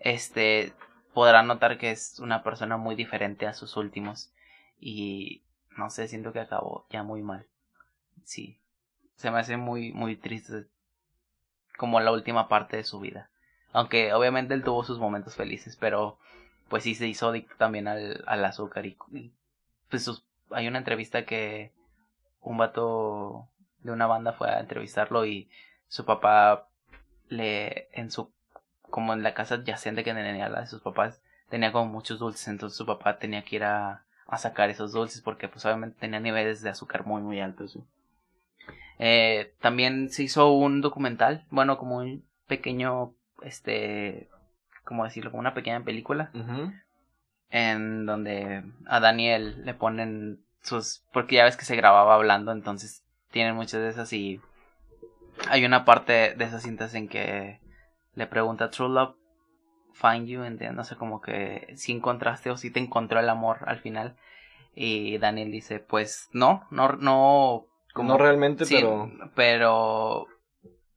[0.00, 0.74] este,
[1.14, 4.32] podrán notar que es una persona muy diferente a sus últimos.
[4.80, 5.42] Y
[5.76, 7.46] no sé, siento que acabó ya muy mal.
[8.24, 8.58] Sí.
[9.14, 10.66] Se me hace muy, muy triste
[11.78, 13.30] como la última parte de su vida.
[13.72, 16.18] Aunque obviamente él tuvo sus momentos felices, pero
[16.68, 19.32] pues sí se hizo adicto también al, al azúcar y, y
[19.88, 21.72] pues sus, hay una entrevista que
[22.40, 23.48] un vato
[23.82, 25.48] de una banda fue a entrevistarlo y
[25.88, 26.69] su papá
[27.30, 28.30] le en su
[28.82, 32.48] como en la casa adyacente que tenía la de sus papás tenía como muchos dulces
[32.48, 36.20] entonces su papá tenía que ir a, a sacar esos dulces porque pues obviamente tenía
[36.20, 37.78] niveles de azúcar muy muy altos
[38.98, 44.28] eh, también se hizo un documental bueno como un pequeño este
[44.84, 46.30] como decirlo como una pequeña película.
[46.34, 46.82] Uh -huh.
[47.50, 53.04] en donde a Daniel le ponen sus porque ya ves que se grababa hablando entonces
[53.30, 54.40] tienen muchas de esas y
[55.48, 57.60] hay una parte de esas cintas en que
[58.14, 59.14] le pregunta True Love
[59.92, 60.42] Find You,
[60.72, 64.16] no sé, como que si encontraste o si te encontró el amor al final.
[64.74, 67.66] Y Daniel dice, pues no, no, no.
[67.92, 69.10] Como, no realmente, sí, pero.
[69.34, 70.26] Pero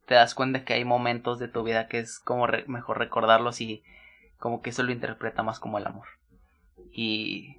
[0.05, 3.61] te das cuenta que hay momentos de tu vida que es como re mejor recordarlos
[3.61, 3.83] y
[4.37, 6.07] como que eso lo interpreta más como el amor.
[6.91, 7.57] Y.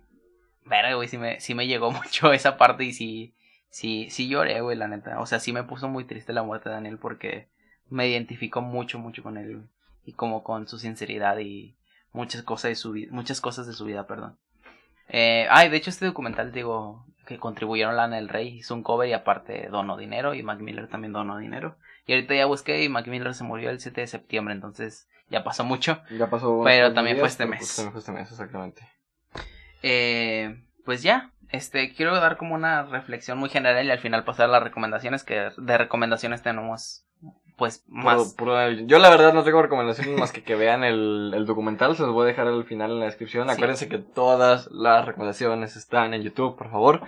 [0.64, 3.34] Verga, güey, sí me, sí me llegó mucho esa parte y sí.
[3.74, 5.18] Sí, sí lloré, güey, la neta.
[5.18, 7.48] O sea, sí me puso muy triste la muerte de Daniel porque
[7.90, 9.56] me identifico mucho, mucho con él.
[9.56, 9.66] Güey.
[10.04, 11.74] Y como con su sinceridad y
[12.12, 14.38] muchas cosas de su vida, muchas cosas de su vida, perdón.
[15.08, 19.08] Eh, ay, de hecho este documental, digo, que contribuyeron Lana del Rey, hizo un cover
[19.08, 21.76] y aparte donó dinero y Mac Miller también donó dinero.
[22.06, 25.42] Y ahorita ya busqué y Mac Miller se murió el 7 de septiembre, entonces ya
[25.42, 26.00] pasó mucho.
[26.16, 26.62] Ya pasó.
[26.64, 27.74] Pero también fue este pues, mes.
[27.74, 28.88] También fue este mes, exactamente.
[29.82, 34.46] Eh, pues ya, este, quiero dar como una reflexión muy general y al final pasar
[34.46, 37.04] a las recomendaciones, que de recomendaciones tenemos
[37.56, 38.34] pues más.
[38.34, 41.96] Puro, puro, yo la verdad no tengo recomendaciones más que que vean el, el, documental,
[41.96, 43.48] se los voy a dejar al final en la descripción.
[43.48, 43.54] Sí.
[43.54, 47.02] Acuérdense que todas las recomendaciones están en YouTube, por favor.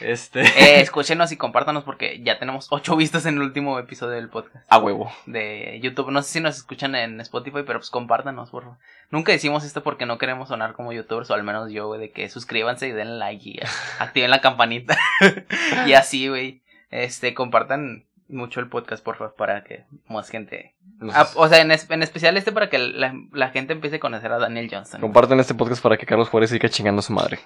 [0.00, 0.42] Este.
[0.42, 4.64] Eh, escúchenos y compártanos porque ya tenemos ocho vistas en el último episodio del podcast.
[4.70, 5.10] A huevo.
[5.26, 6.10] De YouTube.
[6.10, 8.78] No sé si nos escuchan en Spotify, pero pues compártanos, por favor.
[9.10, 12.10] Nunca decimos esto porque no queremos sonar como youtubers, o al menos yo, güey, de
[12.12, 13.60] que suscríbanse y denle like y
[13.98, 14.96] activen la campanita.
[15.86, 16.62] y así, güey.
[16.90, 20.74] Este, compartan mucho el podcast, por favor, para que más gente...
[20.98, 21.14] Nos...
[21.14, 24.00] Ah, o sea, en, es, en, especial este para que la, la, gente empiece a
[24.00, 25.00] conocer a Daniel Johnston.
[25.00, 27.38] Comparten este podcast para que Carlos Juárez siga chingando a su madre.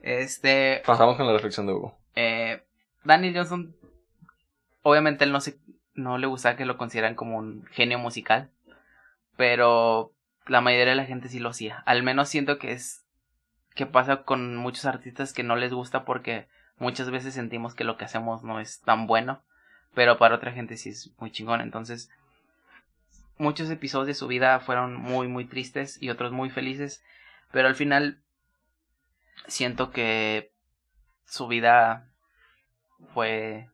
[0.00, 0.82] Este...
[0.86, 1.96] Pasamos con la reflexión de Hugo.
[2.14, 2.62] Eh,
[3.04, 3.74] Daniel Johnston,
[4.82, 5.58] obviamente él no, se,
[5.94, 8.50] no le gusta que lo consideran como un genio musical,
[9.36, 10.12] pero
[10.46, 11.82] la mayoría de la gente sí lo hacía.
[11.86, 13.04] Al menos siento que es...
[13.74, 16.46] que pasa con muchos artistas que no les gusta porque
[16.78, 19.42] muchas veces sentimos que lo que hacemos no es tan bueno
[19.94, 21.60] pero para otra gente sí es muy chingón.
[21.60, 22.10] Entonces,
[23.38, 27.02] muchos episodios de su vida fueron muy, muy tristes y otros muy felices,
[27.50, 28.18] pero al final
[29.46, 30.52] siento que
[31.26, 32.08] su vida
[33.14, 33.68] fue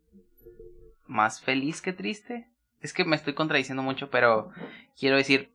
[1.06, 2.48] más feliz que triste.
[2.80, 4.50] Es que me estoy contradiciendo mucho, pero
[4.98, 5.50] quiero decir,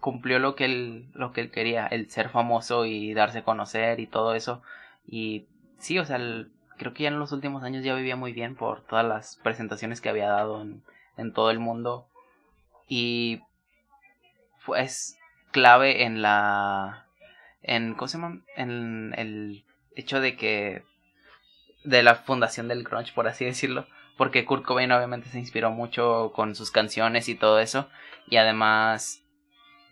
[0.00, 4.00] cumplió lo que él, lo que él quería, el ser famoso y darse a conocer
[4.00, 4.62] y todo eso.
[5.06, 5.46] Y
[5.78, 8.54] sí, o sea, el, creo que ya en los últimos años ya vivía muy bien
[8.56, 10.82] por todas las presentaciones que había dado en,
[11.16, 12.08] en todo el mundo.
[12.88, 13.42] Y
[14.76, 15.18] es
[15.50, 17.06] clave en la.
[17.62, 17.94] en.
[17.94, 18.40] ¿Cómo se llama?
[18.56, 19.64] En el
[19.94, 20.84] hecho de que.
[21.84, 23.86] de la fundación del grunge, por así decirlo.
[24.16, 27.88] Porque Kurt Cobain obviamente se inspiró mucho con sus canciones y todo eso.
[28.28, 29.22] Y además.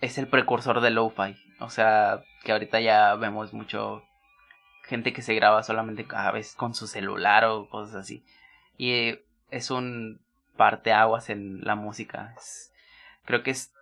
[0.00, 1.36] es el precursor del lo-fi.
[1.60, 4.02] O sea, que ahorita ya vemos mucho
[4.86, 8.24] gente que se graba solamente a veces con su celular o cosas así.
[8.78, 9.18] Y
[9.50, 10.20] es un
[10.56, 12.34] parteaguas en la música.
[13.24, 13.72] Creo que es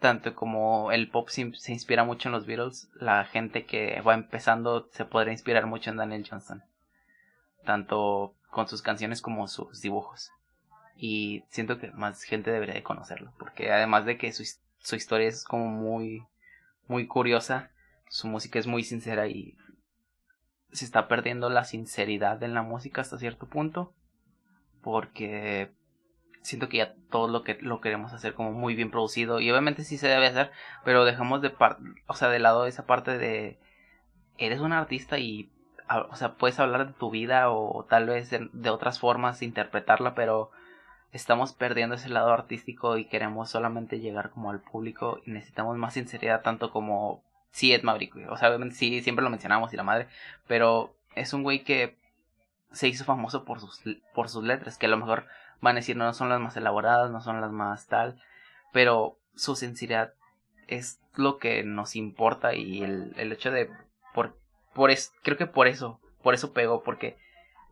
[0.00, 4.14] tanto como el pop se, se, inspira mucho en los Beatles, la gente que va
[4.14, 6.62] empezando se podría inspirar mucho en Daniel Johnston.
[7.64, 10.32] Tanto con sus canciones como sus dibujos.
[10.96, 14.44] Y siento que más gente debería de conocerlo, porque además de que su,
[14.78, 16.24] su historia es como muy
[16.88, 17.70] muy curiosa,
[18.08, 19.56] su música es muy sincera y
[20.72, 23.94] se está perdiendo la sinceridad en la música hasta cierto punto
[24.82, 25.72] porque
[26.42, 29.84] siento que ya todo lo que lo queremos hacer como muy bien producido y obviamente
[29.84, 30.50] sí se debe hacer
[30.84, 33.60] pero dejamos de par o sea de lado esa parte de
[34.38, 35.50] eres un artista y,
[36.10, 40.50] o sea, puedes hablar de tu vida o tal vez de, otras formas interpretarla, pero
[41.12, 45.94] estamos perdiendo ese lado artístico y queremos solamente llegar como al público y necesitamos más
[45.94, 47.22] sinceridad tanto como
[47.52, 50.08] sí Ed Maverick, o sea, obviamente sí, siempre lo mencionamos y la madre,
[50.48, 51.96] pero es un güey que
[52.72, 53.80] se hizo famoso por sus,
[54.14, 55.26] por sus letras, que a lo mejor
[55.60, 58.20] van a decir no son las más elaboradas, no son las más tal,
[58.72, 60.14] pero su sinceridad
[60.66, 63.70] es lo que nos importa y el, el hecho de
[64.14, 64.38] por,
[64.74, 67.18] por es, creo que por eso, por eso pegó, porque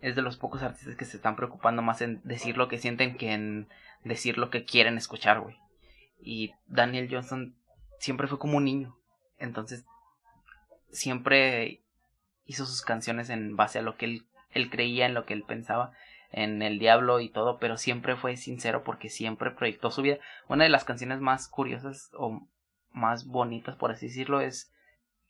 [0.01, 3.17] es de los pocos artistas que se están preocupando más en decir lo que sienten
[3.17, 3.69] que en
[4.05, 5.57] decir lo que quieren escuchar, güey.
[6.19, 7.55] Y Daniel Johnson
[7.99, 8.97] siempre fue como un niño.
[9.41, 9.85] Entonces,
[10.91, 11.81] siempre
[12.47, 15.43] hizo sus canciones en base a lo que él, él creía, en lo que él
[15.43, 15.93] pensaba,
[16.33, 20.19] en el diablo y todo, pero siempre fue sincero porque siempre proyectó su vida.
[20.49, 22.47] Una de las canciones más curiosas o
[22.93, 24.73] más bonitas, por así decirlo, es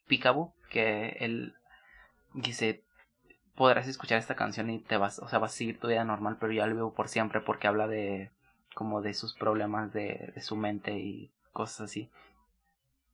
[0.07, 1.55] Picaboo, que él
[2.35, 2.83] dice,
[3.55, 6.37] podrás escuchar esta canción y te vas, o sea, vas a seguir tu vida normal,
[6.41, 8.31] pero ya lo veo por siempre porque habla de
[8.75, 12.11] como de sus problemas de, de su mente y cosas así.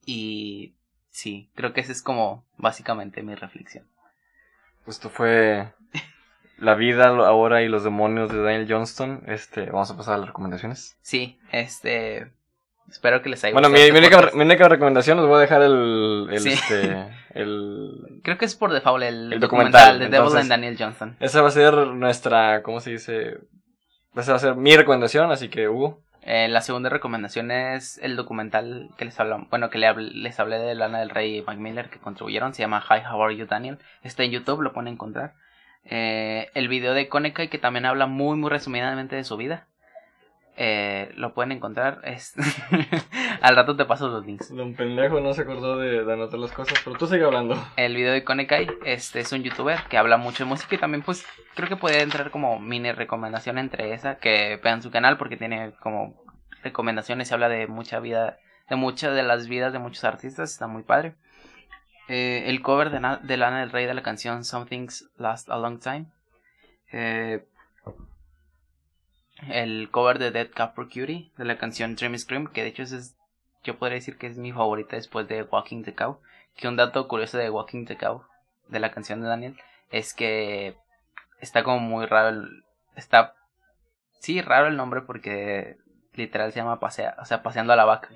[0.04, 0.74] Y
[1.16, 3.86] sí, creo que esa es como básicamente mi reflexión.
[4.86, 5.72] Esto fue
[6.58, 9.22] La vida ahora y los demonios de Daniel Johnston.
[9.26, 10.96] Este, vamos a pasar a las recomendaciones.
[11.02, 12.30] Sí, este
[12.88, 13.70] Espero que les haya gustado.
[13.70, 16.28] Bueno, este mi, única, recomendación, os voy a dejar el.
[16.30, 21.16] el, este, el Creo que es por default el, documental, de Devil and Daniel Johnston.
[21.18, 22.62] Esa va a ser nuestra.
[22.62, 23.38] ¿Cómo se dice?
[24.14, 26.00] Esa va a ser mi recomendación, así que Hugo.
[26.28, 29.16] Eh, la segunda recomendación es el documental que les
[29.48, 32.84] bueno, que les hablé de Lana del Rey y Mike Miller que contribuyeron, se llama
[32.90, 35.34] Hi, How Are You Daniel, está en YouTube, lo pueden encontrar.
[35.84, 39.68] Eh, el video de Konekai que también habla muy muy resumidamente de su vida.
[40.56, 42.00] Eh, lo pueden encontrar.
[42.04, 42.34] Es...
[43.42, 44.50] Al rato te paso los links.
[44.50, 47.56] Un pendejo no se acordó de, anotar las cosas, pero tú sigue hablando.
[47.76, 51.02] El video de Konekai este, es un youtuber que habla mucho de música y también
[51.02, 55.36] pues creo que puede entrar como mini recomendación entre esa, que vean su canal porque
[55.36, 56.22] tiene como
[56.62, 58.38] recomendaciones y habla de mucha vida,
[58.70, 61.14] de muchas de las vidas de muchos artistas, está muy padre.
[62.08, 65.80] Eh, el cover de, de Lana del Rey de la canción Something's Last a Long
[65.80, 66.06] Time.
[66.92, 67.44] Eh,
[69.48, 72.82] el cover de Dead Cup for Cutie de la canción Dream Scream, que de hecho
[72.82, 73.16] es,
[73.62, 76.20] yo podría decir que es mi favorita después de Walking the Cow.
[76.56, 78.24] Que un dato curioso de Walking the Cow,
[78.68, 79.56] de la canción de Daniel,
[79.90, 80.76] es que
[81.40, 82.64] está como muy raro, el,
[82.94, 83.34] está,
[84.20, 85.76] sí, raro el nombre porque
[86.14, 88.08] literal se llama pasea, o sea, paseando a la vaca.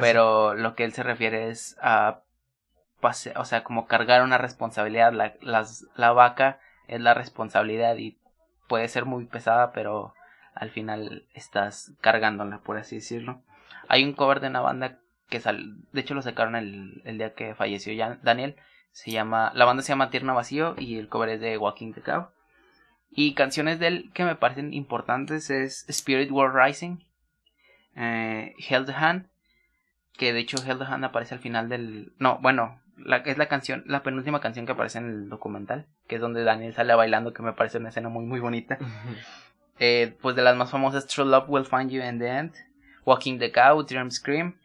[0.00, 2.22] pero lo que él se refiere es a,
[3.00, 6.58] pase, o sea, como cargar una responsabilidad, la, las, la vaca
[6.88, 8.18] es la responsabilidad y
[8.66, 10.14] puede ser muy pesada, pero
[10.54, 13.42] al final estás cargándola, por así decirlo.
[13.88, 14.98] Hay un cover de una banda
[15.28, 18.56] que sal, de hecho lo sacaron el, el día que falleció Daniel.
[18.92, 22.28] Se llama, la banda se llama Tierna Vacío y el cover es de the Cow.
[23.10, 26.98] Y canciones de él que me parecen importantes es Spirit World Rising,
[27.96, 29.28] eh, Held Hand,
[30.16, 32.12] que de hecho Held Hand aparece al final del...
[32.18, 36.16] No, bueno, la, es la canción, la penúltima canción que aparece en el documental, que
[36.16, 38.78] es donde Daniel sale bailando, que me parece una escena muy muy bonita.
[39.80, 42.54] Eh, pues de las más famosas, True Love Will Find You in the End,
[43.04, 44.56] Walking the Cow, Dream Scream,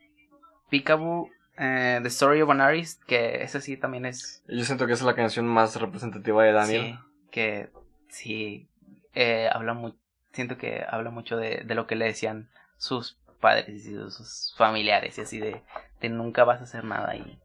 [0.70, 4.44] Peekaboo, eh, The Story of an Artist, que esa sí también es...
[4.48, 6.82] Yo siento que esa es la canción más representativa de Daniel.
[6.84, 7.00] Sí,
[7.32, 7.70] que
[8.08, 8.68] sí,
[9.16, 9.96] eh, habla muy,
[10.32, 15.18] siento que habla mucho de, de lo que le decían sus padres y sus familiares
[15.18, 15.64] y así de,
[16.02, 17.40] de nunca vas a hacer nada y,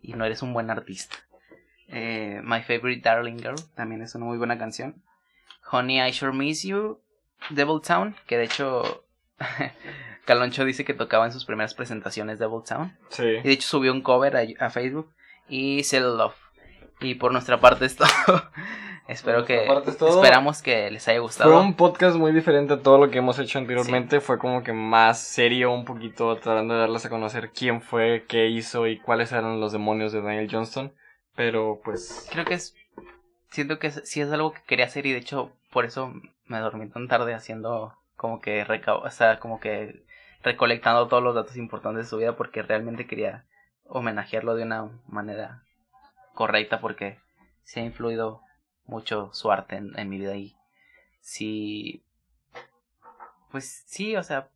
[0.00, 1.16] y no eres un buen artista.
[1.88, 5.02] Eh, My Favorite Darling Girl también es una muy buena canción.
[5.70, 7.00] Honey, I Sure Miss You,
[7.50, 9.04] Devil Town, que de hecho
[10.24, 12.96] Caloncho dice que tocaba en sus primeras presentaciones Devil Town.
[13.08, 13.24] Sí.
[13.24, 15.12] Y de hecho subió un cover a, Facebook
[15.48, 16.36] y Cell Love.
[17.00, 18.08] Y por nuestra parte es todo.
[19.06, 21.50] Espero que esperamos que les haya gustado.
[21.50, 24.20] Fue un podcast muy diferente a todo lo que hemos hecho anteriormente.
[24.20, 28.46] Fue como que más serio, un poquito tratando de darles a conocer quién fue, qué
[28.48, 30.94] hizo y cuáles eran los demonios de Daniel Johnston.
[31.36, 32.26] Pero pues.
[32.32, 32.74] Creo que es
[33.54, 36.12] siento que sí es algo que quería hacer y de hecho por eso
[36.46, 40.04] me dormí tan tarde haciendo como que o sea, como que
[40.42, 43.44] recolectando todos los datos importantes de su vida porque realmente quería
[43.84, 45.62] homenajearlo de una manera
[46.34, 47.18] correcta porque
[47.62, 48.42] se ha influido
[48.86, 50.56] mucho su arte en, en mi vida y
[51.20, 52.02] sí
[53.52, 54.48] pues sí, o sea,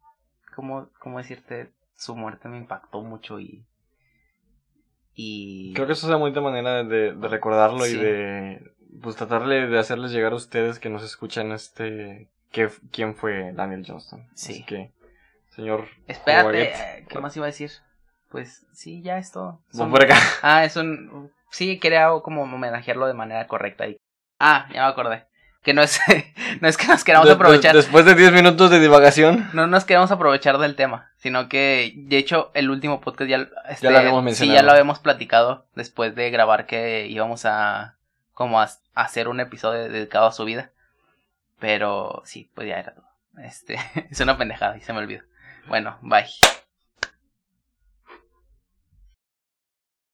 [0.57, 3.65] como, como decirte, su muerte me impactó mucho y
[5.21, 9.67] y creo que eso es una bonita manera de, de recordarlo y de pues tratarle
[9.67, 14.27] de hacerles llegar a ustedes que nos escuchan este que, quién fue Daniel Johnston.
[14.35, 14.53] Sí.
[14.53, 14.91] Así que,
[15.51, 15.87] señor.
[16.07, 17.71] Espérate, ¿qué más iba a decir?
[18.31, 19.61] Pues sí, ya es todo.
[19.73, 20.17] Son- por acá.
[20.43, 21.31] Ah, es un...
[21.51, 23.87] Sí, quería como homenajearlo de manera correcta.
[23.87, 23.97] Y...
[24.39, 25.25] Ah, ya me acordé.
[25.63, 25.99] Que no es,
[26.61, 27.75] no es que nos queramos aprovechar.
[27.75, 29.49] Después de 10 minutos de divagación.
[29.55, 33.91] No nos queremos aprovechar del tema, sino que, de hecho, el último podcast ya, este,
[33.91, 34.57] lo habíamos Sí, mencionado.
[34.59, 37.97] ya lo habíamos platicado después de grabar que íbamos a,
[38.39, 40.71] como a, hacer un episodio dedicado a su vida.
[41.59, 43.09] Pero sí, pues ya era todo.
[43.43, 43.77] Este,
[44.11, 45.25] es una pendejada y se me olvidó.
[45.67, 46.29] Bueno, bye.